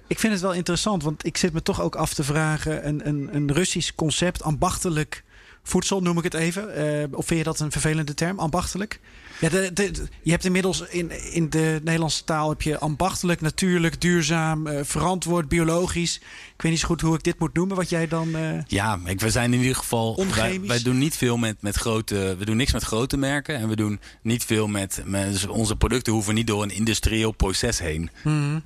ik 0.06 0.18
vind 0.18 0.32
het 0.32 0.42
wel 0.42 0.52
interessant, 0.54 1.02
want 1.02 1.26
ik 1.26 1.36
zit 1.36 1.52
me 1.52 1.62
toch 1.62 1.80
ook 1.80 1.94
af 1.94 2.14
te 2.14 2.24
vragen: 2.24 2.86
een, 2.86 3.08
een, 3.08 3.28
een 3.34 3.52
Russisch 3.52 3.94
concept, 3.94 4.42
ambachtelijk 4.42 5.24
voedsel 5.62 6.00
noem 6.00 6.18
ik 6.18 6.24
het 6.24 6.34
even. 6.34 6.74
Eh, 6.74 7.18
of 7.18 7.26
vind 7.26 7.38
je 7.38 7.44
dat 7.44 7.60
een 7.60 7.72
vervelende 7.72 8.14
term, 8.14 8.38
ambachtelijk? 8.38 9.00
Ja, 9.40 9.48
de, 9.48 9.70
de- 9.72 9.90
de- 9.90 10.08
je 10.22 10.30
hebt 10.30 10.44
inmiddels 10.44 10.80
in, 10.88 11.32
in 11.32 11.50
de 11.50 11.80
Nederlandse 11.84 12.24
taal 12.24 12.48
heb 12.48 12.62
je 12.62 12.78
ambachtelijk, 12.78 13.40
natuurlijk, 13.40 14.00
duurzaam, 14.00 14.66
eh, 14.66 14.80
verantwoord, 14.84 15.48
biologisch. 15.48 16.16
Ik 16.56 16.62
weet 16.62 16.70
niet 16.72 16.80
zo 16.80 16.86
goed 16.86 17.00
hoe 17.00 17.14
ik 17.14 17.22
dit 17.22 17.38
moet 17.38 17.54
noemen, 17.54 17.76
wat 17.76 17.88
jij 17.88 18.08
dan. 18.08 18.34
eh, 18.36 18.58
Ja, 18.66 18.98
ik, 19.04 19.20
we 19.20 19.30
zijn 19.30 19.52
in 19.52 19.60
ieder 19.60 19.76
geval. 19.76 20.24
Wij, 20.34 20.60
wij 20.60 20.82
doen 20.82 20.98
niet 20.98 21.16
veel 21.16 21.36
met, 21.36 21.56
met 21.62 21.76
grote. 21.76 22.34
We 22.38 22.44
doen 22.44 22.56
niks 22.56 22.72
met 22.72 22.82
grote 22.82 23.16
merken. 23.16 23.56
En 23.56 23.68
we 23.68 23.76
doen 23.76 24.00
niet 24.22 24.44
veel 24.44 24.66
met. 24.66 25.02
met 25.04 25.32
dus 25.32 25.46
onze 25.46 25.76
producten 25.76 26.12
hoeven 26.12 26.34
niet 26.34 26.46
door 26.46 26.62
een 26.62 26.70
industrieel 26.74 27.32
proces 27.32 27.78
heen. 27.78 28.10
Mhm. 28.24 28.58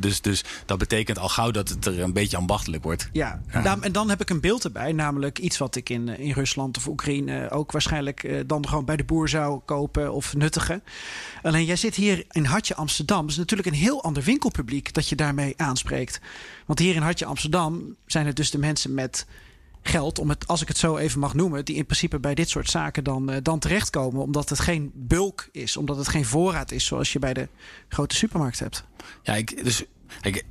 Dus, 0.00 0.20
dus 0.20 0.44
dat 0.66 0.78
betekent 0.78 1.18
al 1.18 1.28
gauw 1.28 1.50
dat 1.50 1.68
het 1.68 1.86
er 1.86 2.00
een 2.00 2.12
beetje 2.12 2.36
ambachtelijk 2.36 2.82
wordt. 2.82 3.08
Ja, 3.12 3.40
Daarom- 3.52 3.82
en 3.82 3.92
dan 3.92 4.08
heb 4.10 4.20
ik 4.20 4.30
een 4.30 4.40
beeld 4.40 4.64
erbij, 4.64 4.92
namelijk 4.92 5.38
iets 5.38 5.58
wat 5.58 5.76
ik 5.76 5.88
in, 5.88 6.08
eh, 6.08 6.18
in 6.26 6.32
Rusland 6.32 6.76
of 6.76 6.86
Oekraïne 6.88 7.50
ook 7.50 7.72
waarschijnlijk 7.72 8.42
dan 8.46 8.68
gewoon 8.68 8.84
bij 8.84 8.96
de 8.96 9.04
boer 9.04 9.28
zou 9.28 9.60
kopen 9.64 10.12
of 10.16 10.34
nuttigen. 10.34 10.82
Alleen 11.42 11.64
jij 11.64 11.76
zit 11.76 11.94
hier 11.94 12.24
in 12.30 12.44
Hartje 12.44 12.74
Amsterdam. 12.74 13.20
Dat 13.20 13.30
is 13.30 13.36
natuurlijk 13.36 13.68
een 13.68 13.74
heel 13.74 14.02
ander 14.02 14.22
winkelpubliek 14.22 14.92
dat 14.92 15.08
je 15.08 15.16
daarmee 15.16 15.54
aanspreekt. 15.56 16.20
Want 16.66 16.78
hier 16.78 16.94
in 16.94 17.02
Hartje 17.02 17.26
Amsterdam 17.26 17.96
zijn 18.06 18.26
het 18.26 18.36
dus 18.36 18.50
de 18.50 18.58
mensen 18.58 18.94
met 18.94 19.26
geld, 19.82 20.18
om 20.18 20.28
het, 20.28 20.46
als 20.46 20.62
ik 20.62 20.68
het 20.68 20.78
zo 20.78 20.96
even 20.96 21.20
mag 21.20 21.34
noemen, 21.34 21.64
die 21.64 21.76
in 21.76 21.84
principe 21.84 22.18
bij 22.18 22.34
dit 22.34 22.48
soort 22.48 22.70
zaken 22.70 23.04
dan, 23.04 23.30
eh, 23.30 23.38
dan 23.42 23.58
terechtkomen. 23.58 24.22
Omdat 24.22 24.48
het 24.48 24.60
geen 24.60 24.90
bulk 24.94 25.48
is, 25.52 25.76
omdat 25.76 25.96
het 25.96 26.08
geen 26.08 26.24
voorraad 26.24 26.70
is 26.70 26.86
zoals 26.86 27.12
je 27.12 27.18
bij 27.18 27.34
de 27.34 27.48
grote 27.88 28.16
supermarkt 28.16 28.58
hebt. 28.58 28.84
Ja, 29.22 29.34
ik, 29.34 29.64
dus, 29.64 29.84
kijk, 30.20 30.44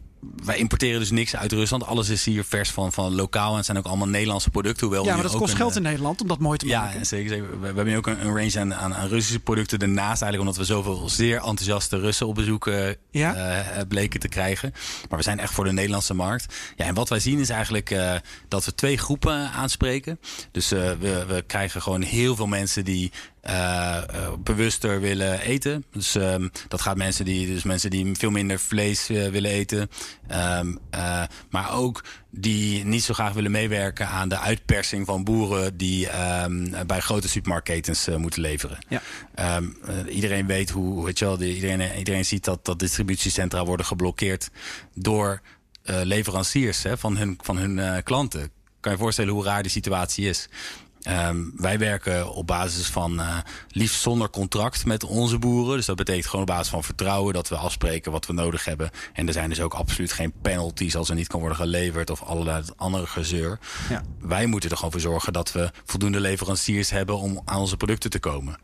wij 0.44 0.58
importeren 0.58 1.00
dus 1.00 1.12
niks 1.12 1.36
uit 1.36 1.52
Rusland. 1.52 1.86
Alles 1.86 2.10
is 2.10 2.26
hier 2.26 2.44
vers 2.44 2.70
van, 2.70 2.92
van 2.92 3.16
lokaal. 3.16 3.50
En 3.50 3.56
het 3.56 3.66
zijn 3.66 3.78
ook 3.78 3.86
allemaal 3.86 4.08
Nederlandse 4.08 4.50
producten. 4.50 4.86
Hoewel 4.88 5.06
Ja, 5.06 5.14
maar 5.14 5.24
dat 5.24 5.34
ook 5.34 5.40
kost 5.40 5.52
een, 5.52 5.58
geld 5.58 5.76
in 5.76 5.82
Nederland 5.82 6.22
om 6.22 6.28
dat 6.28 6.40
mooi 6.40 6.58
te 6.58 6.68
ja, 6.68 6.82
maken. 6.82 7.06
zeker. 7.06 7.30
zeker. 7.30 7.50
We, 7.50 7.58
we 7.60 7.66
hebben 7.66 7.86
nu 7.86 7.98
ook 7.98 8.08
een, 8.08 8.26
een 8.26 8.36
range 8.36 8.60
aan, 8.60 8.74
aan, 8.76 8.94
aan 8.96 9.08
Russische 9.08 9.40
producten 9.40 9.80
ernaast. 9.80 10.22
Eigenlijk 10.22 10.42
omdat 10.42 10.58
we 10.58 10.74
zoveel 10.74 11.10
zeer 11.10 11.36
enthousiaste 11.36 12.00
Russen 12.00 12.28
op 12.28 12.36
bezoek 12.36 12.68
eh, 12.68 12.88
Ja? 13.12 13.34
eh, 13.36 13.82
bleken 13.88 14.20
te 14.20 14.28
krijgen. 14.28 14.74
Maar 15.10 15.18
we 15.18 15.24
zijn 15.24 15.40
echt 15.40 15.54
voor 15.54 15.64
de 15.66 15.72
Nederlandse 15.72 16.14
markt. 16.14 16.54
Ja, 16.76 16.86
en 16.86 16.94
wat 16.94 17.10
wij 17.10 17.20
zien 17.20 17.40
is 17.40 17.50
eigenlijk 17.50 17.90
eh, 17.90 18.14
dat 18.48 18.66
we 18.66 18.76
twee 18.76 18.98
groepen 18.98 19.52
aanspreken. 19.52 20.20
Dus 20.52 20.72
eh, 20.72 20.80
we, 21.00 21.26
we 21.28 21.44
krijgen 21.48 21.82
gewoon 21.82 22.02
heel 22.02 22.36
veel 22.36 22.48
mensen 22.48 22.86
die 22.86 23.12
eh, 23.46 23.98
eh, 23.98 24.34
bewuster 24.44 25.00
willen 25.02 25.40
eten. 25.40 25.86
Dus 25.92 26.16
ehm, 26.16 26.48
dat 26.68 26.82
gaat 26.82 26.98
mensen 26.98 27.26
die, 27.26 27.48
dus 27.48 27.64
mensen 27.64 27.90
die 27.90 28.16
veel 28.16 28.30
minder 28.32 28.60
vlees 28.60 29.10
eh, 29.10 29.28
willen 29.28 29.52
eten. 29.52 29.90
Ehm, 30.28 30.76
eh, 30.90 31.24
maar 31.50 31.74
ook 31.74 32.04
die 32.30 32.86
niet 32.86 33.04
zo 33.04 33.14
graag 33.14 33.34
willen 33.34 33.52
meewerken 33.52 34.08
aan 34.08 34.30
de 34.30 34.40
uitpersing 34.40 35.06
van 35.06 35.24
boeren 35.24 35.78
die 35.78 36.08
ehm, 36.10 36.86
bij 36.88 37.00
grote 37.00 37.30
supermarktketens 37.30 38.08
moeten 38.18 38.42
leveren. 38.42 38.78
Ja. 38.90 39.02
Iedereen 40.10 40.46
weet 40.48 40.70
hoe, 40.70 41.06
weet 41.06 41.20
je 41.20 41.26
wel, 41.26 41.38
die- 41.38 41.56
iedereen, 41.56 41.98
iedereen 41.98 42.26
ziet 42.26 42.44
dat, 42.44 42.66
dat 42.66 42.80
distributiecentra 42.80 43.66
worden 43.66 43.86
geblokkeerd 43.86 44.50
door 44.94 45.42
leveranciers 45.84 46.84
hè, 46.84 46.98
van 46.98 47.18
hun, 47.18 47.38
van 47.42 47.58
hun 47.58 48.04
klanten. 48.04 48.50
Kan 48.80 48.92
je 48.92 48.98
voorstellen 49.00 49.34
hoe 49.34 49.44
raar 49.44 49.62
die 49.62 49.72
situatie 49.72 50.30
is? 50.30 50.48
Ehm, 51.06 51.38
wij 51.56 51.80
werken 51.80 52.34
op 52.34 52.48
basis 52.48 52.88
van 52.88 53.20
eh, 53.20 53.38
liefst 53.70 54.02
zonder 54.02 54.30
contract 54.30 54.86
met 54.86 55.04
onze 55.04 55.40
boeren. 55.40 55.76
Dus 55.76 55.86
dat 55.86 55.96
betekent 55.96 56.26
gewoon 56.26 56.42
op 56.42 56.48
basis 56.48 56.70
van 56.70 56.84
vertrouwen 56.84 57.34
dat 57.34 57.50
we 57.50 57.56
afspreken 57.56 58.12
wat 58.12 58.26
we 58.26 58.34
nodig 58.34 58.66
hebben. 58.66 58.90
En 59.14 59.28
er 59.28 59.34
zijn 59.34 59.50
dus 59.50 59.62
ook 59.62 59.74
absoluut 59.74 60.12
geen 60.12 60.34
penalties 60.42 60.96
als 60.96 61.10
er 61.10 61.16
niet 61.16 61.28
kan 61.28 61.40
worden 61.40 61.58
geleverd 61.58 62.10
of 62.10 62.24
allerlei 62.24 62.64
andere 62.76 63.08
gezeur. 63.08 63.60
Ja. 63.90 64.02
Wij 64.20 64.46
moeten 64.46 64.70
er 64.70 64.76
gewoon 64.76 64.92
voor 64.92 65.02
zorgen 65.02 65.34
dat 65.34 65.52
we 65.52 65.72
voldoende 65.86 66.20
leveranciers 66.20 66.90
hebben 66.90 67.18
om 67.18 67.42
aan 67.46 67.60
onze 67.60 67.78
producten 67.78 68.10
te 68.10 68.20
komen. 68.20 68.58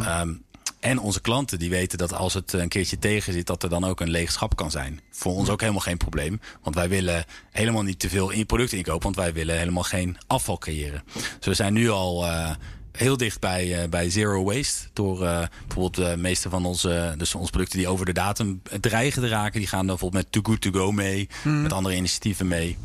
Ehm, 0.00 0.34
en 0.80 0.98
onze 0.98 1.20
klanten 1.20 1.58
die 1.58 1.70
weten 1.70 1.98
dat 1.98 2.12
als 2.12 2.34
het 2.34 2.52
een 2.52 2.68
keertje 2.68 2.98
tegen 2.98 3.32
zit, 3.32 3.46
dat 3.46 3.62
er 3.62 3.68
dan 3.68 3.84
ook 3.84 4.00
een 4.00 4.10
leeg 4.10 4.32
schap 4.32 4.56
kan 4.56 4.70
zijn. 4.70 5.00
Voor 5.10 5.32
ons 5.32 5.48
ook 5.48 5.60
helemaal 5.60 5.80
geen 5.80 5.96
probleem. 5.96 6.40
Want 6.62 6.74
wij 6.74 6.88
willen 6.88 7.24
helemaal 7.50 7.82
niet 7.82 7.98
te 7.98 8.08
veel 8.08 8.30
in 8.30 8.46
producten 8.46 8.78
inkopen, 8.78 9.02
want 9.02 9.16
wij 9.16 9.32
willen 9.32 9.58
helemaal 9.58 9.82
geen 9.82 10.16
afval 10.26 10.58
creëren. 10.58 11.02
Dus 11.12 11.46
we 11.46 11.54
zijn 11.54 11.72
nu 11.72 11.90
al 11.90 12.26
eh, 12.26 12.50
heel 12.92 13.16
dicht 13.16 13.40
bij, 13.40 13.82
eh, 13.82 13.88
bij 13.88 14.10
zero 14.10 14.44
waste. 14.44 14.88
Door 14.92 15.24
eh, 15.24 15.42
bijvoorbeeld 15.66 16.08
de 16.08 16.16
meeste 16.16 16.48
van 16.48 16.64
onze, 16.64 17.14
dus 17.16 17.34
onze 17.34 17.50
producten 17.50 17.78
die 17.78 17.88
over 17.88 18.06
de 18.06 18.12
datum 18.12 18.62
dreigen 18.80 19.22
te 19.22 19.28
raken, 19.28 19.58
die 19.58 19.68
gaan 19.68 19.86
dan 19.86 19.96
bijvoorbeeld 19.96 20.22
met 20.22 20.32
Too 20.32 20.42
Good 20.42 20.60
To 20.60 20.80
Go 20.80 20.92
mee, 20.92 21.28
met 21.42 21.72
andere 21.72 21.96
initiatieven 21.96 22.48
mee. 22.48 22.76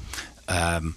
Ehm, 0.45 0.87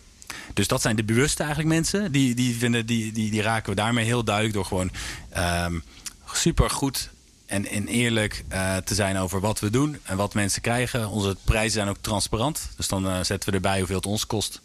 dus 0.55 0.68
dat 0.68 0.82
zijn 0.82 0.97
de 0.97 1.05
bewuste 1.05 1.42
eigenlijk 1.42 1.74
mensen. 1.74 2.12
Die, 2.12 2.34
die, 2.34 2.57
vinden, 2.57 2.86
die, 2.86 3.12
die, 3.12 3.30
die 3.30 3.42
raken 3.42 3.70
we 3.70 3.76
daarmee 3.76 4.05
heel 4.05 4.24
duidelijk 4.24 4.55
door 4.55 4.64
gewoon 4.64 4.90
ehm 5.30 5.78
super 6.37 6.70
goed 6.70 7.11
en, 7.47 7.66
en 7.66 7.89
eerlijk 7.89 8.45
eh, 8.49 8.76
te 8.76 8.95
zijn 8.95 9.18
over 9.18 9.41
wat 9.41 9.61
we 9.61 9.70
doen 9.70 9.99
en 10.03 10.16
wat 10.16 10.34
mensen 10.34 10.62
krijgen. 10.62 11.09
Onze 11.09 11.37
prijzen 11.45 11.72
zijn 11.72 11.89
ook 11.89 11.97
transparant. 12.01 12.68
Dus 12.76 12.89
dan 12.89 13.09
eh, 13.09 13.16
zetten 13.22 13.49
we 13.49 13.55
erbij 13.55 13.78
hoeveel 13.78 13.97
het 13.97 14.07
ons 14.07 14.26
kost. 14.26 14.61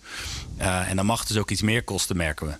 Eh, 0.57 0.89
en 0.89 0.95
dan 0.95 1.05
mag 1.05 1.19
het 1.19 1.27
dus 1.27 1.37
ook 1.37 1.51
iets 1.51 1.61
meer 1.61 1.83
kosten, 1.83 2.17
merken 2.17 2.47
we. 2.47 2.53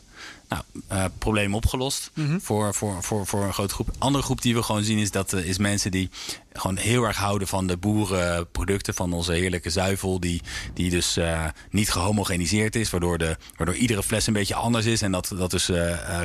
Nou, 0.52 0.64
eh, 0.88 1.06
probleem 1.18 1.56
opgelost 1.56 2.12
voor, 2.42 2.74
voor, 2.74 3.04
voor, 3.04 3.26
voor 3.28 3.44
een 3.44 3.54
grote 3.54 3.74
groep. 3.74 3.90
Andere 3.98 4.24
groep 4.24 4.42
die 4.42 4.56
we 4.56 4.64
gewoon 4.64 4.84
zien 4.84 4.98
is 4.98 5.12
dat 5.12 5.34
eh, 5.34 5.46
is 5.46 5.58
mensen 5.58 5.92
die 5.92 6.10
gewoon 6.54 6.78
heel 6.78 7.04
erg 7.04 7.18
houden 7.18 7.48
van 7.48 7.68
de 7.68 7.78
boerenproducten, 7.78 8.94
van 8.94 9.14
onze 9.14 9.32
heerlijke 9.34 9.70
zuivel, 9.70 10.20
die, 10.20 10.42
die 10.74 10.90
dus 10.90 11.18
eh, 11.18 11.46
niet 11.70 11.92
gehomogeniseerd 11.92 12.76
is, 12.76 12.90
waardoor, 12.90 13.18
de, 13.18 13.38
waardoor 13.58 13.76
iedere 13.76 14.04
fles 14.04 14.28
een 14.28 14.34
beetje 14.34 14.56
anders 14.56 14.86
is. 14.86 15.02
En 15.02 15.12
dat, 15.12 15.32
dat 15.38 15.52
dus 15.52 15.72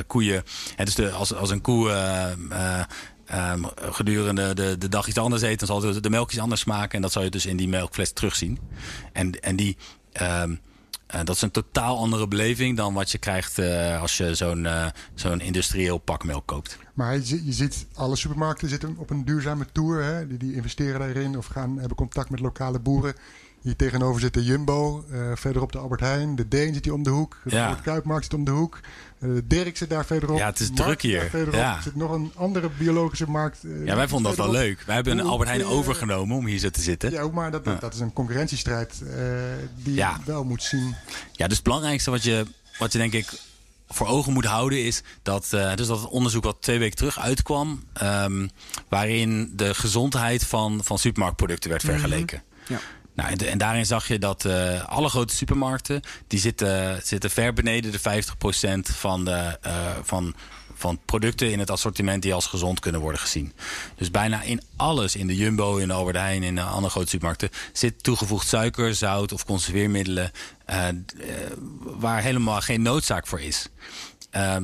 koeien, 0.07 0.43
hè, 0.75 0.85
dus 0.85 0.95
de, 0.95 1.11
als, 1.11 1.33
als 1.33 1.49
een 1.49 1.61
koe. 1.61 1.89
eh, 1.91 2.79
eh, 3.29 3.51
ehm, 3.51 3.63
gedurende 3.75 4.53
de, 4.53 4.77
de 4.77 4.89
dag 4.89 5.07
iets 5.07 5.17
anders 5.17 5.41
eet, 5.41 5.59
dan 5.59 5.67
zal 5.67 5.79
de, 5.79 5.99
de 5.99 6.09
melk 6.09 6.31
iets 6.31 6.39
anders 6.39 6.61
smaken. 6.61 6.95
En 6.95 7.01
dat 7.01 7.11
zal 7.11 7.23
je 7.23 7.29
dus 7.29 7.45
in 7.45 7.57
die 7.57 7.67
melkfles 7.67 8.11
terugzien. 8.13 8.59
En, 9.13 9.39
en 9.39 9.55
die, 9.55 9.77
ehm, 10.11 10.55
eh, 11.07 11.23
dat 11.23 11.35
is 11.35 11.41
een 11.41 11.51
totaal 11.51 11.97
andere 11.97 12.27
beleving 12.27 12.77
dan 12.77 12.93
wat 12.93 13.11
je 13.11 13.17
krijgt 13.17 13.59
eh, 13.59 14.01
als 14.01 14.17
je 14.17 14.35
zo'n 14.35 14.65
eh, 14.65 14.87
zo'n 15.13 15.41
industrieel 15.41 15.97
pak 15.97 16.23
melk 16.23 16.45
koopt. 16.45 16.77
Maar 16.93 17.13
je, 17.13 17.45
je 17.45 17.53
ziet, 17.53 17.87
alle 17.93 18.15
supermarkten 18.15 18.69
zitten 18.69 18.95
op 18.97 19.09
een 19.09 19.25
duurzame 19.25 19.65
tour. 19.71 20.03
Hè? 20.03 20.27
Die, 20.27 20.37
die 20.37 20.53
investeren 20.53 20.99
daarin 20.99 21.37
of 21.37 21.45
gaan, 21.45 21.77
hebben 21.77 21.97
contact 21.97 22.29
met 22.29 22.39
lokale 22.39 22.79
boeren. 22.79 23.15
Hier 23.61 23.75
tegenover 23.75 24.21
zit 24.21 24.33
de 24.33 24.43
Jumbo, 24.43 25.05
eh, 25.11 25.19
verderop 25.35 25.71
de 25.71 25.77
Albert 25.77 25.99
Heijn. 26.01 26.35
De 26.35 26.47
Deen 26.47 26.73
zit 26.73 26.83
hier 26.85 26.93
om 26.93 27.03
de 27.03 27.09
hoek. 27.09 27.37
De 27.43 27.55
Ja. 27.55 27.79
Kuipmarkt 27.83 28.23
zit 28.23 28.33
om 28.33 28.43
de 28.43 28.51
hoek. 28.51 28.79
De 29.19 29.43
Dirk 29.47 29.77
zit 29.77 29.89
daar 29.89 30.05
verderop. 30.05 30.37
Ja, 30.37 30.45
het 30.45 30.59
is 30.59 30.69
druk 30.73 31.01
hier. 31.01 31.55
Ja. 31.55 31.75
Er 31.75 31.81
zit 31.81 31.95
nog 31.95 32.11
een 32.11 32.31
andere 32.35 32.69
biologische 32.77 33.29
markt. 33.29 33.63
eh, 33.63 33.85
Ja, 33.85 33.95
wij 33.95 34.07
vonden 34.07 34.35
dat 34.35 34.45
wel 34.45 34.53
leuk. 34.53 34.83
Wij 34.85 34.95
hebben 34.95 35.17
een 35.17 35.25
Albert 35.25 35.49
Heijn 35.49 35.65
overgenomen 35.65 36.37
om 36.37 36.45
hier 36.45 36.59
zo 36.59 36.69
te 36.69 36.81
zitten. 36.81 37.11
Ja, 37.11 37.27
maar 37.27 37.51
dat, 37.51 37.65
dat, 37.65 37.93
is 37.93 37.99
een 37.99 38.13
concurrentiestrijd 38.13 39.01
die 39.83 39.93
je 39.93 40.07
wel 40.25 40.43
moet 40.43 40.63
zien. 40.63 40.95
Ja, 41.31 41.47
dus 41.47 41.55
het 41.55 41.65
belangrijkste 41.65 42.11
wat 42.11 42.23
je, 42.23 42.45
wat 42.79 42.91
je 42.91 42.97
denk 42.97 43.13
ik 43.13 43.29
voor 43.89 44.07
ogen 44.07 44.33
moet 44.33 44.45
houden 44.45 44.83
is 44.83 45.01
dat, 45.21 45.53
eh, 45.53 45.75
dus 45.75 45.87
dat 45.87 45.99
het 46.01 46.09
onderzoek 46.09 46.43
wat 46.43 46.57
twee 46.61 46.79
weken 46.79 46.97
terug 46.97 47.19
uitkwam, 47.19 47.83
ehm, 47.93 48.47
waarin 48.89 49.51
de 49.55 49.73
gezondheid 49.73 50.43
van, 50.45 50.79
van 50.83 50.99
supermarktproducten 50.99 51.69
werd 51.69 51.83
vergeleken. 51.83 52.43
Ja. 52.67 52.79
Nou, 53.17 53.35
en, 53.35 53.57
daarin 53.57 53.85
zag 53.85 54.07
je 54.07 54.19
dat 54.19 54.45
eh, 54.45 54.83
alle 54.83 55.09
grote 55.09 55.35
supermarkten 55.35 56.01
die 56.27 56.39
zitten, 56.39 57.01
zitten 57.03 57.29
ver 57.29 57.53
beneden 57.53 57.91
de 57.91 57.99
50% 57.99 58.95
van, 58.95 59.25
de, 59.25 59.57
eh, 59.61 59.95
van, 60.03 60.35
van 60.73 60.99
producten 61.05 61.51
in 61.51 61.59
het 61.59 61.71
assortiment 61.71 62.21
die 62.21 62.33
als 62.33 62.45
gezond 62.45 62.79
kunnen 62.79 63.01
worden 63.01 63.21
gezien. 63.21 63.53
Dus 63.95 64.11
bijna 64.11 64.41
in 64.41 64.61
alles, 64.75 65.15
in 65.15 65.27
de 65.27 65.35
Jumbo, 65.35 65.77
in 65.77 65.87
de 65.87 65.93
Albert 65.93 66.17
Heijn, 66.17 66.43
in 66.43 66.55
de 66.55 66.61
andere 66.61 66.89
grote 66.89 67.09
supermarkten, 67.09 67.49
zit 67.73 68.03
toegevoegd 68.03 68.47
suiker, 68.47 68.95
zout 68.95 69.31
of 69.33 69.45
conserveermiddelen 69.45 70.31
eh, 70.65 70.87
waar 71.81 72.21
helemaal 72.21 72.61
geen 72.61 72.81
noodzaak 72.81 73.27
voor 73.27 73.41
is. 73.41 73.69
Ehm, 74.29 74.63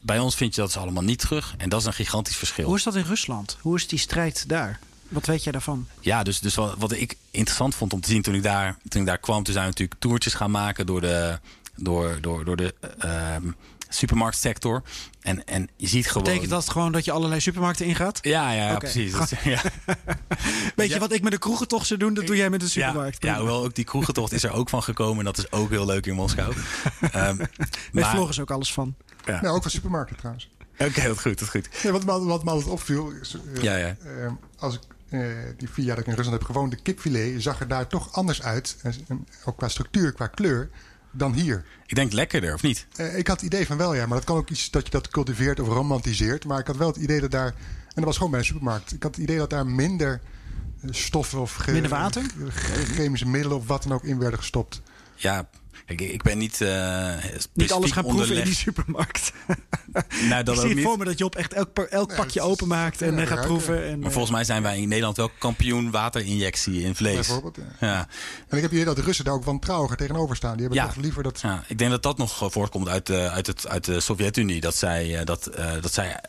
bij 0.00 0.18
ons 0.18 0.34
vind 0.34 0.54
je 0.54 0.60
dat 0.60 0.72
dus 0.72 0.82
allemaal 0.82 1.02
niet 1.02 1.18
terug 1.20 1.54
en 1.56 1.68
dat 1.68 1.80
is 1.80 1.86
een 1.86 1.92
gigantisch 1.92 2.36
verschil. 2.36 2.66
Hoe 2.66 2.76
is 2.76 2.82
dat 2.82 2.94
in 2.94 3.04
Rusland? 3.04 3.56
Hoe 3.60 3.76
is 3.76 3.88
die 3.88 3.98
strijd 3.98 4.48
daar? 4.48 4.78
Wat 5.08 5.26
weet 5.26 5.42
jij 5.42 5.52
daarvan? 5.52 5.86
Ja, 6.00 6.22
dus, 6.22 6.40
dus 6.40 6.54
wat, 6.54 6.74
wat 6.78 6.92
ik 6.92 7.16
interessant 7.30 7.74
vond 7.74 7.92
om 7.92 8.00
te 8.00 8.08
zien 8.10 8.22
toen 8.22 8.34
ik 8.34 8.42
daar, 8.42 8.76
toen 8.88 9.00
ik 9.00 9.06
daar 9.06 9.18
kwam, 9.18 9.42
toen 9.42 9.52
zijn 9.52 9.64
we 9.64 9.70
natuurlijk 9.70 10.00
toertjes 10.00 10.34
gaan 10.34 10.50
maken 10.50 10.86
door 10.86 11.00
de, 11.00 11.38
door, 11.76 12.18
door, 12.20 12.44
door 12.44 12.56
de 12.56 12.74
ehm, 12.98 13.50
supermarktsector. 13.88 14.82
En, 15.20 15.44
en 15.46 15.68
je 15.76 15.86
ziet 15.86 16.06
gewoon. 16.08 16.22
Betekent 16.22 16.50
dat 16.50 16.70
gewoon 16.70 16.92
dat 16.92 17.04
je 17.04 17.12
allerlei 17.12 17.40
supermarkten 17.40 17.86
ingaat? 17.86 18.18
Ja, 18.22 18.50
ja, 18.52 18.68
ja, 18.70 18.76
precies. 18.76 19.12
Dat- 19.12 19.30
ja. 19.44 19.60
Weet 20.76 20.90
je 20.92 20.98
wat 20.98 21.12
ik 21.12 21.22
met 21.22 21.32
een 21.32 21.38
kroegentocht 21.38 21.86
zou 21.86 21.98
doen? 22.00 22.14
Dat 22.14 22.26
doe 22.26 22.36
jij 22.36 22.50
met 22.50 22.62
een 22.62 22.68
supermarkt. 22.68 23.22
Ja, 23.22 23.32
ja, 23.32 23.38
hoewel 23.38 23.64
ook 23.64 23.74
die 23.74 23.84
kroegentocht 23.84 24.32
is 24.32 24.42
er 24.44 24.52
ook 24.52 24.68
van 24.68 24.82
gekomen. 24.82 25.18
En 25.18 25.24
dat 25.24 25.38
is 25.38 25.52
ook 25.52 25.70
heel 25.70 25.86
leuk 25.86 26.06
in 26.06 26.14
Moskou. 26.14 26.54
Ehm 27.12 27.36
Weet 27.36 27.48
maar- 27.92 28.10
Floris 28.10 28.40
ook 28.40 28.50
alles 28.50 28.72
van. 28.72 28.94
Ja. 29.24 29.40
Nou, 29.40 29.54
ook 29.56 29.62
van 29.62 29.70
supermarkten 29.70 30.16
trouwens. 30.16 30.50
Oké, 30.78 31.02
dat 31.02 31.20
goed, 31.20 31.38
dat 31.38 31.48
goed. 31.48 31.68
Nee, 31.82 31.92
wat, 31.92 32.04
me, 32.04 32.24
wat 32.24 32.44
me 32.44 32.50
altijd 32.50 32.68
opviel, 32.70 33.10
is, 33.10 33.36
eh, 33.54 33.62
Ja, 33.62 33.76
ja. 33.76 33.96
eh, 34.04 34.32
als 34.58 34.74
ik 34.74 34.80
eh, 35.08 35.20
die 35.56 35.68
vier 35.70 35.84
jaar 35.84 35.96
dat 35.96 36.04
ik 36.04 36.10
in 36.10 36.16
Rusland 36.16 36.38
heb 36.38 36.46
gewoond, 36.46 36.70
de 36.70 36.82
kipfilet 36.82 37.42
zag 37.42 37.60
er 37.60 37.68
daar 37.68 37.86
toch 37.86 38.12
anders 38.12 38.42
uit, 38.42 38.76
en, 38.82 38.94
en 39.08 39.26
ook 39.44 39.56
qua 39.56 39.68
structuur, 39.68 40.12
qua 40.12 40.26
kleur, 40.26 40.70
dan 41.10 41.32
hier. 41.32 41.64
Ik 41.86 41.94
denk 41.94 42.12
lekkerder, 42.12 42.54
of 42.54 42.62
niet? 42.62 42.86
Eh, 42.96 43.18
ik 43.18 43.26
had 43.26 43.40
het 43.40 43.52
idee 43.52 43.66
van 43.66 43.76
wel, 43.76 43.94
ja, 43.94 44.06
maar 44.06 44.16
dat 44.16 44.26
kan 44.26 44.36
ook 44.36 44.50
iets 44.50 44.70
dat 44.70 44.84
je 44.84 44.90
dat 44.90 45.08
cultiveert 45.08 45.60
of 45.60 45.68
romantiseert. 45.68 46.44
Maar 46.44 46.58
ik 46.58 46.66
had 46.66 46.76
wel 46.76 46.88
het 46.88 46.96
idee 46.96 47.20
dat 47.20 47.30
daar, 47.30 47.46
en 47.46 47.94
dat 47.94 48.04
was 48.04 48.16
gewoon 48.16 48.30
bij 48.30 48.40
een 48.40 48.46
supermarkt, 48.46 48.92
ik 48.92 49.02
had 49.02 49.14
het 49.14 49.24
idee 49.24 49.38
dat 49.38 49.50
daar 49.50 49.66
minder 49.66 50.20
eh, 50.80 50.88
stoffen 50.92 51.40
of 51.40 51.66
Minder 51.66 51.90
water? 51.90 52.22
chemische 52.94 53.28
middelen 53.28 53.56
of 53.56 53.66
wat 53.66 53.82
dan 53.82 53.92
ook 53.92 54.04
in 54.04 54.18
werden 54.18 54.38
gestopt. 54.38 54.82
Ja, 55.14 55.48
kijk, 55.86 56.00
ik 56.00 56.22
ben 56.22 56.38
niet. 56.38 56.60
eh 56.60 57.14
Niet 57.52 57.72
alles 57.72 57.90
gaan 57.90 58.02
proeven 58.04 58.36
in 58.36 58.44
die 58.44 58.44
onderlegd. 58.44 58.56
supermarkt. 58.56 59.32
Nou, 60.28 60.42
dat 60.42 60.48
ik 60.48 60.48
ook 60.48 60.56
zie 60.56 60.66
het 60.68 60.74
niet. 60.74 60.84
voor 60.84 60.98
me 60.98 61.04
dat 61.04 61.18
je 61.18 61.24
op 61.24 61.34
echt 61.36 61.52
elk, 61.52 61.78
elk 61.78 62.14
pakje 62.16 62.40
openmaakt 62.40 63.02
en 63.02 63.16
ja, 63.16 63.24
gaat 63.26 63.44
proeven. 63.46 63.84
En, 63.84 63.98
Maar 63.98 64.06
eh, 64.06 64.12
volgens 64.12 64.32
mij 64.34 64.44
zijn 64.44 64.62
wij 64.62 64.80
in 64.80 64.88
Nederland 64.88 65.16
wel 65.16 65.30
kampioen 65.38 65.90
waterinjectie 65.90 66.82
in 66.82 66.94
vlees. 66.94 67.14
Bijvoorbeeld, 67.14 67.56
ja. 67.56 67.86
Ja. 67.86 68.08
En 68.48 68.56
ik 68.56 68.62
heb 68.62 68.70
hier 68.70 68.84
dat 68.84 68.96
de 68.96 69.02
Russen 69.02 69.24
daar 69.24 69.34
ook 69.34 69.44
wantrouwiger 69.44 69.96
tegenover 69.96 70.36
staan. 70.36 70.52
Die 70.56 70.60
hebben 70.66 70.78
Ja. 70.78 70.86
toch 70.86 70.96
liever 71.02 71.22
dat... 71.22 71.40
ja, 71.40 71.64
ik 71.66 71.78
denk 71.78 71.90
dat 71.90 72.02
dat 72.02 72.18
nog 72.18 72.42
eh, 72.42 72.50
voortkomt 72.50 72.88
uit, 72.88 73.06
de 73.06 73.30
uit, 73.30 73.46
het, 73.46 73.68
uit 73.68 73.84
de 73.84 74.00
Sovjet-Unie. 74.00 74.60
Dat 74.60 74.74
zij, 74.76 75.24
dat, 75.24 75.46
eh, 75.46 75.72
dat 75.80 75.92
zij 75.92 76.20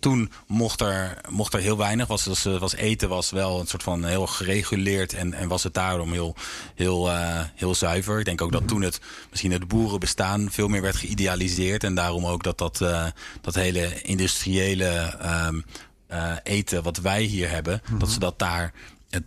toen 0.00 0.32
mocht 0.46 0.80
er, 0.80 1.20
mocht 1.28 1.54
er 1.54 1.60
heel 1.60 1.76
weinig. 1.76 2.06
Was, 2.06 2.24
was, 2.24 2.42
was 2.42 2.74
eten 2.74 3.08
was 3.08 3.30
wel 3.30 3.60
een 3.60 3.66
soort 3.66 3.82
van 3.82 4.04
heel 4.04 4.26
gereguleerd. 4.26 5.12
En, 5.14 5.34
en 5.34 5.48
was 5.48 5.62
het 5.62 5.74
daarom 5.74 6.12
heel, 6.12 6.34
heel, 6.74 7.10
eh, 7.10 7.40
heel 7.54 7.74
zuiver. 7.74 8.18
Ik 8.18 8.24
denk 8.24 8.42
ook 8.42 8.52
dat 8.52 8.65
toen 8.66 8.82
het 8.82 9.00
misschien 9.30 9.52
het 9.52 9.68
boerenbestaan 9.68 10.50
veel 10.50 10.68
meer 10.68 10.82
werd 10.82 10.96
geïdealiseerd. 10.96 11.84
En 11.84 11.94
daarom 11.94 12.26
ook 12.26 12.42
dat 12.42 12.58
dat, 12.58 12.80
eh, 12.80 13.06
dat 13.40 13.54
hele 13.54 14.02
industriële 14.02 15.16
ehm, 15.20 15.60
eh, 16.06 16.32
eten 16.42 16.82
wat 16.82 16.96
wij 16.96 17.22
hier 17.22 17.50
hebben, 17.50 17.82
dat 17.98 18.10
ze 18.10 18.18
dat 18.18 18.38
daar 18.38 18.72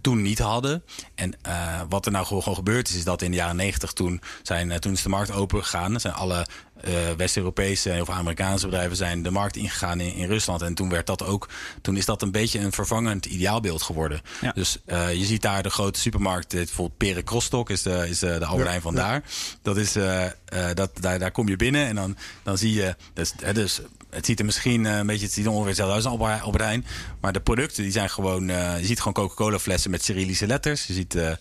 toen 0.02 0.22
niet 0.22 0.40
hadden. 0.40 0.84
En 1.16 1.34
eh, 1.42 1.82
wat 1.90 2.06
er 2.06 2.12
nou 2.12 2.26
gewoon, 2.26 2.56
gebeurd 2.56 2.90
is, 2.90 2.96
is 2.96 3.04
dat 3.04 3.22
in 3.22 3.32
de 3.32 3.38
jaren 3.38 3.56
negentig 3.56 3.94
toen, 3.94 4.22
zijn, 4.44 4.72
eh, 4.72 4.78
toen 4.78 4.94
is 4.94 5.02
de 5.02 5.10
markt 5.10 5.32
open 5.32 5.64
gegaan. 5.64 6.00
Zijn 6.00 6.14
alle 6.14 6.46
eh, 6.82 6.94
West-Europese 7.18 7.98
of 8.02 8.10
Amerikaanse 8.10 8.66
bedrijven 8.66 8.98
zijn 8.98 9.24
de 9.24 9.32
markt 9.32 9.56
ingegaan 9.56 10.00
in, 10.00 10.14
in 10.14 10.28
Rusland. 10.28 10.62
En 10.62 10.74
toen 10.74 10.90
werd 10.90 11.08
dat 11.08 11.26
ook, 11.26 11.50
toen 11.82 11.98
is 11.98 12.06
dat 12.06 12.22
een 12.22 12.32
beetje 12.32 12.60
een 12.60 12.72
vervangend 12.72 13.26
ideaalbeeld 13.26 13.82
geworden. 13.82 14.22
Ja. 14.42 14.52
Dus 14.52 14.78
eh, 14.86 15.14
je 15.14 15.26
ziet 15.26 15.42
daar 15.42 15.64
de 15.64 15.70
grote 15.70 16.00
supermarkt, 16.00 16.54
eh, 16.54 16.60
bijvoorbeeld 16.60 16.98
Pere 16.98 17.22
Krostok 17.22 17.70
is 17.70 17.82
de, 17.82 18.10
is 18.10 18.20
de, 18.20 18.46
Albert 18.46 18.82
van 18.82 18.96
daar. 18.96 19.24
Dat 19.62 19.78
is, 19.78 19.96
eh, 19.96 20.26
eh, 20.26 20.32
dat, 20.74 20.92
daar, 20.94 21.20
daar 21.20 21.32
kom 21.32 21.48
je 21.48 21.56
binnen 21.56 21.88
en 21.88 21.96
dan, 21.96 22.18
dan 22.44 22.58
zie 22.58 22.74
je, 22.74 22.96
dus, 23.14 23.34
dus 23.54 23.82
het 24.10 24.26
ziet 24.26 24.40
er 24.40 24.46
misschien 24.46 24.86
eh, 24.86 24.98
een 24.98 25.08
beetje, 25.08 25.26
het 25.26 25.34
ziet 25.34 25.46
er 25.46 25.52
ongeveer 25.52 25.68
hetzelfde 25.68 25.96
uit 25.96 26.06
als 26.06 26.42
Albert. 26.42 26.86
Maar 27.20 27.34
de 27.34 27.42
producten 27.42 27.84
die 27.84 27.92
zijn 27.92 28.10
gewoon, 28.10 28.50
eh, 28.50 28.80
je 28.80 28.86
ziet 28.86 28.98
gewoon 28.98 29.14
Coca-Cola 29.14 29.60
flessen 29.60 29.92
met 29.92 30.04
Cyrillische 30.04 30.48
letters. 30.48 30.88
Je 30.88 30.94
ziet 30.94 31.16
eh, 31.16 31.32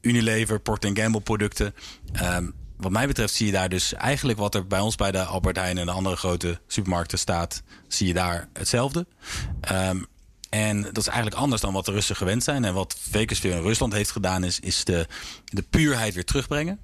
Unilever, 0.00 0.60
Procter 0.60 0.90
Gamble 0.94 1.20
producten. 1.20 1.74
Ehm, 2.12 2.50
wat 2.76 2.90
mij 2.90 3.06
betreft 3.06 3.34
zie 3.34 3.46
je 3.46 3.52
daar 3.52 3.68
dus 3.68 3.94
eigenlijk 3.94 4.38
wat 4.38 4.54
er 4.54 4.66
bij 4.66 4.80
ons 4.80 4.94
bij 4.94 5.10
de 5.10 5.24
Albert 5.24 5.56
Heijn 5.56 5.78
en 5.78 5.86
de 5.86 5.92
andere 5.92 6.16
grote 6.16 6.60
supermarkten 6.66 7.18
staat, 7.18 7.62
zie 7.88 8.06
je 8.06 8.14
daar 8.14 8.48
hetzelfde. 8.52 9.06
Ehm, 9.60 10.02
en 10.50 10.82
dat 10.82 10.96
is 10.96 11.06
eigenlijk 11.06 11.36
anders 11.36 11.60
dan 11.60 11.72
wat 11.72 11.84
de 11.84 11.92
Russen 11.92 12.16
gewend 12.16 12.44
zijn. 12.44 12.64
En 12.64 12.74
wat 12.74 12.96
Vekersveer 13.10 13.54
in 13.54 13.62
Rusland 13.62 13.92
heeft 13.92 14.10
gedaan, 14.10 14.44
is, 14.44 14.60
is 14.60 14.84
de, 14.84 15.06
de 15.44 15.62
puurheid 15.62 16.14
weer 16.14 16.24
terugbrengen. 16.24 16.78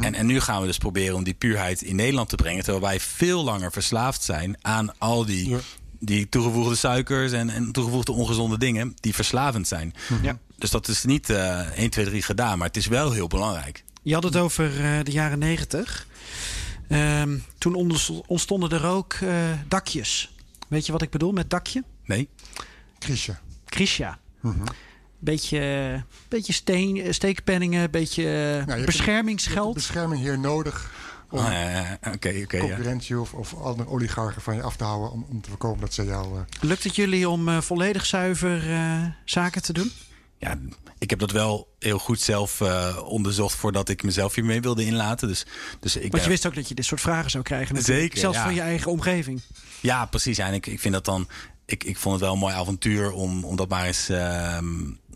En, 0.00 0.14
en 0.14 0.26
nu 0.26 0.40
gaan 0.40 0.60
we 0.60 0.66
dus 0.66 0.78
proberen 0.78 1.14
om 1.16 1.24
die 1.24 1.34
puurheid 1.34 1.82
in 1.82 1.96
Nederland 1.96 2.28
te 2.28 2.36
brengen. 2.36 2.62
Terwijl 2.64 2.84
wij 2.84 3.00
veel 3.00 3.44
langer 3.44 3.72
verslaafd 3.72 4.22
zijn 4.22 4.56
aan 4.62 4.98
al 4.98 5.24
die, 5.24 5.48
Ja. 5.48 5.58
die 5.98 6.28
toegevoegde 6.28 6.74
suikers 6.74 7.32
en, 7.32 7.50
en 7.50 7.72
toegevoegde 7.72 8.12
ongezonde 8.12 8.58
dingen 8.58 8.92
die 9.00 9.14
verslavend 9.14 9.68
zijn. 9.68 9.94
Ja. 10.22 10.38
Dus 10.58 10.70
dat 10.70 10.88
is 10.88 11.04
niet 11.04 11.30
eh 11.30 11.60
1, 11.78 11.90
2, 11.90 12.04
3 12.04 12.22
gedaan, 12.22 12.58
maar 12.58 12.66
het 12.66 12.76
is 12.76 12.86
wel 12.86 13.12
heel 13.12 13.26
belangrijk. 13.26 13.84
Je 14.02 14.14
had 14.14 14.22
het 14.22 14.36
over 14.36 14.84
eh, 14.84 15.04
de 15.04 15.10
jaren 15.10 15.38
negentig. 15.38 16.06
Ehm, 16.88 17.38
toen 17.58 17.74
ontstonden 18.26 18.70
er 18.70 18.86
ook 18.86 19.12
eh, 19.12 19.30
dakjes. 19.68 20.34
Weet 20.68 20.86
je 20.86 20.92
wat 20.92 21.02
ik 21.02 21.10
bedoel 21.10 21.32
met 21.32 21.50
dakje? 21.50 21.84
Nee? 22.04 22.28
Krisje. 22.98 23.36
Krisha. 23.64 24.18
Beetje, 25.24 26.02
beetje 26.28 26.52
steen, 26.52 27.00
eh, 27.00 27.12
steekpenningen, 27.12 27.90
beetje 27.90 28.22
eh, 28.24 28.32
Nou, 28.32 28.64
je 28.66 28.72
hebt 28.72 28.86
beschermingsgeld. 28.86 29.74
Bescherming 29.74 30.20
hier 30.22 30.38
nodig 30.38 30.90
om 31.30 31.38
Oh, 31.38 31.44
ja, 31.44 31.70
ja, 31.70 31.98
ja. 32.10 32.38
concurrentie 32.58 33.20
of, 33.20 33.32
of 33.34 33.54
andere 33.54 33.88
oligarchen 33.88 34.42
van 34.42 34.54
je 34.54 34.62
af 34.62 34.76
te 34.76 34.84
houden. 34.84 35.10
Om, 35.12 35.26
om 35.30 35.40
te 35.42 35.48
voorkomen 35.48 35.80
dat 35.80 35.94
ze 35.94 36.04
jou... 36.04 36.36
eh, 36.38 36.42
Lukt 36.60 36.84
het 36.84 36.96
jullie 36.96 37.28
om 37.28 37.48
eh, 37.48 37.60
volledig 37.60 38.06
zuiver 38.06 38.70
eh, 38.70 39.02
zaken 39.24 39.62
te 39.62 39.72
doen? 39.72 39.92
Ja, 40.38 40.58
ik 40.98 41.10
heb 41.10 41.18
dat 41.18 41.30
wel 41.30 41.68
heel 41.78 41.98
goed 41.98 42.20
zelf 42.20 42.60
eh, 42.60 42.98
onderzocht 43.04 43.54
voordat 43.56 43.88
ik 43.88 44.02
mezelf 44.02 44.34
hiermee 44.34 44.60
wilde 44.60 44.84
inlaten. 44.84 45.28
Dus, 45.28 45.46
dus 45.80 45.94
ik 45.96 46.00
Want 46.00 46.12
ben- 46.12 46.22
je 46.22 46.28
wist 46.28 46.46
ook 46.46 46.54
dat 46.54 46.68
je 46.68 46.74
dit 46.74 46.84
soort 46.84 47.00
vragen 47.00 47.30
zou 47.30 47.42
krijgen. 47.44 47.74
natuurlijk. 47.74 48.00
Zeker, 48.02 48.18
Zelfs 48.18 48.36
ja. 48.36 48.44
van 48.44 48.54
je 48.54 48.60
eigen 48.60 48.90
omgeving. 48.90 49.40
Ja, 49.80 50.06
precies. 50.06 50.38
En 50.38 50.54
ik, 50.54 50.66
ik 50.66 50.80
vind 50.80 50.94
dat 50.94 51.04
dan. 51.04 51.28
Ik, 51.66 51.84
ik 51.84 51.96
vond 51.96 52.14
het 52.14 52.24
wel 52.24 52.32
een 52.32 52.38
mooi 52.38 52.54
avontuur 52.54 53.12
om, 53.12 53.44
om 53.44 53.56
dat 53.56 53.68
maar 53.68 53.86
eens 53.86 54.08
ehm, 54.08 54.66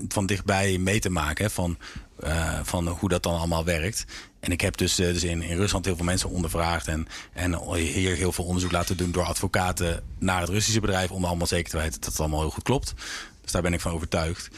van 0.09 0.27
dichtbij 0.27 0.79
mee 0.79 1.01
te 1.01 1.11
maken. 1.11 1.45
Hè, 1.45 1.51
van, 1.51 1.79
eh, 2.21 2.61
van 2.63 2.89
hoe 2.89 3.09
dat 3.09 3.23
dan 3.23 3.39
allemaal 3.39 3.65
werkt. 3.65 4.05
En 4.41 4.53
ik 4.53 4.61
heb 4.61 4.77
dus, 4.77 4.99
eh, 4.99 5.07
dus 5.07 5.25
in, 5.25 5.43
in 5.43 5.57
Rusland 5.57 5.85
heel 5.85 5.97
veel 5.97 6.05
mensen 6.05 6.31
ondervraagd. 6.31 6.87
En, 6.87 7.07
en 7.33 7.75
hier 7.75 8.17
heel 8.17 8.33
veel 8.33 8.45
onderzoek 8.45 8.73
laten 8.73 8.97
doen 8.97 9.11
door 9.11 9.25
advocaten 9.25 10.03
naar 10.19 10.41
het 10.41 10.49
Russische 10.49 10.81
bedrijf. 10.81 11.11
Om 11.11 11.25
allemaal 11.25 11.47
zeker 11.47 11.71
te 11.71 11.77
weten 11.77 12.01
dat 12.01 12.11
het 12.11 12.21
allemaal 12.21 12.41
heel 12.41 12.51
goed 12.51 12.63
klopt. 12.63 12.95
Dus 13.41 13.53
daar 13.53 13.63
ben 13.63 13.73
ik 13.73 13.81
van 13.81 13.93
overtuigd. 13.93 14.49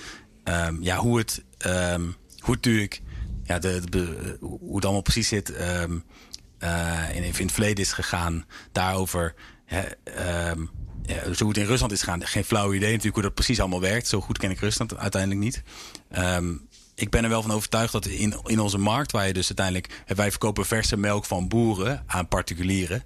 Ehm, 0.44 0.82
ja, 0.82 0.96
hoe 0.96 1.18
het, 1.18 1.42
ehm, 1.58 2.04
hoe 2.38 2.54
natuurlijk. 2.54 3.00
Ja, 3.44 3.58
de, 3.58 4.36
hoe 4.40 4.74
het 4.74 4.84
allemaal 4.84 5.02
precies 5.02 5.28
zit. 5.28 5.52
eh, 5.52 5.82
in, 7.14 7.22
in 7.22 7.32
het 7.32 7.52
verleden 7.52 7.84
is 7.84 7.92
gegaan. 7.92 8.44
Daarover. 8.72 9.34
Ja, 11.02 11.32
zo 11.32 11.44
hoe 11.44 11.48
het 11.48 11.62
in 11.62 11.66
Rusland 11.66 11.92
is 11.92 12.02
gegaan. 12.02 12.26
Geen 12.26 12.44
flauw 12.44 12.72
idee 12.72 12.88
natuurlijk 12.88 13.14
hoe 13.14 13.22
dat 13.22 13.34
precies 13.34 13.60
allemaal 13.60 13.80
werkt. 13.80 14.08
Zo 14.08 14.20
goed 14.20 14.38
ken 14.38 14.50
ik 14.50 14.60
Rusland 14.60 14.96
uiteindelijk 14.96 15.40
niet. 15.40 15.62
Ehm, 16.10 16.54
ik 16.94 17.10
ben 17.10 17.24
er 17.24 17.30
wel 17.30 17.42
van 17.42 17.50
overtuigd 17.50 17.92
dat 17.92 18.06
in, 18.06 18.34
in 18.44 18.60
onze 18.60 18.78
markt, 18.78 19.12
waar 19.12 19.26
je 19.26 19.32
dus 19.32 19.46
uiteindelijk. 19.46 20.02
Wij 20.06 20.30
verkopen 20.30 20.66
verse 20.66 20.96
melk 20.96 21.24
van 21.24 21.48
boeren 21.48 22.04
aan 22.06 22.28
particulieren. 22.28 23.04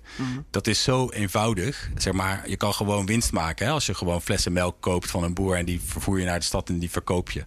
Dat 0.50 0.66
is 0.66 0.82
zo 0.82 1.10
eenvoudig. 1.10 1.90
Zeg 1.96 2.12
maar, 2.12 2.48
je 2.48 2.56
kan 2.56 2.74
gewoon 2.74 3.06
winst 3.06 3.32
maken. 3.32 3.66
Hè, 3.66 3.72
als 3.72 3.86
je 3.86 3.94
gewoon 3.94 4.22
flessen 4.22 4.52
melk 4.52 4.76
koopt 4.80 5.10
van 5.10 5.22
een 5.22 5.34
boer 5.34 5.56
en 5.56 5.64
die 5.64 5.80
vervoer 5.84 6.18
je 6.18 6.24
naar 6.24 6.38
de 6.38 6.44
stad 6.44 6.68
en 6.68 6.78
die 6.78 6.90
verkoop 6.90 7.30
je. 7.30 7.44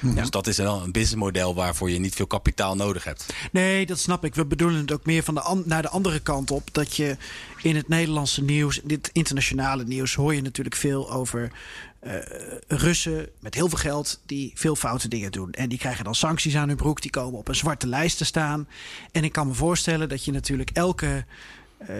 Dus 0.00 0.30
dat 0.30 0.46
is 0.46 0.56
wel 0.56 0.82
een 0.82 0.92
businessmodel 0.92 1.54
waarvoor 1.54 1.90
je 1.90 1.98
niet 1.98 2.14
veel 2.14 2.26
kapitaal 2.26 2.76
nodig 2.76 3.04
hebt. 3.04 3.26
Nee, 3.52 3.86
dat 3.86 3.98
snap 3.98 4.24
ik. 4.24 4.34
We 4.34 4.46
bedoelen 4.46 4.80
het 4.80 4.92
ook 4.92 5.06
meer 5.06 5.22
van 5.22 5.34
de 5.34 5.62
naar 5.64 5.82
de 5.82 5.88
andere 5.88 6.20
kant 6.20 6.50
op. 6.50 6.68
Dat 6.74 6.96
je 6.96 7.16
in 7.62 7.76
het 7.76 7.88
Nederlandse 7.88 8.42
nieuws, 8.42 8.80
dit 8.84 9.10
internationale 9.12 9.84
nieuws, 9.84 10.14
hoor 10.14 10.34
je 10.34 10.42
natuurlijk 10.42 10.76
veel 10.76 11.10
over 11.10 11.52
eh, 12.00 12.14
Russen 12.68 13.28
met 13.40 13.54
heel 13.54 13.68
veel 13.68 13.78
geld 13.78 14.20
die 14.26 14.52
veel 14.54 14.76
foute 14.76 15.08
dingen 15.08 15.32
doen. 15.32 15.52
En 15.52 15.68
die 15.68 15.78
krijgen 15.78 16.04
dan 16.04 16.14
sancties 16.14 16.56
aan 16.56 16.68
hun 16.68 16.76
broek, 16.76 17.02
die 17.02 17.10
komen 17.10 17.38
op 17.38 17.48
een 17.48 17.54
zwarte 17.54 17.86
lijst 17.86 18.18
te 18.18 18.24
staan. 18.24 18.68
En 19.12 19.24
ik 19.24 19.32
kan 19.32 19.46
me 19.46 19.54
voorstellen 19.54 20.08
dat 20.08 20.24
je 20.24 20.32
natuurlijk 20.32 20.70
elke 20.72 21.24
eh, 21.78 21.96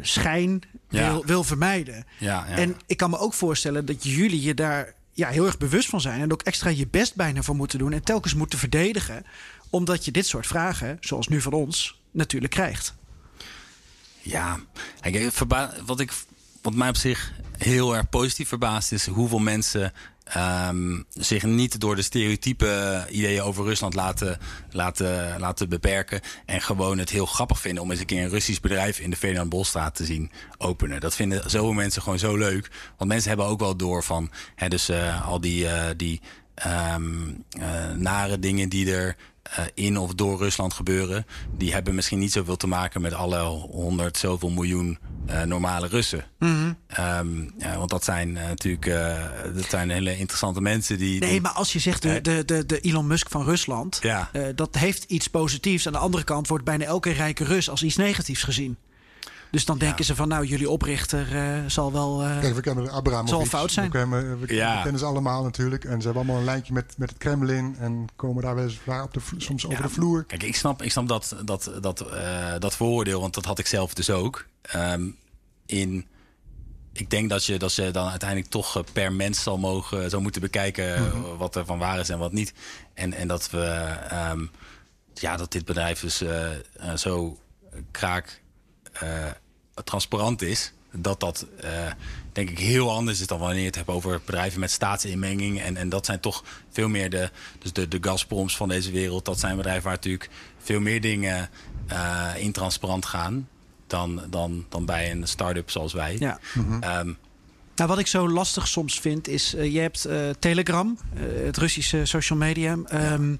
schijn 0.00 0.62
Ja. 0.88 1.10
wil, 1.10 1.24
wil 1.26 1.44
vermijden. 1.44 2.04
Ja, 2.18 2.46
ja. 2.48 2.56
En 2.56 2.76
ik 2.86 2.96
kan 2.96 3.10
me 3.10 3.18
ook 3.18 3.34
voorstellen 3.34 3.86
dat 3.86 4.04
jullie 4.04 4.42
je 4.42 4.54
daar 4.54 4.94
ja, 5.20 5.28
heel 5.28 5.46
erg 5.46 5.58
bewust 5.58 5.88
van 5.88 6.00
zijn. 6.00 6.20
En 6.20 6.32
ook 6.32 6.42
extra 6.42 6.70
je 6.70 6.86
best 6.88 7.14
bijna 7.14 7.42
voor 7.42 7.56
moeten 7.56 7.78
doen. 7.78 7.92
En 7.92 8.02
telkens 8.02 8.34
moeten 8.34 8.58
verdedigen. 8.58 9.24
Omdat 9.70 10.04
je 10.04 10.10
dit 10.10 10.26
soort 10.26 10.46
vragen, 10.46 10.96
zoals 11.00 11.28
nu 11.28 11.40
van 11.40 11.52
ons, 11.52 12.00
natuurlijk 12.10 12.52
krijgt. 12.52 12.94
Ja, 14.22 14.60
wat, 15.86 16.00
ik, 16.00 16.12
wat 16.62 16.74
mij 16.74 16.88
op 16.88 16.96
zich 16.96 17.32
heel 17.58 17.96
erg 17.96 18.08
positief 18.08 18.48
verbaast 18.48 18.92
is 18.92 19.06
hoeveel 19.06 19.38
mensen 19.38 19.92
ehm, 20.32 21.02
zich 21.08 21.42
niet 21.42 21.80
door 21.80 21.96
de 21.96 22.02
stereotype 22.02 23.06
ideeën 23.10 23.42
over 23.42 23.64
Rusland 23.64 23.94
laten, 23.94 24.38
laten, 24.70 25.40
laten 25.40 25.68
beperken. 25.68 26.20
En 26.46 26.62
gewoon 26.62 26.98
het 26.98 27.10
heel 27.10 27.26
grappig 27.26 27.60
vinden 27.60 27.82
om 27.82 27.90
eens 27.90 28.00
een 28.00 28.06
keer 28.06 28.22
een 28.22 28.30
Russisch 28.30 28.60
bedrijf 28.60 28.98
in 28.98 29.10
de 29.10 29.16
Ferdinand 29.16 29.48
Bolstraat 29.48 29.94
te 29.94 30.04
zien 30.04 30.30
openen. 30.58 31.00
Dat 31.00 31.14
vinden 31.14 31.50
zoveel 31.50 31.72
mensen 31.72 32.02
gewoon 32.02 32.18
zo 32.18 32.36
leuk. 32.36 32.70
Want 32.96 33.10
mensen 33.10 33.28
hebben 33.28 33.46
ook 33.46 33.60
wel 33.60 33.76
door 33.76 34.04
van 34.04 34.30
hè, 34.54 34.68
dus, 34.68 34.88
eh, 34.88 35.28
al 35.28 35.40
die, 35.40 35.68
eh, 35.68 35.90
die 35.96 36.20
ehm, 36.54 37.28
eh, 37.50 37.90
nare 37.90 38.38
dingen 38.38 38.68
die 38.68 38.94
er 38.94 39.16
in 39.74 39.98
of 39.98 40.14
door 40.14 40.38
Rusland 40.38 40.72
gebeuren, 40.74 41.26
die 41.56 41.72
hebben 41.72 41.94
misschien 41.94 42.18
niet 42.18 42.32
zoveel 42.32 42.56
te 42.56 42.66
maken 42.66 43.00
met 43.00 43.12
alle 43.14 43.38
honderd 43.70 44.16
zoveel 44.16 44.50
miljoen 44.50 44.98
eh, 45.26 45.42
normale 45.42 45.86
Russen. 45.86 46.24
Ehm, 46.86 47.40
ja, 47.58 47.76
want 47.78 47.90
dat 47.90 48.04
zijn 48.04 48.36
eh, 48.36 48.48
natuurlijk 48.48 48.86
eh, 48.86 49.24
dat 49.54 49.64
zijn 49.70 49.90
hele 49.90 50.18
interessante 50.18 50.60
mensen 50.60 50.98
die. 50.98 51.20
Nee, 51.20 51.30
die- 51.30 51.40
maar 51.40 51.50
als 51.52 51.72
je 51.72 51.78
zegt 51.78 52.02
de, 52.02 52.20
de, 52.20 52.44
de, 52.44 52.66
de 52.66 52.80
Elon 52.80 53.06
Musk 53.06 53.30
van 53.30 53.44
Rusland, 53.44 53.98
Ja. 54.02 54.28
eh, 54.32 54.42
dat 54.54 54.76
heeft 54.78 55.04
iets 55.04 55.28
positiefs. 55.28 55.86
Aan 55.86 55.92
de 55.92 55.98
andere 55.98 56.24
kant 56.24 56.48
wordt 56.48 56.64
bijna 56.64 56.84
elke 56.84 57.10
rijke 57.10 57.44
Rus 57.44 57.70
als 57.70 57.82
iets 57.82 57.96
negatiefs 57.96 58.42
gezien. 58.42 58.76
Dus 59.50 59.64
dan 59.64 59.78
denken 59.78 60.04
ze 60.04 60.14
van, 60.14 60.28
nou, 60.28 60.44
jullie 60.44 60.70
oprichter 60.70 61.36
eh, 61.36 61.64
zal 61.66 61.92
wel. 61.92 62.22
eh, 62.22 62.40
Kijk, 62.40 62.54
we 62.54 62.60
kennen 62.60 62.84
de 62.84 62.90
Abramovic. 62.90 63.28
Zal 63.28 63.40
een 63.40 63.46
fout 63.46 63.72
zijn. 63.72 63.90
We 63.90 63.98
kennen, 63.98 64.40
we, 64.40 64.54
Ja. 64.54 64.76
we 64.76 64.82
kennen 64.82 64.98
ze 65.00 65.06
allemaal 65.06 65.42
natuurlijk. 65.42 65.84
En 65.84 65.96
ze 66.00 66.04
hebben 66.04 66.14
allemaal 66.22 66.36
een 66.38 66.44
lijntje 66.44 66.72
met, 66.72 66.94
met 66.98 67.08
het 67.08 67.18
Kremlin. 67.18 67.76
En 67.78 68.06
komen 68.16 68.42
daar 68.42 68.54
wel 68.54 68.64
eens 68.64 68.78
waar 68.84 69.02
op 69.02 69.14
de, 69.14 69.20
soms 69.36 69.66
over 69.66 69.76
Ja, 69.78 69.84
de 69.86 69.92
vloer. 69.92 70.24
Kijk, 70.24 70.42
ik 70.42 70.56
snap, 70.56 70.82
ik 70.82 70.90
snap 70.90 71.08
dat, 71.08 71.36
dat, 71.44 71.70
dat, 71.80 72.00
eh, 72.00 72.54
dat 72.58 72.76
vooroordeel, 72.76 73.20
want 73.20 73.34
dat 73.34 73.44
had 73.44 73.58
ik 73.58 73.66
zelf 73.66 73.94
dus 73.94 74.10
ook. 74.10 74.46
Ehm, 74.62 75.08
in, 75.66 76.06
ik 76.92 77.10
denk 77.10 77.30
dat 77.30 77.44
je, 77.44 77.58
dat 77.58 77.74
je 77.74 77.90
dan 77.90 78.08
uiteindelijk 78.08 78.50
toch 78.50 78.76
eh, 78.76 78.82
per 78.92 79.12
mens 79.12 79.42
zal 79.42 79.58
mogen, 79.58 80.10
zou 80.10 80.22
moeten 80.22 80.40
bekijken 80.40 80.94
eh, 80.96 81.12
wat 81.38 81.56
er 81.56 81.64
van 81.66 81.78
waar 81.78 81.98
is 81.98 82.08
en 82.08 82.18
wat 82.18 82.32
niet. 82.32 82.52
En, 82.94 83.12
en 83.12 83.28
dat 83.28 83.50
we, 83.50 83.64
ehm, 84.08 84.46
ja, 85.14 85.36
dat 85.36 85.52
dit 85.52 85.64
bedrijf 85.64 86.00
dus 86.00 86.20
eh, 86.20 86.52
eh, 86.52 86.58
zo 86.96 87.38
kraak 87.90 88.26
eh, 88.26 88.34
transparant 89.84 90.42
is. 90.42 90.72
Dat 90.92 91.20
dat 91.20 91.46
eh, 91.60 91.70
denk 92.32 92.50
ik 92.50 92.58
heel 92.58 92.90
anders 92.90 93.20
is 93.20 93.26
dan 93.26 93.38
wanneer 93.38 93.60
je 93.60 93.66
het 93.66 93.74
hebt 93.74 93.88
over 93.88 94.20
bedrijven 94.24 94.60
met 94.60 94.70
staatsinmenging. 94.70 95.60
En, 95.60 95.76
en 95.76 95.88
dat 95.88 96.06
zijn 96.06 96.20
toch 96.20 96.44
veel 96.70 96.88
meer 96.88 97.10
de, 97.10 97.30
dus 97.58 97.72
de, 97.72 97.88
de 97.88 97.98
Gazproms 98.00 98.56
van 98.56 98.68
deze 98.68 98.90
wereld. 98.90 99.24
Dat 99.24 99.40
zijn 99.40 99.56
bedrijven 99.56 99.82
waar 99.82 99.92
natuurlijk 99.92 100.30
veel 100.58 100.80
meer 100.80 101.00
dingen 101.00 101.50
eh 101.86 102.30
intransparant 102.36 103.06
gaan. 103.06 103.48
Dan, 103.86 104.22
dan, 104.30 104.66
dan 104.68 104.84
bij 104.84 105.10
een 105.10 105.28
start-up 105.28 105.70
zoals 105.70 105.92
wij. 105.92 106.16
ja. 106.18 106.38
Ehm, 106.80 107.12
Nou, 107.74 107.88
wat 107.92 107.98
ik 107.98 108.06
zo 108.06 108.28
lastig 108.28 108.68
soms 108.68 109.00
vind 109.00 109.28
is, 109.28 109.54
eh, 109.54 109.72
je 109.72 109.80
hebt 109.80 110.04
eh, 110.04 110.18
Telegram, 110.38 110.98
eh, 111.14 111.44
het 111.44 111.56
Russische 111.56 112.04
social 112.04 112.38
media. 112.38 112.78
ehm, 112.86 113.36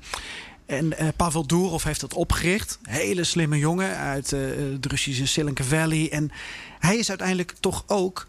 En 0.71 0.99
eh, 0.99 1.09
Pavel 1.17 1.47
Durov 1.47 1.85
heeft 1.85 2.01
dat 2.01 2.15
opgericht. 2.15 2.79
Hele 2.83 3.25
slimme 3.25 3.59
jongen 3.59 3.97
uit 3.97 4.33
eh, 4.33 4.41
het 4.73 4.87
Russische 4.87 5.27
Silicon 5.27 5.67
Valley. 5.67 6.11
En 6.11 6.31
hij 6.79 6.97
is 6.97 7.09
uiteindelijk 7.09 7.55
toch 7.61 7.85
ook 7.87 8.27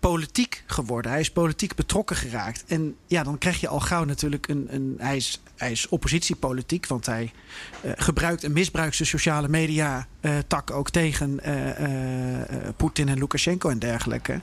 politiek 0.00 0.62
geworden. 0.66 1.10
Hij 1.10 1.20
is 1.20 1.30
politiek 1.30 1.74
betrokken 1.74 2.16
geraakt. 2.16 2.64
En 2.66 2.96
ja, 3.06 3.22
dan 3.22 3.38
krijg 3.38 3.60
je 3.60 3.68
al 3.68 3.80
gauw 3.80 4.04
natuurlijk 4.04 4.48
een. 4.48 4.66
een 4.70 4.94
hij, 4.98 5.16
is, 5.16 5.40
hij 5.56 5.70
is 5.70 5.88
oppositiepolitiek, 5.88 6.86
want 6.86 7.06
hij 7.06 7.32
eh, 7.80 7.92
gebruikt 7.96 8.44
en 8.44 8.52
misbruikt 8.52 8.96
zijn 8.96 9.08
sociale 9.08 9.48
media 9.48 10.06
tak 10.46 10.70
ook 10.70 10.90
tegen 10.90 11.40
eh, 11.40 12.68
Poetin 12.76 13.08
en 13.08 13.18
Lukashenko 13.18 13.68
en 13.68 13.78
dergelijke. 13.78 14.40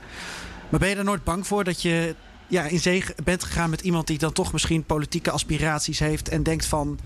Maar 0.68 0.80
ben 0.80 0.88
je 0.88 0.96
er 0.96 1.04
nooit 1.04 1.24
bang 1.24 1.46
voor 1.46 1.64
dat 1.64 1.82
je 1.82 2.14
ja, 2.50 2.64
in 2.64 2.80
zee 2.80 3.04
bent 3.24 3.44
gegaan 3.44 3.70
met 3.70 3.80
iemand 3.80 4.06
die 4.06 4.18
dan 4.18 4.32
toch 4.32 4.52
misschien 4.52 4.84
politieke 4.84 5.30
aspiraties 5.30 5.98
heeft 5.98 6.28
en 6.28 6.42
denkt 6.42 6.66
van 6.66 6.98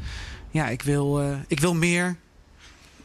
ja, 0.51 0.68
ik 0.68 0.82
wil, 0.82 1.20
eh, 1.20 1.36
ik 1.47 1.61
wil 1.61 1.74
meer. 1.74 2.16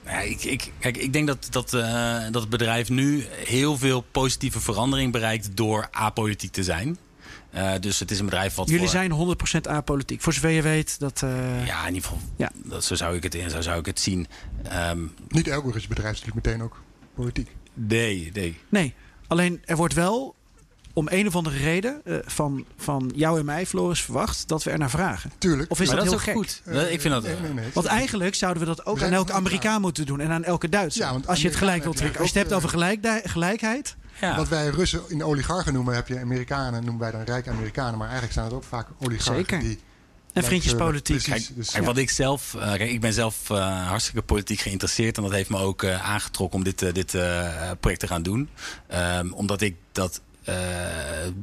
Ja, 0.05 0.19
ik, 0.19 0.43
ik, 0.43 0.71
kijk, 0.79 0.97
ik 0.97 1.13
denk 1.13 1.27
dat, 1.27 1.47
dat, 1.49 1.73
eh, 1.73 2.21
dat 2.31 2.41
het 2.41 2.49
bedrijf 2.49 2.89
nu 2.89 3.25
heel 3.45 3.77
veel 3.77 4.01
positieve 4.01 4.59
verandering 4.59 5.11
bereikt 5.11 5.55
door 5.57 5.87
apolitiek 5.91 6.51
te 6.51 6.63
zijn. 6.63 6.97
Eh, 7.49 7.71
dus 7.79 7.99
het 7.99 8.11
is 8.11 8.19
een 8.19 8.25
bedrijf 8.25 8.55
wat. 8.55 8.65
Jullie 8.69 8.81
voor- 8.81 8.89
zijn 8.89 9.11
100% 9.11 9.67
apolitiek. 9.67 10.21
Voor 10.21 10.33
zover 10.33 10.49
je 10.49 10.61
weet 10.61 10.99
dat. 10.99 11.21
eh, 11.23 11.65
Ja, 11.65 11.87
in 11.87 11.93
ieder 11.93 12.09
geval. 12.09 12.21
Ja. 12.35 12.51
Dat, 12.55 12.83
zo 12.83 12.95
zou 12.95 13.15
ik 13.15 13.23
het 13.23 13.35
in, 13.35 13.49
zo 13.49 13.61
zou 13.61 13.79
ik 13.79 13.85
het 13.85 13.99
zien. 13.99 14.27
Ehm, 14.63 14.99
Niet 15.27 15.47
elk 15.47 15.63
Russisch 15.63 15.87
bedrijf 15.87 16.13
is 16.13 16.19
natuurlijk 16.19 16.45
meteen 16.45 16.63
ook 16.63 16.81
politiek. 17.15 17.49
nee, 17.73 18.29
nee. 18.33 18.57
Nee, 18.69 18.93
alleen 19.27 19.61
er 19.65 19.75
wordt 19.75 19.93
wel 19.93 20.35
om 20.93 21.07
een 21.09 21.27
of 21.27 21.35
andere 21.35 21.57
reden 21.57 22.01
eh, 22.05 22.15
van, 22.25 22.65
van 22.77 23.11
jou 23.15 23.39
en 23.39 23.45
mij, 23.45 23.65
Floris, 23.65 24.01
verwacht 24.01 24.47
dat 24.47 24.63
we 24.63 24.71
er 24.71 24.77
naar 24.77 24.89
vragen. 24.89 25.31
Tuurlijk. 25.37 25.71
Of 25.71 25.79
is 25.79 25.87
maar 25.87 25.95
dat, 25.95 26.05
dat 26.05 26.13
heel 26.13 26.33
is 26.35 26.37
ook 26.37 26.47
gek? 26.47 26.61
goed. 26.65 26.73
Dat- 26.73 26.89
ik 26.91 27.01
vind 27.01 27.13
dat. 27.13 27.23
Nee, 27.23 27.35
nee, 27.41 27.53
nee. 27.53 27.69
Want 27.73 27.85
eigenlijk 27.85 28.35
zouden 28.35 28.61
we 28.63 28.67
dat 28.69 28.85
ook 28.85 28.99
We 28.99 29.05
aan 29.05 29.11
elke 29.11 29.33
Amerikaan 29.33 29.81
moeten 29.81 30.05
doen 30.05 30.19
en 30.19 30.29
aan 30.29 30.43
elke 30.43 30.69
Duitser. 30.69 31.03
Ja, 31.05 31.11
want 31.11 31.27
Als 31.27 31.41
je 31.41 31.47
het 31.47 31.57
gelijk 31.57 31.83
wilt 31.83 31.97
trekken. 31.97 32.21
Als 32.21 32.29
je 32.31 32.37
het 32.39 32.47
hebt 32.47 32.57
over 32.57 32.69
gelijk, 32.69 33.21
gelijkheid. 33.23 33.95
Ja. 34.21 34.35
Wat 34.35 34.47
wij 34.47 34.67
Russen 34.67 35.01
in 35.07 35.23
oligarchen 35.23 35.73
noemen, 35.73 35.95
heb 35.95 36.07
je 36.07 36.19
Amerikanen, 36.19 36.83
noemen 36.83 37.01
wij 37.01 37.11
dan 37.11 37.21
rijke 37.21 37.49
Amerikanen. 37.49 37.93
Maar 37.97 38.07
eigenlijk 38.07 38.33
zijn 38.33 38.45
het 38.45 38.55
ook 38.55 38.63
vaak 38.63 38.87
oligarchen 38.99 39.35
Zeker. 39.35 39.59
die... 39.59 39.79
En 40.33 40.43
vriendjespolitiek. 40.43 41.23
Kijk, 41.23 41.47
dus- 41.55 41.71
kijk, 41.71 41.85
wat 41.85 41.97
ik 41.97 42.09
zelf, 42.09 42.55
eh, 42.55 42.67
kijk, 42.73 42.89
ik 42.89 43.01
ben 43.01 43.13
zelf 43.13 43.49
eh, 43.49 43.87
hartstikke 43.87 44.21
politiek 44.21 44.59
geïnteresseerd 44.59 45.17
en 45.17 45.23
dat 45.23 45.31
heeft 45.31 45.49
me 45.49 45.57
ook 45.57 45.83
eh, 45.83 46.09
aangetrokken 46.09 46.57
om 46.57 46.63
dit, 46.63 46.81
eh, 46.81 46.93
dit 46.93 47.13
eh, 47.13 47.47
project 47.79 47.99
te 48.01 48.07
gaan 48.07 48.21
doen. 48.23 48.49
Ehm, 48.87 49.31
omdat 49.31 49.61
ik 49.61 49.75
dat 49.91 50.15
eh, 50.17 50.28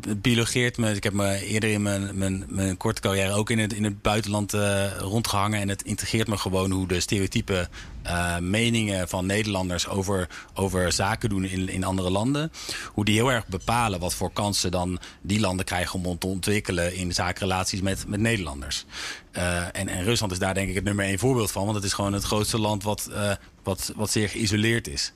het 0.00 0.22
biologeert 0.22 0.78
me. 0.78 0.94
Ik 0.94 1.04
heb 1.04 1.12
me 1.12 1.44
eerder 1.44 1.70
in 1.70 1.82
mijn, 1.82 2.18
mijn, 2.18 2.44
mijn 2.48 2.76
korte 2.76 3.00
carrière 3.00 3.32
ook 3.32 3.50
in 3.50 3.58
het, 3.58 3.72
in 3.72 3.84
het 3.84 4.02
buitenland 4.02 4.54
eh, 4.54 4.96
rondgehangen. 4.98 5.60
En 5.60 5.68
het 5.68 5.82
integreert 5.82 6.28
me 6.28 6.36
gewoon 6.36 6.70
hoe 6.70 6.88
de 6.88 7.00
stereotype 7.00 7.68
eh, 8.02 8.38
meningen 8.38 9.08
van 9.08 9.26
Nederlanders 9.26 9.88
over, 9.88 10.28
over 10.54 10.92
zaken 10.92 11.28
doen 11.28 11.44
in, 11.44 11.68
in 11.68 11.84
andere 11.84 12.10
landen. 12.10 12.52
Hoe 12.92 13.04
die 13.04 13.14
heel 13.14 13.32
erg 13.32 13.46
bepalen 13.46 14.00
wat 14.00 14.14
voor 14.14 14.32
kansen 14.32 14.70
dan 14.70 14.98
die 15.20 15.40
landen 15.40 15.64
krijgen 15.64 16.04
om 16.04 16.18
te 16.18 16.26
ontwikkelen 16.26 16.94
in 16.94 17.12
zakenrelaties 17.12 17.80
met, 17.80 18.04
met 18.06 18.20
Nederlanders. 18.20 18.84
Eh, 19.32 19.62
en, 19.72 19.88
en 19.88 20.04
Rusland 20.04 20.32
is 20.32 20.38
daar 20.38 20.54
denk 20.54 20.68
ik 20.68 20.74
het 20.74 20.84
nummer 20.84 21.04
één 21.04 21.18
voorbeeld 21.18 21.50
van. 21.50 21.64
Want 21.64 21.76
het 21.76 21.84
is 21.84 21.92
gewoon 21.92 22.12
het 22.12 22.24
grootste 22.24 22.58
land 22.58 22.82
wat, 22.82 23.08
eh, 23.12 23.32
wat, 23.62 23.92
wat 23.96 24.10
zeer 24.10 24.28
geïsoleerd 24.28 24.88
is. 24.88 25.12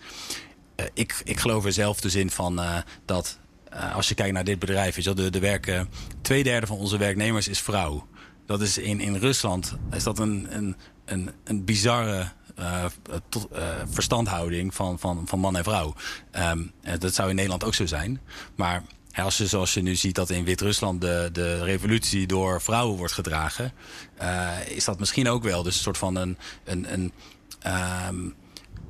Eh, 0.80 0.86
ik, 0.94 1.20
ik 1.24 1.40
geloof 1.40 1.64
er 1.64 1.72
zelf 1.72 2.00
dus 2.00 2.14
in 2.14 2.30
van 2.30 2.60
eh, 2.60 2.76
dat 3.04 3.38
eh, 3.70 3.94
als 3.94 4.08
je 4.08 4.14
kijkt 4.14 4.34
naar 4.34 4.44
dit 4.44 4.58
bedrijf, 4.58 4.96
je 4.96 5.02
wel, 5.02 5.14
de, 5.14 5.30
de 5.30 5.38
werken, 5.38 5.88
twee 6.22 6.42
derde 6.42 6.66
van 6.66 6.76
onze 6.76 6.98
werknemers 6.98 7.48
is 7.48 7.60
vrouw. 7.60 8.08
Dat 8.46 8.60
is 8.60 8.78
in, 8.78 9.00
in 9.00 9.16
Rusland 9.16 9.76
is 9.92 10.02
dat 10.02 10.18
een, 10.18 10.46
een, 10.50 10.76
een, 11.04 11.30
een 11.44 11.64
bizarre 11.64 12.26
eh, 12.56 12.84
eh, 12.84 13.62
verstandhouding 13.90 14.74
van, 14.74 14.98
van, 14.98 15.22
van 15.26 15.38
man 15.38 15.56
en 15.56 15.64
vrouw. 15.64 15.94
Ehm, 16.30 16.62
eh, 16.82 16.98
dat 16.98 17.14
zou 17.14 17.28
in 17.28 17.34
Nederland 17.34 17.64
ook 17.64 17.74
zo 17.74 17.86
zijn. 17.86 18.20
Maar 18.54 18.82
als 19.14 19.36
je, 19.36 19.46
zoals 19.46 19.74
je 19.74 19.82
nu 19.82 19.96
ziet 19.96 20.14
dat 20.14 20.30
in 20.30 20.44
Wit-Rusland 20.44 21.00
de, 21.00 21.28
de 21.32 21.64
revolutie 21.64 22.26
door 22.26 22.62
vrouwen 22.62 22.96
wordt 22.96 23.12
gedragen, 23.12 23.72
eh, 24.16 24.48
is 24.68 24.84
dat 24.84 24.98
misschien 24.98 25.28
ook 25.28 25.42
wel 25.42 25.62
dus 25.62 25.74
een 25.74 25.82
soort 25.82 25.98
van 25.98 26.16
een, 26.16 26.38
een, 26.64 26.92
een 26.92 27.12
ehm, 27.60 28.28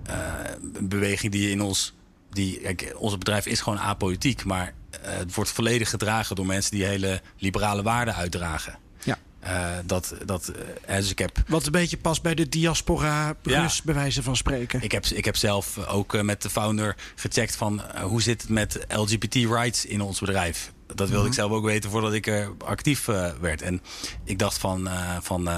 eh, 0.05 0.81
beweging 0.81 1.33
die 1.33 1.51
in 1.51 1.63
ons. 1.63 1.95
Die, 2.31 2.61
kijk, 2.61 2.95
ons 2.97 3.19
bedrijf 3.19 3.47
is 3.47 3.61
gewoon 3.61 3.79
apolitiek, 3.79 4.45
maar 4.45 4.75
eh, 4.91 5.17
het 5.17 5.35
wordt 5.35 5.51
volledig 5.51 5.91
gedragen 5.91 6.37
door 6.37 6.47
mensen 6.47 6.71
die 6.71 6.85
hele 6.85 7.21
liberale 7.39 7.83
waarden 7.83 8.15
uitdragen. 8.15 8.79
Ja. 9.03 9.19
Eh, 9.41 9.79
dat, 9.87 10.15
dat, 10.25 10.53
eh, 10.87 10.97
dus 10.97 11.11
ik 11.11 11.19
heb, 11.19 11.43
Wat 11.47 11.67
een 11.67 11.73
beetje 11.73 11.97
past 11.97 12.23
bij 12.23 12.35
de 12.35 12.49
diaspora 12.49 13.37
Ja. 13.43 13.63
Rus, 13.63 13.83
bij 13.83 13.95
wijze 13.95 14.23
van 14.23 14.37
spreken. 14.37 14.83
ik 14.83 14.93
heb, 14.93 15.07
ik 15.07 15.25
heb 15.25 15.37
zelf 15.37 15.87
ook 15.87 16.23
met 16.23 16.43
de 16.43 16.51
founder 16.51 16.97
gecheckt 17.15 17.57
van 17.57 17.83
hoe 18.03 18.23
zit 18.23 18.43
het 18.43 18.51
met 18.51 18.87
LGBT 18.89 19.35
rights 19.35 19.87
in 19.87 20.01
ons 20.01 20.21
bedrijf. 20.21 20.73
Dat 20.95 21.09
wilde 21.09 21.27
ik 21.27 21.35
zelf 21.35 21.51
ook 21.51 21.65
weten 21.65 21.91
voordat 21.91 22.13
ik 22.13 22.27
er 22.27 22.53
actief 22.59 23.05
werd. 23.41 23.63
En 23.63 23.83
ik 24.25 24.39
dacht 24.39 24.59
van, 24.59 24.89
van 25.21 25.49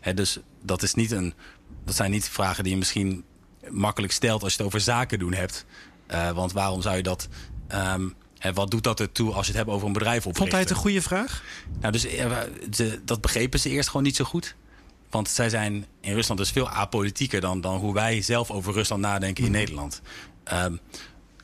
hè, 0.00 0.14
dus 0.14 0.38
dat 0.62 0.82
is 0.82 0.94
niet 0.94 1.10
een, 1.10 1.34
dat 1.84 1.94
zijn 1.94 2.10
niet 2.10 2.28
vragen 2.28 2.62
die 2.62 2.72
je 2.72 2.78
misschien 2.78 3.24
makkelijk 3.70 4.12
stelt 4.12 4.42
als 4.42 4.52
je 4.52 4.58
het 4.58 4.66
over 4.66 4.80
zaken 4.80 5.18
doen 5.18 5.34
hebt. 5.34 5.64
Eh, 6.06 6.30
want 6.30 6.52
waarom 6.52 6.82
zou 6.82 6.96
je 6.96 7.02
dat, 7.02 7.28
ehm, 7.68 8.08
hè, 8.38 8.52
wat 8.52 8.70
doet 8.70 8.84
dat 8.84 9.00
ertoe 9.00 9.32
als 9.32 9.46
je 9.46 9.52
het 9.52 9.60
hebt 9.60 9.74
over 9.74 9.86
een 9.86 9.92
bedrijf 9.92 10.26
oprichten? 10.26 10.42
Vond 10.42 10.52
hij 10.52 10.60
het 10.60 10.70
een 10.70 10.76
goede 10.76 11.02
vraag? 11.02 11.42
Nou, 11.80 11.92
dus 11.92 12.06
eh, 12.06 12.92
dat 13.04 13.20
begrepen 13.20 13.60
ze 13.60 13.70
eerst 13.70 13.88
gewoon 13.88 14.02
niet 14.02 14.16
zo 14.16 14.24
goed. 14.24 14.54
Want 15.10 15.28
zij 15.28 15.48
zijn 15.48 15.86
in 16.00 16.14
Rusland 16.14 16.40
dus 16.40 16.50
veel 16.50 16.68
apolitieker 16.68 17.40
dan, 17.40 17.60
dan 17.60 17.76
hoe 17.76 17.94
wij 17.94 18.22
zelf 18.22 18.50
over 18.50 18.72
Rusland 18.72 19.02
nadenken 19.02 19.44
in 19.44 19.50
Nederland. 19.50 20.00
Ehm, 20.44 20.76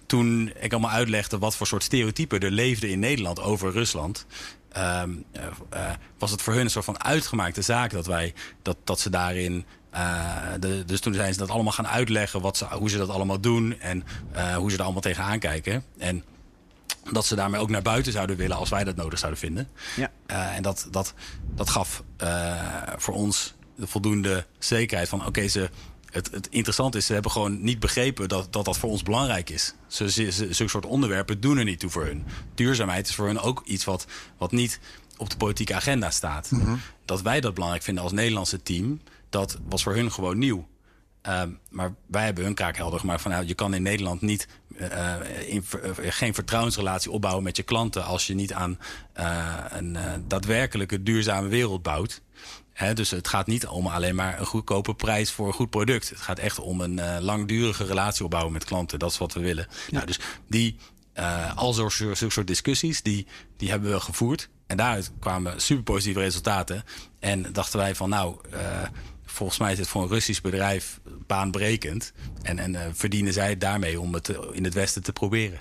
toen 0.07 0.53
ik 0.61 0.73
allemaal 0.73 0.91
uitlegde 0.91 1.39
wat 1.39 1.57
voor 1.57 1.67
soort 1.67 1.83
stereotypen 1.83 2.41
er 2.41 2.51
leefden 2.51 2.91
in 2.91 2.99
Nederland 2.99 3.41
over 3.41 3.73
Rusland. 3.73 4.27
ehm, 4.73 5.11
eh, 5.33 5.45
eh, 5.71 5.91
was 6.19 6.31
het 6.31 6.43
voor 6.43 6.53
hun 6.53 6.63
een 6.63 6.71
soort 6.71 6.85
van 6.85 7.05
uitgemaakte 7.05 7.63
zaak 7.63 7.91
dat 7.91 8.07
wij 8.07 8.35
dat, 8.63 8.77
dat 8.85 9.01
ze 9.01 9.11
daarin. 9.11 9.65
Eh, 9.93 10.37
de, 10.61 10.85
dus 10.87 11.01
toen 11.01 11.15
zijn 11.15 11.33
ze 11.33 11.39
dat 11.39 11.51
allemaal 11.51 11.73
gaan 11.73 11.89
uitleggen 11.89 12.41
wat 12.41 12.57
ze, 12.57 12.65
hoe 12.65 12.91
ze 12.91 12.99
dat 12.99 13.09
allemaal 13.09 13.41
doen 13.41 13.81
en 13.81 14.05
eh, 14.33 14.57
hoe 14.57 14.71
ze 14.71 14.77
er 14.77 14.83
allemaal 14.83 15.01
tegenaan 15.03 15.39
kijken. 15.39 15.85
En 15.99 16.25
dat 17.13 17.27
ze 17.27 17.35
daarmee 17.35 17.61
ook 17.61 17.71
naar 17.71 17.83
buiten 17.83 18.13
zouden 18.13 18.37
willen 18.37 18.57
als 18.57 18.69
wij 18.69 18.85
dat 18.85 18.97
nodig 18.97 19.19
zouden 19.19 19.41
vinden. 19.41 19.69
Ja. 19.97 20.11
Eh, 20.27 20.57
en 20.57 20.63
dat, 20.63 20.87
dat, 20.91 21.15
dat 21.55 21.71
gaf 21.71 22.03
voor 22.97 23.15
ons 23.15 23.55
de 23.77 23.87
voldoende 23.87 24.47
zekerheid 24.59 25.09
van 25.09 25.27
oké, 25.27 25.49
ze. 25.49 25.71
Het, 26.11 26.31
het 26.31 26.49
interessante 26.51 26.99
is, 26.99 27.07
ze 27.07 27.13
hebben 27.13 27.31
gewoon 27.31 27.63
niet 27.63 27.79
begrepen 27.81 28.29
dat 28.29 28.53
dat, 28.53 28.65
dat 28.65 28.79
voor 28.79 28.91
ons 28.91 29.03
belangrijk 29.03 29.51
is. 29.51 29.75
Ze, 29.87 30.11
ze, 30.11 30.31
ze- 30.31 30.53
zulke 30.53 30.71
soort 30.73 30.87
onderwerpen 30.87 31.41
doen 31.41 31.59
er 31.59 31.65
niet 31.65 31.81
toe 31.81 31.91
voor 31.91 32.05
hun. 32.05 32.25
Duurzaamheid 32.55 33.09
is 33.09 33.15
voor 33.15 33.27
hun 33.27 33.39
ook 33.39 33.63
iets 33.65 33.85
wat, 33.85 34.07
wat 34.39 34.53
niet 34.53 34.81
op 35.17 35.31
de 35.31 35.37
politieke 35.37 35.75
agenda 35.75 36.11
staat. 36.11 36.51
Dat 37.05 37.23
wij 37.23 37.41
dat 37.41 37.55
belangrijk 37.55 37.85
vinden 37.85 38.03
als 38.03 38.13
Nederlandse 38.13 38.63
team, 38.63 39.01
dat 39.33 39.59
was 39.69 39.83
voor 39.83 39.95
hun 39.95 40.13
gewoon 40.13 40.39
nieuw. 40.39 40.69
Ehm, 41.23 41.51
maar 41.71 41.95
wij 42.07 42.25
hebben 42.25 42.45
hun 42.45 42.55
kaak 42.55 42.77
helder 42.77 43.01
gemaakt 43.01 43.23
van 43.23 43.31
nou, 43.31 43.47
je 43.47 43.55
kan 43.55 43.75
in 43.75 43.83
Nederland 43.83 44.21
niet 44.21 44.49
eh, 44.77 45.15
in, 45.47 45.65
eh, 45.83 45.91
geen 45.97 46.35
vertrouwensrelatie 46.35 47.11
opbouwen 47.11 47.45
met 47.45 47.57
je 47.57 47.63
klanten 47.63 48.05
als 48.05 48.27
je 48.27 48.35
niet 48.35 48.53
aan 48.53 48.79
eh, 49.13 49.55
een 49.69 49.97
daadwerkelijke 50.27 51.03
duurzame 51.03 51.49
wereld 51.49 51.83
bouwt. 51.83 52.23
Dus 52.95 53.11
het 53.11 53.29
gaat 53.29 53.47
niet 53.47 53.67
om 53.67 53.87
alleen 53.87 54.15
maar 54.15 54.41
een 54.41 54.47
goedkope 54.47 54.95
prijs 54.95 55.31
voor 55.31 55.47
een 55.47 55.53
goed 55.53 55.71
product. 55.71 56.09
Het 56.09 56.21
gaat 56.21 56.39
echt 56.39 56.59
om 56.59 56.81
een 56.81 57.23
langdurige 57.23 57.85
relatie 57.85 58.25
opbouwen 58.25 58.53
met 58.53 58.65
klanten. 58.65 58.99
Dat 58.99 59.11
is 59.11 59.19
wat 59.19 59.33
we 59.33 59.41
willen. 59.41 59.67
Nou, 59.91 60.07
dus 60.07 60.19
die, 60.49 60.77
al 61.55 61.73
zo'n 61.73 61.91
soort, 61.91 62.19
zulke 62.19 62.33
soort 62.33 62.47
discussies, 62.47 63.03
die, 63.03 63.27
die 63.57 63.71
hebben 63.71 63.93
we 63.93 64.01
gevoerd. 64.01 64.49
En 64.67 64.77
daaruit 64.77 65.13
kwamen 65.19 65.61
super 65.61 65.85
positieve 65.85 66.21
resultaten. 66.21 66.85
En 67.19 67.53
dachten 67.53 67.79
wij 67.79 67.95
van 67.95 68.09
nou, 68.09 68.37
volgens 69.33 69.59
mij 69.59 69.73
is 69.73 69.79
het 69.79 69.89
voor 69.89 70.03
een 70.03 70.09
Russisch 70.09 70.41
bedrijf 70.41 71.01
baanbrekend. 71.27 72.13
En, 72.43 72.59
en 72.59 72.75
eh, 72.75 72.87
verdienen 72.93 73.33
zij 73.33 73.59
daarmee 73.59 74.01
om 74.01 74.15
het 74.15 74.29
eh, 74.29 74.39
in 74.53 74.65
het 74.65 74.75
Westen 74.75 75.03
te 75.03 75.13
proberen. 75.13 75.61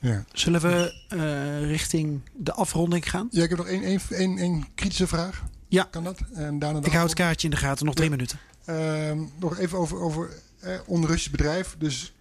Ja. 0.00 0.24
Zullen 0.32 0.60
we 0.60 0.94
eh, 1.08 1.68
richting 1.68 2.20
de 2.32 2.52
afronding 2.52 3.10
gaan? 3.10 3.28
ja, 3.30 3.42
ik 3.42 3.48
heb 3.48 3.58
nog 3.58 3.66
één, 3.66 3.82
één, 3.82 4.00
één, 4.10 4.38
één 4.38 4.66
kritische 4.74 5.06
vraag. 5.06 5.42
Ja. 5.68 5.82
Kan 5.90 6.04
dat? 6.04 6.18
En 6.34 6.58
daarna 6.58 6.78
Ik 6.78 6.92
hou 6.92 7.04
het 7.04 7.14
kaartje 7.14 7.48
in 7.48 7.54
de 7.54 7.60
gaten, 7.60 7.86
nog 7.86 7.94
drie 7.94 8.10
minuten. 8.10 8.38
Ehm, 8.64 9.18
nog 9.38 9.58
even 9.58 9.78
over, 9.78 10.00
over 10.00 10.30
eh, 10.60 10.78
onrussisch 10.86 11.30
bedrijf. 11.30 11.74
Dus 11.78 12.14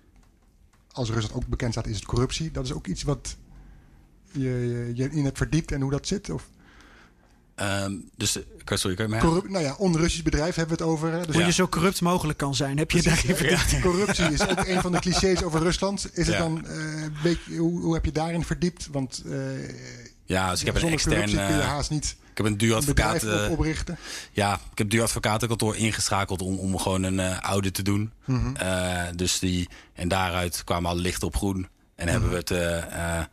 als 0.91 1.09
Rusland 1.09 1.33
ook 1.35 1.47
bekend 1.47 1.71
staat, 1.71 1.87
is 1.87 1.95
het 1.95 2.05
corruptie. 2.05 2.51
Dat 2.51 2.65
is 2.65 2.73
ook 2.73 2.87
iets 2.87 3.03
wat 3.03 3.37
je, 4.31 4.39
je, 4.39 4.91
je 4.93 5.11
in 5.11 5.25
het 5.25 5.37
verdiept 5.37 5.71
en 5.71 5.81
hoe 5.81 5.91
dat 5.91 6.07
zit. 6.07 6.29
Of 6.29 6.49
Ehm, 7.55 7.93
dus, 8.15 8.37
eh, 8.37 8.43
sorry, 8.77 8.95
kan 8.95 9.05
je 9.05 9.11
mij 9.11 9.21
nou 9.49 9.59
ja, 9.59 9.75
onrussisch 9.77 10.21
bedrijf 10.23 10.55
hebben 10.55 10.77
we 10.77 10.83
het 10.83 10.91
over. 10.93 11.11
Hè? 11.11 11.25
Dus 11.25 11.35
Hoe 11.35 11.45
je 11.45 11.51
zo 11.51 11.67
corrupt 11.67 12.01
mogelijk 12.01 12.37
kan 12.37 12.55
zijn. 12.55 12.77
Heb 12.77 12.91
je 12.91 13.01
daar 13.01 13.23
even 13.27 13.49
Ja, 13.49 13.59
corruptie 13.81 14.25
is 14.25 14.47
ook 14.47 14.67
een 14.67 14.81
van 14.81 14.91
de 14.91 14.99
clichés 14.99 15.43
over 15.43 15.61
Rusland. 15.61 16.09
Is 16.13 16.27
het 16.27 16.37
dan, 16.37 16.67
eh, 16.67 16.75
een 17.03 17.13
beetje, 17.23 17.57
hoe, 17.57 17.81
hoe 17.81 17.93
heb 17.93 18.05
je 18.05 18.11
daarin 18.11 18.45
verdiept? 18.45 18.87
Want 18.91 19.23
eh, 19.25 19.33
Ja, 20.25 20.49
dus 20.49 20.59
ik 20.59 20.65
heb 20.65 20.75
een 20.75 20.81
zonder 20.81 20.99
extern. 20.99 21.15
corruptie 21.15 21.45
kun 21.45 21.55
je 21.55 21.61
eh, 21.61 21.67
haast 21.67 21.89
niet 21.89 22.15
ik 22.31 22.37
heb 22.37 22.45
een 22.45 22.57
duur 22.57 22.75
advocaat. 22.75 23.23
eh, 23.23 23.43
op, 23.43 23.49
oprichten. 23.49 23.97
Ja, 24.31 24.59
ik 24.71 24.77
heb 24.77 24.89
duur 24.89 25.01
advocatenkantoor 25.01 25.75
ingeschakeld 25.75 26.41
om, 26.41 26.57
om 26.57 26.77
gewoon 26.77 27.03
een 27.03 27.19
eh 27.19 27.37
audit 27.39 27.73
te 27.73 27.81
doen. 27.83 28.11
Mhm. 28.25 28.55
Eh, 28.55 29.03
dus 29.15 29.39
die, 29.39 29.69
en 29.93 30.07
daaruit 30.07 30.63
kwamen 30.63 30.89
alle 30.89 31.01
lichten 31.01 31.27
op 31.27 31.35
groen. 31.35 31.67
En 31.95 32.07
hebben 32.07 32.29
we 32.29 32.35
het 32.35 32.51
eh, 32.51 32.77
eh, 32.77 33.17
eh, 33.19 33.25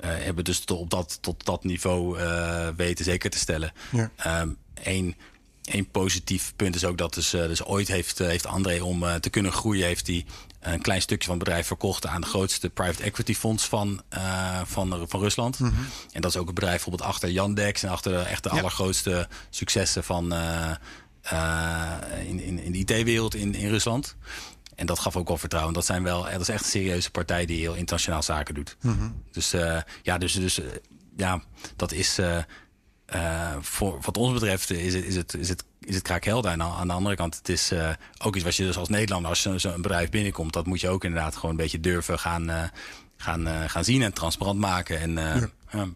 hebben 0.00 0.44
dus 0.44 0.60
tot, 0.60 0.78
op 0.78 0.90
dat, 0.90 1.18
tot 1.20 1.44
dat 1.44 1.64
niveau 1.64 2.18
eh, 2.18 2.68
weten 2.76 3.04
zeker 3.04 3.30
te 3.30 3.38
stellen. 3.38 3.72
Ja. 3.90 4.10
Ehm, 4.16 4.48
één, 4.82 5.16
één 5.64 5.90
positief 5.90 6.52
punt 6.56 6.74
is 6.74 6.84
ook 6.84 6.98
dat 6.98 7.14
dus, 7.14 7.32
eh, 7.32 7.46
dus 7.46 7.64
ooit 7.64 7.88
heeft, 7.88 8.20
eh, 8.20 8.26
heeft 8.26 8.46
André 8.46 8.82
om 8.82 9.02
eh, 9.02 9.14
te 9.14 9.30
kunnen 9.30 9.52
groeien... 9.52 9.86
heeft 9.86 10.06
hij 10.06 10.24
een 10.60 10.80
klein 10.82 11.02
stukje 11.02 11.26
van 11.26 11.34
het 11.34 11.44
bedrijf 11.44 11.66
verkocht... 11.66 12.06
aan 12.06 12.20
de 12.20 12.26
grootste 12.26 12.70
private 12.70 13.02
equity 13.02 13.34
fonds 13.34 13.66
van, 13.66 14.02
eh, 14.08 14.60
van, 14.64 15.04
van 15.08 15.20
Rusland. 15.20 15.58
En 16.12 16.20
dat 16.20 16.30
is 16.30 16.36
ook 16.36 16.48
een 16.48 16.54
bedrijf 16.54 16.74
bijvoorbeeld 16.74 17.10
achter 17.10 17.30
Yandex... 17.30 17.82
en 17.82 17.88
achter 17.88 18.12
de, 18.12 18.18
echt 18.18 18.42
de 18.42 18.48
allergrootste 18.50 19.28
successen 19.50 20.04
van, 20.04 20.32
eh, 20.32 20.70
eh, 21.20 22.28
in, 22.28 22.40
in, 22.40 22.58
in 22.58 22.72
de 22.72 22.78
IT-wereld 22.78 23.34
in, 23.34 23.54
in 23.54 23.68
Rusland. 23.68 24.16
En 24.78 24.86
dat 24.86 24.98
gaf 24.98 25.16
ook 25.16 25.28
wel 25.28 25.38
vertrouwen. 25.38 25.74
Dat, 25.74 25.84
zijn 25.84 26.02
wel, 26.02 26.22
dat 26.22 26.40
is 26.40 26.48
echt 26.48 26.62
een 26.64 26.70
serieuze 26.70 27.10
partij 27.10 27.46
die 27.46 27.58
heel 27.58 27.74
internationaal 27.74 28.22
zaken 28.22 28.54
doet. 28.54 28.76
Dus 29.32 29.52
eh, 29.52 29.78
ja, 30.02 30.18
dus, 30.18 30.32
dus 30.32 30.60
eh, 30.60 30.66
ja, 31.16 31.42
dat 31.76 31.92
is... 31.92 32.18
eh, 32.18 33.56
voor 33.60 33.98
wat 34.00 34.16
ons 34.16 34.32
betreft 34.32 34.70
is 34.70 34.94
het, 34.94 35.04
is 35.04 35.16
het, 35.16 35.34
is 35.34 35.48
het, 35.48 35.64
is 35.80 35.94
het 35.94 36.04
kraakhelder. 36.04 36.50
En 36.50 36.62
aan 36.62 36.86
de 36.86 36.92
andere 36.92 37.16
kant, 37.16 37.36
het 37.36 37.48
is 37.48 37.72
ook 38.22 38.34
iets 38.34 38.44
wat 38.44 38.56
je 38.56 38.64
dus 38.64 38.76
als 38.76 38.88
Nederlander, 38.88 39.30
als 39.30 39.42
zo'n 39.42 39.60
zo'n 39.60 39.82
bedrijf 39.82 40.10
binnenkomt, 40.10 40.52
dat 40.52 40.66
moet 40.66 40.80
je 40.80 40.88
ook 40.88 41.04
inderdaad 41.04 41.34
gewoon 41.34 41.50
een 41.50 41.56
beetje 41.56 41.80
durven 41.80 42.18
gaan, 42.18 42.70
gaan, 43.16 43.70
gaan 43.70 43.84
zien 43.84 44.02
en 44.02 44.12
transparant 44.12 44.58
maken. 44.58 45.00
En 45.00 45.50
ja. 45.72 45.88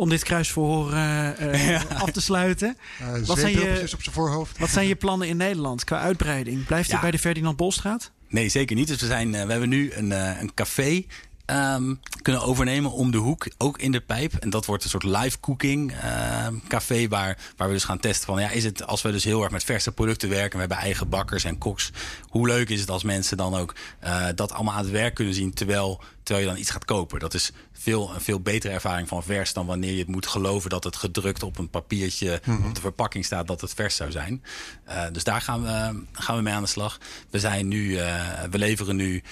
Om 0.00 0.08
dit 0.08 0.22
kruisverhoor 0.24 0.92
eh, 0.92 1.74
eh, 1.74 1.82
af 2.02 2.10
te 2.10 2.20
sluiten. 2.20 2.76
Uh, 3.02 3.26
Wat 3.26 3.38
zijn, 3.38 3.52
je, 3.52 3.80
op 3.94 4.02
zijn 4.02 4.14
voorhoofd. 4.14 4.58
wat 4.58 4.68
zijn 4.70 4.86
je 4.88 4.94
plannen 4.96 5.28
in 5.28 5.36
Nederland 5.36 5.84
qua 5.84 6.00
uitbreiding? 6.00 6.66
Blijft 6.66 6.86
het 6.86 6.94
Ja. 6.96 7.00
bij 7.02 7.10
de 7.10 7.18
Ferdinand 7.18 7.56
Bolstraat? 7.56 8.10
Nee, 8.28 8.48
zeker 8.48 8.76
niet. 8.76 8.88
Dus 8.88 9.00
we, 9.00 9.06
zijn, 9.06 9.34
eh, 9.34 9.44
we 9.44 9.50
hebben 9.50 9.68
nu 9.68 9.92
een, 9.92 10.12
eh, 10.12 10.40
een 10.40 10.54
café 10.54 11.04
ehm, 11.50 11.94
kunnen 12.22 12.42
overnemen 12.42 12.92
om 12.92 13.10
de 13.10 13.18
hoek, 13.18 13.48
ook 13.58 13.78
in 13.78 13.92
de 13.92 14.00
pijp. 14.00 14.34
En 14.34 14.50
dat 14.50 14.66
wordt 14.66 14.84
een 14.84 14.90
soort 14.90 15.02
live 15.02 15.40
cooking 15.40 15.92
ehm, 15.92 16.54
café 16.68 17.08
waar, 17.08 17.38
waar 17.56 17.68
we 17.68 17.74
dus 17.74 17.84
gaan 17.84 17.98
testen 17.98 18.26
van... 18.26 18.40
ja, 18.40 18.50
is 18.50 18.64
het 18.64 18.86
als 18.86 19.02
we 19.02 19.12
dus 19.12 19.24
heel 19.24 19.42
erg 19.42 19.52
met 19.52 19.64
verse 19.64 19.92
producten 19.92 20.28
werken... 20.28 20.52
we 20.52 20.58
hebben 20.58 20.76
eigen 20.76 21.08
bakkers 21.08 21.44
en 21.44 21.58
koks... 21.58 21.90
hoe 22.28 22.46
leuk 22.46 22.68
is 22.68 22.80
het 22.80 22.90
als 22.90 23.02
mensen 23.02 23.36
dan 23.36 23.54
ook 23.54 23.74
eh, 23.98 24.26
dat 24.34 24.52
allemaal 24.52 24.74
aan 24.74 24.82
het 24.82 24.90
werk 24.90 25.14
kunnen 25.14 25.34
zien... 25.34 25.54
terwijl, 25.54 26.02
terwijl 26.22 26.46
je 26.46 26.52
dan 26.52 26.60
iets 26.60 26.70
gaat 26.70 26.84
kopen. 26.84 27.20
Dat 27.20 27.34
is 27.34 27.52
veel, 27.72 28.14
een 28.14 28.20
veel 28.20 28.40
betere 28.40 28.72
ervaring 28.72 29.08
van 29.08 29.22
vers... 29.22 29.52
dan 29.52 29.66
wanneer 29.66 29.92
je 29.92 29.98
het 29.98 30.08
moet 30.08 30.26
geloven 30.26 30.70
dat 30.70 30.84
het 30.84 30.96
gedrukt 30.96 31.42
op 31.42 31.58
een 31.58 31.70
papiertje... 31.70 32.40
op 32.66 32.74
de 32.74 32.80
verpakking 32.80 33.24
staat 33.24 33.46
dat 33.46 33.60
het 33.60 33.74
vers 33.74 33.96
zou 33.96 34.10
zijn. 34.10 34.44
Eh, 34.84 35.04
dus 35.12 35.24
daar 35.24 35.40
gaan 35.40 35.62
we, 35.62 36.04
gaan 36.12 36.36
we 36.36 36.42
mee 36.42 36.54
aan 36.54 36.62
de 36.62 36.68
slag. 36.68 36.98
We, 37.30 37.38
zijn 37.38 37.68
nu, 37.68 37.96
eh, 37.96 38.42
we 38.50 38.58
leveren 38.58 38.96
nu 38.96 39.22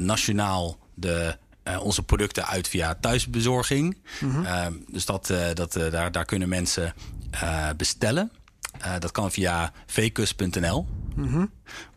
nationaal 0.00 0.78
de 0.94 1.36
eh, 1.64 1.84
onze 1.84 2.02
producten 2.02 2.46
uit 2.46 2.68
via 2.68 2.94
thuisbezorging. 3.00 3.96
Eh, 4.44 4.66
dus 4.88 5.04
dat, 5.04 5.30
eh, 5.30 5.46
dat, 5.54 5.76
eh, 5.76 5.90
daar, 5.90 6.12
daar 6.12 6.24
kunnen 6.24 6.48
mensen 6.48 6.94
bestellen. 7.76 8.30
Dat 8.98 9.12
kan 9.12 9.32
via 9.32 9.72
vkus.nl. 9.86 10.86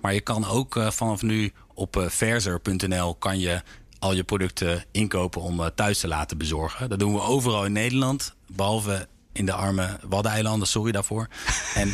Maar 0.01 0.13
je 0.13 0.21
kan 0.21 0.45
ook 0.45 0.79
vanaf 0.89 1.21
nu 1.21 1.51
op 1.73 2.05
verser.nl 2.07 3.15
kan 3.15 3.39
je 3.39 3.61
al 3.99 4.13
je 4.13 4.23
producten 4.23 4.83
inkopen 4.91 5.41
om 5.41 5.69
thuis 5.75 5.99
te 5.99 6.07
laten 6.07 6.37
bezorgen. 6.37 6.89
Dat 6.89 6.99
doen 6.99 7.13
we 7.13 7.21
overal 7.21 7.65
in 7.65 7.71
Nederland, 7.71 8.35
behalve 8.47 9.07
in 9.31 9.45
de 9.45 9.53
arme 9.53 9.99
Waddeneilanden. 10.09 10.67
Sorry 10.67 10.91
daarvoor. 10.91 11.27
En 11.75 11.93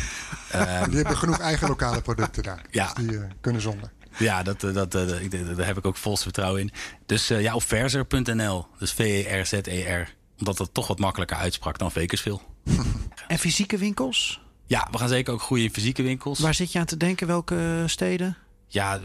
ehm, 0.50 0.84
Die 0.88 0.96
hebben 0.96 1.16
genoeg 1.16 1.38
eigen 1.38 1.68
lokale 1.68 2.00
producten 2.00 2.42
daar. 2.42 2.62
Ja. 2.70 2.92
Dus 2.92 3.06
die 3.06 3.20
kunnen 3.40 3.62
zonder. 3.62 3.92
Ja, 4.18 4.42
dat, 4.42 4.64
eh, 4.64 4.72
dat, 4.74 4.94
eh, 4.94 5.22
ik 5.22 5.56
daar 5.56 5.66
heb 5.66 5.78
ik 5.78 5.86
ook 5.86 5.96
volste 5.96 6.22
vertrouwen 6.24 6.60
in. 6.60 6.70
Dus 7.06 7.30
eh, 7.30 7.42
ja, 7.42 7.54
op 7.54 7.62
verser.nl. 7.62 8.66
Dus 8.78 8.92
V-E-R-Z-E-R. 8.92 10.14
Omdat 10.38 10.56
dat 10.56 10.70
toch 10.72 10.86
wat 10.86 10.98
makkelijker 10.98 11.36
uitsprak 11.36 11.78
dan 11.78 11.92
Vekersville. 11.92 12.40
En 13.28 13.38
fysieke 13.38 13.78
winkels? 13.78 14.40
Ja, 14.66 14.88
we 14.90 14.98
gaan 14.98 15.08
zeker 15.08 15.32
ook 15.32 15.42
groeien 15.42 15.64
in 15.64 15.72
fysieke 15.72 16.02
winkels. 16.02 16.38
Waar 16.38 16.54
zit 16.54 16.72
je 16.72 16.78
aan 16.78 16.84
te 16.84 16.96
denken? 16.96 17.26
Welke 17.26 17.82
steden? 17.86 18.36
Ja, 18.68 19.00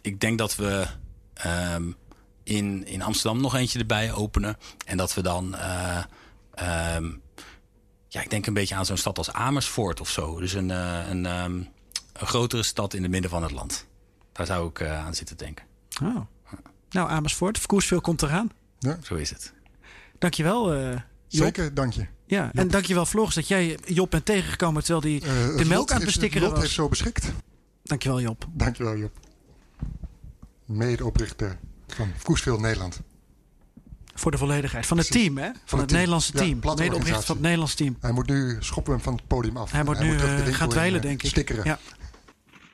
ik 0.00 0.20
denk 0.20 0.38
dat 0.38 0.56
we 0.56 0.86
ehm, 1.34 1.90
in, 2.42 2.86
in 2.86 3.02
Amsterdam 3.02 3.40
nog 3.40 3.54
eentje 3.54 3.78
erbij 3.78 4.12
openen. 4.12 4.56
En 4.86 4.96
dat 4.96 5.14
we 5.14 5.22
dan... 5.22 5.56
eh, 5.56 6.02
ehm, 6.54 7.10
ja, 8.08 8.20
ik 8.22 8.30
denk 8.30 8.46
een 8.46 8.54
beetje 8.54 8.74
aan 8.74 8.86
zo'n 8.86 8.96
stad 8.96 9.18
als 9.18 9.32
Amersfoort 9.32 10.00
of 10.00 10.08
zo. 10.08 10.40
Dus 10.40 10.52
een, 10.52 10.68
een, 10.70 11.26
ehm, 11.26 11.62
een 12.22 12.28
grotere 12.28 12.62
stad 12.62 12.94
in 12.94 13.02
het 13.02 13.10
midden 13.10 13.30
van 13.30 13.42
het 13.42 13.50
land. 13.52 13.86
Daar 14.32 14.46
zou 14.46 14.68
ik 14.68 14.80
eh, 14.80 15.04
aan 15.06 15.14
zitten 15.14 15.36
denken. 15.36 15.64
Oh. 16.02 16.16
Nou, 16.90 17.10
Amersfoort. 17.10 17.58
Verkoersveel 17.58 18.00
komt 18.00 18.22
eraan. 18.22 18.50
Zo 19.02 19.14
is 19.14 19.30
het. 19.30 19.52
Dankjewel, 20.18 20.74
eh 20.74 20.90
Job. 21.28 21.44
Zeker, 21.44 21.74
dank 21.74 21.92
je. 21.92 22.06
Ja, 22.26 22.50
en 22.54 22.68
dankjewel 22.68 23.06
Floris 23.06 23.34
dat 23.34 23.48
jij 23.48 23.78
Job 23.84 24.10
bent 24.10 24.24
tegengekomen 24.24 24.84
terwijl 24.84 25.20
hij 25.20 25.28
Eh, 25.30 25.56
de 25.56 25.64
melk 25.64 25.78
lot 25.78 25.90
aan 25.90 25.96
het 25.96 26.04
bestikkeren 26.04 26.42
lot 26.48 26.56
heeft 26.56 26.66
was. 26.66 26.74
zo 26.76 26.88
beschikt. 26.88 27.32
Dankjewel 27.82 28.20
Job. 28.20 28.46
Dankjewel 28.52 28.96
Job. 28.96 29.12
Medeoprichter 30.66 31.58
van 31.88 32.12
Koesveel 32.22 32.58
Nederland. 32.58 33.00
Voor 34.14 34.30
de 34.30 34.38
volledigheid. 34.38 34.86
Van 34.86 34.98
het 34.98 35.06
Precies. 35.08 35.26
team, 35.26 35.38
hè? 35.38 35.50
Van, 35.52 35.52
het 35.54 35.70
het, 35.70 35.88
team. 35.88 35.92
Nederlandse 35.98 36.32
Ja, 36.34 36.38
team. 36.42 36.60
platte 36.60 36.82
Medeoprichter 36.82 37.22
van 37.24 37.34
het 37.34 37.44
Nederlands 37.44 37.74
team. 37.74 37.96
Hij 38.00 38.12
moet 38.12 38.26
nu 38.26 38.56
schoppen 38.60 38.92
hem 38.92 39.02
van 39.02 39.14
het 39.14 39.26
podium 39.26 39.56
af. 39.56 39.72
Hij 39.72 39.84
moet 39.84 39.98
nu 39.98 40.08
winkel 40.18 40.52
gaan 40.52 41.00
denk 41.00 41.22
ik. 41.22 41.28
Stikkeren. 41.30 41.64
Ja. 41.64 41.78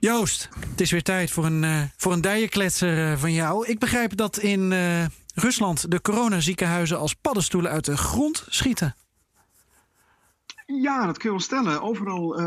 Joost, 0.00 0.48
het 0.70 0.80
is 0.80 0.90
weer 0.90 1.02
tijd 1.02 1.30
voor 1.30 1.44
een, 1.44 1.64
eh 1.64 1.82
voor 1.96 2.12
een 2.12 2.20
dijenkletser 2.20 3.12
eh, 3.12 3.18
van 3.18 3.32
jou. 3.32 3.66
Ik 3.66 3.78
begrijp 3.78 4.16
dat 4.16 4.38
in 4.38 4.72
eh, 4.72 5.04
Rusland 5.34 5.90
de 5.90 6.00
coronaziekenhuizen 6.00 6.98
als 6.98 7.14
paddenstoelen 7.14 7.70
uit 7.70 7.84
de 7.84 7.96
grond 7.96 8.46
schieten. 8.48 8.96
Ja, 10.66 11.06
dat 11.06 11.18
kun 11.18 11.24
je 11.30 11.36
wel 11.36 11.44
stellen. 11.44 11.82
Overal 11.82 12.40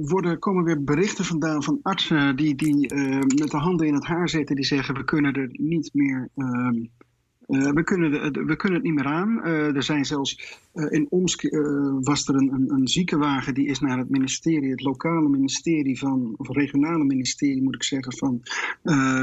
worden, 0.00 0.38
komen 0.38 0.64
weer 0.64 0.84
berichten 0.84 1.24
vandaan 1.24 1.62
van 1.62 1.78
artsen 1.82 2.36
die, 2.36 2.54
die 2.54 2.94
met 3.40 3.50
de 3.50 3.56
handen 3.56 3.86
in 3.86 3.94
het 3.94 4.04
haar 4.04 4.28
zitten. 4.28 4.56
Die 4.56 4.64
zeggen 4.64 4.94
we 4.94 5.04
kunnen 5.04 5.34
er 5.34 5.48
niet 5.52 5.90
meer. 5.92 6.28
ehm, 6.34 6.74
eh, 7.46 7.70
we, 7.72 7.82
kunnen 7.84 8.32
de- 8.32 8.44
we 8.44 8.56
kunnen 8.56 8.78
het 8.78 8.86
niet 8.86 8.94
meer 8.96 9.06
aan. 9.06 9.42
Eh, 9.42 9.76
er 9.76 9.82
zijn 9.82 10.04
zelfs 10.04 10.58
eh, 10.72 10.86
in 10.90 11.06
Omsk 11.10 11.42
was 12.00 12.28
er 12.28 12.34
een, 12.34 12.52
een, 12.52 12.70
een 12.72 12.88
ziekenwagen 12.88 13.54
die 13.54 13.66
is 13.66 13.80
naar 13.80 13.98
het 13.98 14.08
ministerie, 14.08 14.70
het 14.70 14.82
lokale 14.82 15.28
ministerie 15.28 15.98
van, 15.98 16.34
of 16.36 16.48
regionale 16.48 17.04
ministerie 17.04 17.62
moet 17.62 17.74
ik 17.74 17.82
zeggen, 17.82 18.12
van 18.16 18.42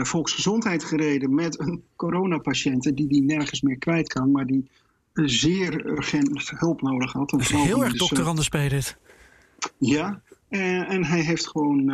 Volksgezondheid 0.05 0.83
gereden 0.83 1.33
met 1.33 1.59
een 1.59 1.83
coronapatiënt 1.95 2.95
die 2.97 3.07
die 3.07 3.23
nergens 3.23 3.61
meer 3.61 3.77
kwijt 3.77 4.07
kan, 4.07 4.31
maar 4.31 4.45
die 4.45 4.69
zeer 5.13 5.85
urgent 5.85 6.49
hulp 6.55 6.81
nodig 6.81 7.11
had. 7.11 7.29
Dat 7.29 7.39
is 7.39 7.49
heel 7.51 7.83
erg 7.83 7.93
dokter 7.93 8.23
Anders 8.23 8.49
dit. 8.49 8.97
ja, 9.77 10.21
en, 10.49 10.87
en 10.87 11.05
hij 11.05 11.21
heeft 11.21 11.47
gewoon 11.47 11.85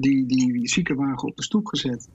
die, 0.00 0.26
die 0.26 0.68
ziekenwagen 0.68 1.28
op 1.28 1.36
de 1.36 1.42
stoep 1.42 1.66
gezet. 1.66 2.08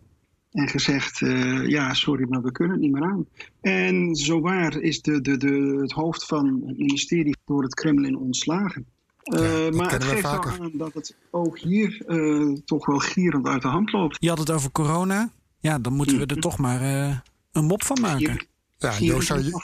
En 0.54 0.68
gezegd, 0.68 1.22
eh, 1.22 1.68
ja, 1.68 1.93
sorry, 1.93 2.26
maar 2.30 2.41
we 2.41 2.51
kunnen 2.51 2.74
het 2.74 2.84
niet 2.84 2.91
meer 2.91 3.04
aan. 3.04 3.26
En 3.62 4.16
zowaar 4.16 4.82
is 4.82 5.01
de, 5.01 5.22
de, 5.22 5.38
de, 5.38 5.78
het 5.82 5.91
hoofd 5.91 6.26
van 6.26 6.64
het 6.66 6.78
ministerie 6.78 7.36
door 7.45 7.64
het 7.64 7.74
Kremlin 7.74 8.18
ontslagen. 8.18 8.86
Eh, 9.24 9.70
maar 9.70 9.91
het 9.91 10.04
geeft 10.04 10.22
wel 10.22 10.32
vaker. 10.32 10.62
aan 10.62 10.72
dat 10.74 10.93
het 10.93 11.16
ook 11.32 11.60
hier 11.60 12.04
eh, 12.08 12.58
toch 12.66 12.86
wel 12.86 12.99
gierend 12.99 13.47
uit 13.47 13.62
de 13.62 13.68
hand 13.68 13.91
loopt. 13.91 14.18
Je 14.20 14.30
had 14.30 14.38
het 14.38 14.51
over 14.51 14.72
corona. 14.72 15.32
Ja, 15.60 15.80
dan 15.80 15.93
moeten 15.93 16.18
we 16.18 16.26
er 16.26 16.39
toch 16.39 16.58
maar 16.58 16.82
eh, 16.82 17.18
een 17.51 17.66
mop 17.66 17.84
van 17.84 18.01
maken. 18.01 18.47
Ja, 18.78 18.99
Joost 18.99 19.28
zou. 19.28 19.62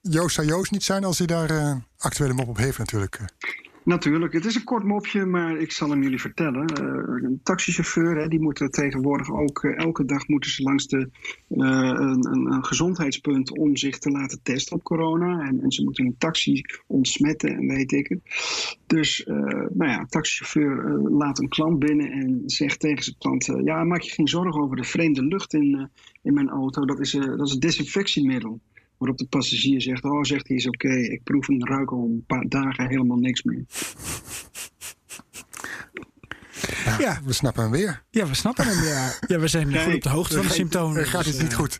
Joost 0.00 0.34
zou 0.34 0.46
Joost 0.46 0.70
niet 0.70 0.82
zijn 0.82 1.04
als 1.04 1.18
hij 1.18 1.26
daar 1.26 1.50
eh, 1.50 1.76
actuele 1.98 2.32
mop 2.32 2.48
op 2.48 2.56
heeft 2.56 2.78
natuurlijk. 2.78 3.20
Natuurlijk, 3.84 4.32
het 4.32 4.44
is 4.44 4.54
een 4.54 4.64
kort 4.64 4.84
mopje, 4.84 5.24
maar 5.24 5.56
ik 5.56 5.72
zal 5.72 5.90
hem 5.90 6.02
jullie 6.02 6.20
vertellen. 6.20 6.66
Eh, 6.66 7.28
een 7.28 7.40
taxichauffeur, 7.42 8.16
hè, 8.16 8.28
die 8.28 8.40
moeten 8.40 8.70
tegenwoordig 8.70 9.30
ook 9.30 9.64
eh, 9.64 9.78
elke 9.78 10.04
dag 10.04 10.28
moeten 10.28 10.50
ze 10.50 10.62
langs 10.62 10.86
de, 10.86 11.08
eh, 11.48 11.58
een, 11.58 12.52
een, 12.52 12.64
gezondheidspunt 12.64 13.58
om 13.58 13.76
zich 13.76 13.98
te 13.98 14.10
laten 14.10 14.42
testen 14.42 14.76
op 14.76 14.82
corona. 14.82 15.46
En, 15.46 15.60
en 15.60 15.72
ze 15.72 15.84
moeten 15.84 16.06
een 16.06 16.18
taxi 16.18 16.62
ontsmetten 16.86 17.50
en 17.50 17.66
weet 17.66 17.92
ik 17.92 18.08
het. 18.08 18.20
Dus, 18.86 19.22
nou 19.26 19.90
ja, 19.90 19.98
een 19.98 20.06
taxichauffeur 20.06 20.98
laat 21.10 21.38
een 21.38 21.48
klant 21.48 21.78
binnen 21.78 22.10
en 22.10 22.42
zegt 22.46 22.80
tegen 22.80 23.04
zijn 23.04 23.16
klant: 23.18 23.52
Ja, 23.64 23.84
maak 23.84 24.00
je 24.00 24.10
geen 24.10 24.28
zorgen 24.28 24.62
over 24.62 24.76
de 24.76 24.84
vreemde 24.84 25.24
lucht 25.24 25.54
in, 25.54 25.90
in 26.22 26.34
mijn 26.34 26.48
auto. 26.48 26.84
Dat 26.84 27.00
is, 27.00 27.10
dat 27.10 27.46
is 27.46 27.52
een 27.52 27.60
desinfectiemiddel. 27.60 28.60
Waarop 29.02 29.20
de 29.20 29.26
passagier 29.26 29.80
zegt: 29.80 30.04
Oh, 30.04 30.22
zegt 30.22 30.48
hij, 30.48 30.56
is 30.56 30.66
oké. 30.66 30.94
Ik 30.94 31.22
proef 31.22 31.48
en 31.48 31.66
ruik 31.66 31.92
al 31.92 32.04
een 32.04 32.24
paar 32.26 32.48
dagen 32.48 32.88
helemaal 32.88 33.18
niks 33.18 33.42
meer. 33.42 33.64
Ja, 36.84 36.96
Ja. 36.98 37.20
We 37.24 37.32
snappen 37.32 37.62
hem 37.62 37.72
weer. 37.72 38.02
Ja, 38.10 38.26
we 38.26 38.34
snappen 38.34 38.66
hem. 38.66 38.84
Ja, 38.84 39.12
ja 39.26 39.38
we 39.38 39.48
zijn 39.48 39.70
Kijk, 39.70 39.84
goed 39.84 39.94
op 39.94 40.02
de 40.02 40.08
hoogte 40.08 40.34
van 40.36 40.46
de 40.46 40.52
symptomen. 40.52 40.96
Er 40.98 41.06
gaat 41.06 41.24
Dus, 41.24 41.32
iets 41.32 41.42
niet 41.42 41.52
eh, 41.52 41.58
goed. 41.58 41.76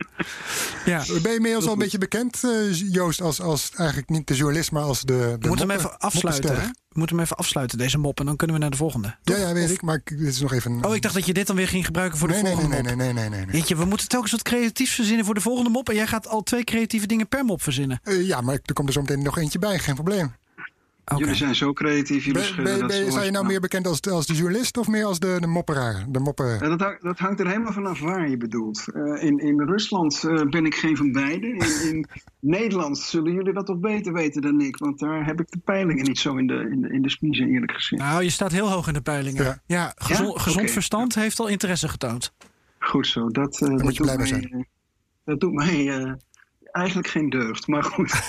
Ja. 0.85 1.03
Ben 1.21 1.31
je 1.31 1.35
inmiddels 1.35 1.65
al 1.65 1.71
een 1.73 1.77
beetje 1.77 1.97
bekend, 1.97 2.43
eh, 2.43 2.73
Joost, 2.91 3.21
als, 3.21 3.41
als 3.41 3.71
eigenlijk 3.75 4.09
niet 4.09 4.27
de 4.27 4.35
journalist, 4.35 4.71
maar 4.71 4.83
als 4.83 5.01
de. 5.01 5.05
de 5.05 5.37
We 5.39 5.47
moeten 5.47 5.69
hem 5.69 5.77
even 5.77 5.99
afsluiten. 5.99 6.55
hè? 6.61 6.67
We 6.67 6.99
moeten 6.99 7.15
hem 7.15 7.25
even 7.25 7.37
afsluiten, 7.37 7.77
deze 7.77 7.97
mop. 7.97 8.19
En 8.19 8.25
dan 8.25 8.35
kunnen 8.35 8.55
we 8.55 8.61
naar 8.61 8.71
de 8.71 8.77
volgende. 8.77 9.15
Ja, 9.23 9.37
ja, 9.37 9.53
weet 9.53 9.69
ik. 9.69 9.81
Maar 9.81 10.01
dit 10.03 10.19
is 10.21 10.39
nog 10.39 10.53
even. 10.53 10.85
Oh, 10.85 10.95
ik 10.95 11.01
dacht 11.01 11.13
dat 11.13 11.25
je 11.25 11.33
dit 11.33 11.47
dan 11.47 11.55
weer 11.55 11.67
ging 11.67 11.85
gebruiken 11.85 12.17
voor 12.19 12.27
de 12.27 12.33
nee, 12.33 12.43
nee, 12.43 12.51
nee, 12.53 12.61
volgende 12.61 12.83
nee, 12.93 12.95
mop. 12.95 13.05
nee, 13.05 13.13
nee, 13.13 13.29
nee, 13.29 13.39
nee, 13.39 13.45
nee. 13.45 13.55
Jeetje, 13.55 13.75
we 13.75 13.85
moeten 13.85 14.07
telkens 14.07 14.31
wat 14.31 14.41
creatiefs 14.41 14.93
verzinnen 14.95 15.25
voor 15.25 15.33
de 15.33 15.41
volgende 15.41 15.69
mop. 15.69 15.89
En 15.89 15.95
jij 15.95 16.07
gaat 16.07 16.27
al 16.27 16.43
twee 16.43 16.63
creatieve 16.63 17.07
dingen 17.07 17.27
per 17.27 17.45
mop 17.45 17.61
verzinnen. 17.61 17.99
Eh, 18.03 18.27
ja, 18.27 18.41
maar 18.41 18.59
er 18.65 18.73
komt 18.73 18.87
er 18.87 18.93
zo 18.93 19.01
meteen 19.01 19.23
nog 19.23 19.37
eentje 19.37 19.59
bij, 19.59 19.79
geen 19.79 19.95
probleem. 19.95 20.35
Jullie 21.17 21.35
zijn 21.35 21.55
zo 21.55 21.73
creatief, 21.73 22.25
jullie 22.25 22.55
Ben, 22.87 23.11
sta 23.11 23.21
je 23.23 23.31
nou 23.31 23.45
meer 23.45 23.59
bekend 23.59 23.87
als, 23.87 24.01
de- 24.01 24.09
als 24.09 24.25
de 24.25 24.33
journalist 24.33 24.77
of 24.77 24.87
meer 24.87 25.05
als 25.05 25.19
de, 25.19 25.37
de 25.39 25.47
mopperaar? 25.47 26.05
De 26.09 26.19
moppen. 26.19 26.45
Ja, 26.47 26.75
dat, 26.75 26.97
dat 27.01 27.19
hangt 27.19 27.39
er 27.39 27.47
helemaal 27.47 27.71
vanaf 27.73 27.99
waar 27.99 28.29
je 28.29 28.37
bedoelt. 28.37 28.83
Eh, 28.93 29.23
in, 29.23 29.37
in 29.37 29.61
Rusland 29.61 30.23
eh, 30.23 30.41
ben 30.49 30.65
ik 30.65 30.75
geen 30.75 30.97
van 30.97 31.11
beide. 31.11 31.47
In, 31.47 31.87
in 31.95 32.07
Nederland 32.39 32.97
zullen 32.97 33.33
jullie 33.33 33.53
dat 33.53 33.65
toch 33.65 33.79
beter 33.79 34.13
weten 34.13 34.41
dan 34.41 34.61
ik. 34.61 34.77
Want 34.77 34.99
daar 34.99 35.25
heb 35.25 35.39
ik 35.39 35.51
de 35.51 35.59
peilingen 35.65 36.03
niet 36.05 36.19
zo 36.19 36.35
in 36.37 36.47
de, 36.47 36.67
in 36.71 36.81
de, 36.81 36.89
in 36.89 37.01
de 37.01 37.09
smiezen, 37.09 37.47
eerlijk 37.49 37.71
gezegd. 37.71 38.01
Nou, 38.01 38.23
je 38.23 38.29
staat 38.29 38.51
heel 38.51 38.69
hoog 38.71 38.87
in 38.87 38.93
de 38.93 39.01
peilingen. 39.01 39.43
Ja, 39.43 39.57
Ja. 39.65 39.93
gezond, 39.95 40.33
Ja? 40.33 40.39
gezond 40.41 40.63
Oké. 40.63 40.71
verstand 40.73 41.15
heeft 41.15 41.39
al 41.39 41.47
interesse 41.47 41.87
getoond. 41.89 42.33
Goed 42.79 43.07
zo, 43.07 43.29
dat, 43.29 43.61
eh, 43.61 43.69
dat, 43.69 43.81
moet 43.83 43.95
je 43.95 44.01
blij 44.03 44.17
doet 44.17 44.23
mee 44.31 44.39
mij, 44.41 44.49
zijn. 44.49 44.67
dat 45.25 45.39
doet 45.39 45.53
mij 45.53 45.89
eh, 45.99 46.11
eigenlijk 46.71 47.07
geen 47.07 47.29
deugd. 47.29 47.67
Maar 47.67 47.83
goed, 47.83 48.11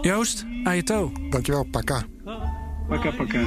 Joost, 0.00 0.44
aan 0.64 0.76
je 0.76 0.82
toe. 0.82 1.10
Dankjewel, 1.30 1.64
Paka. 1.70 2.02
pakka 2.88 3.10
pakka. 3.12 3.42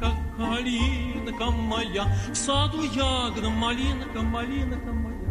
Как 0.00 0.14
калинка 0.36 1.50
моя, 1.50 2.04
в 2.32 2.36
саду 2.36 2.82
ягода, 2.82 3.50
малинка, 3.50 4.22
малинка 4.22 4.92
моя. 4.92 5.30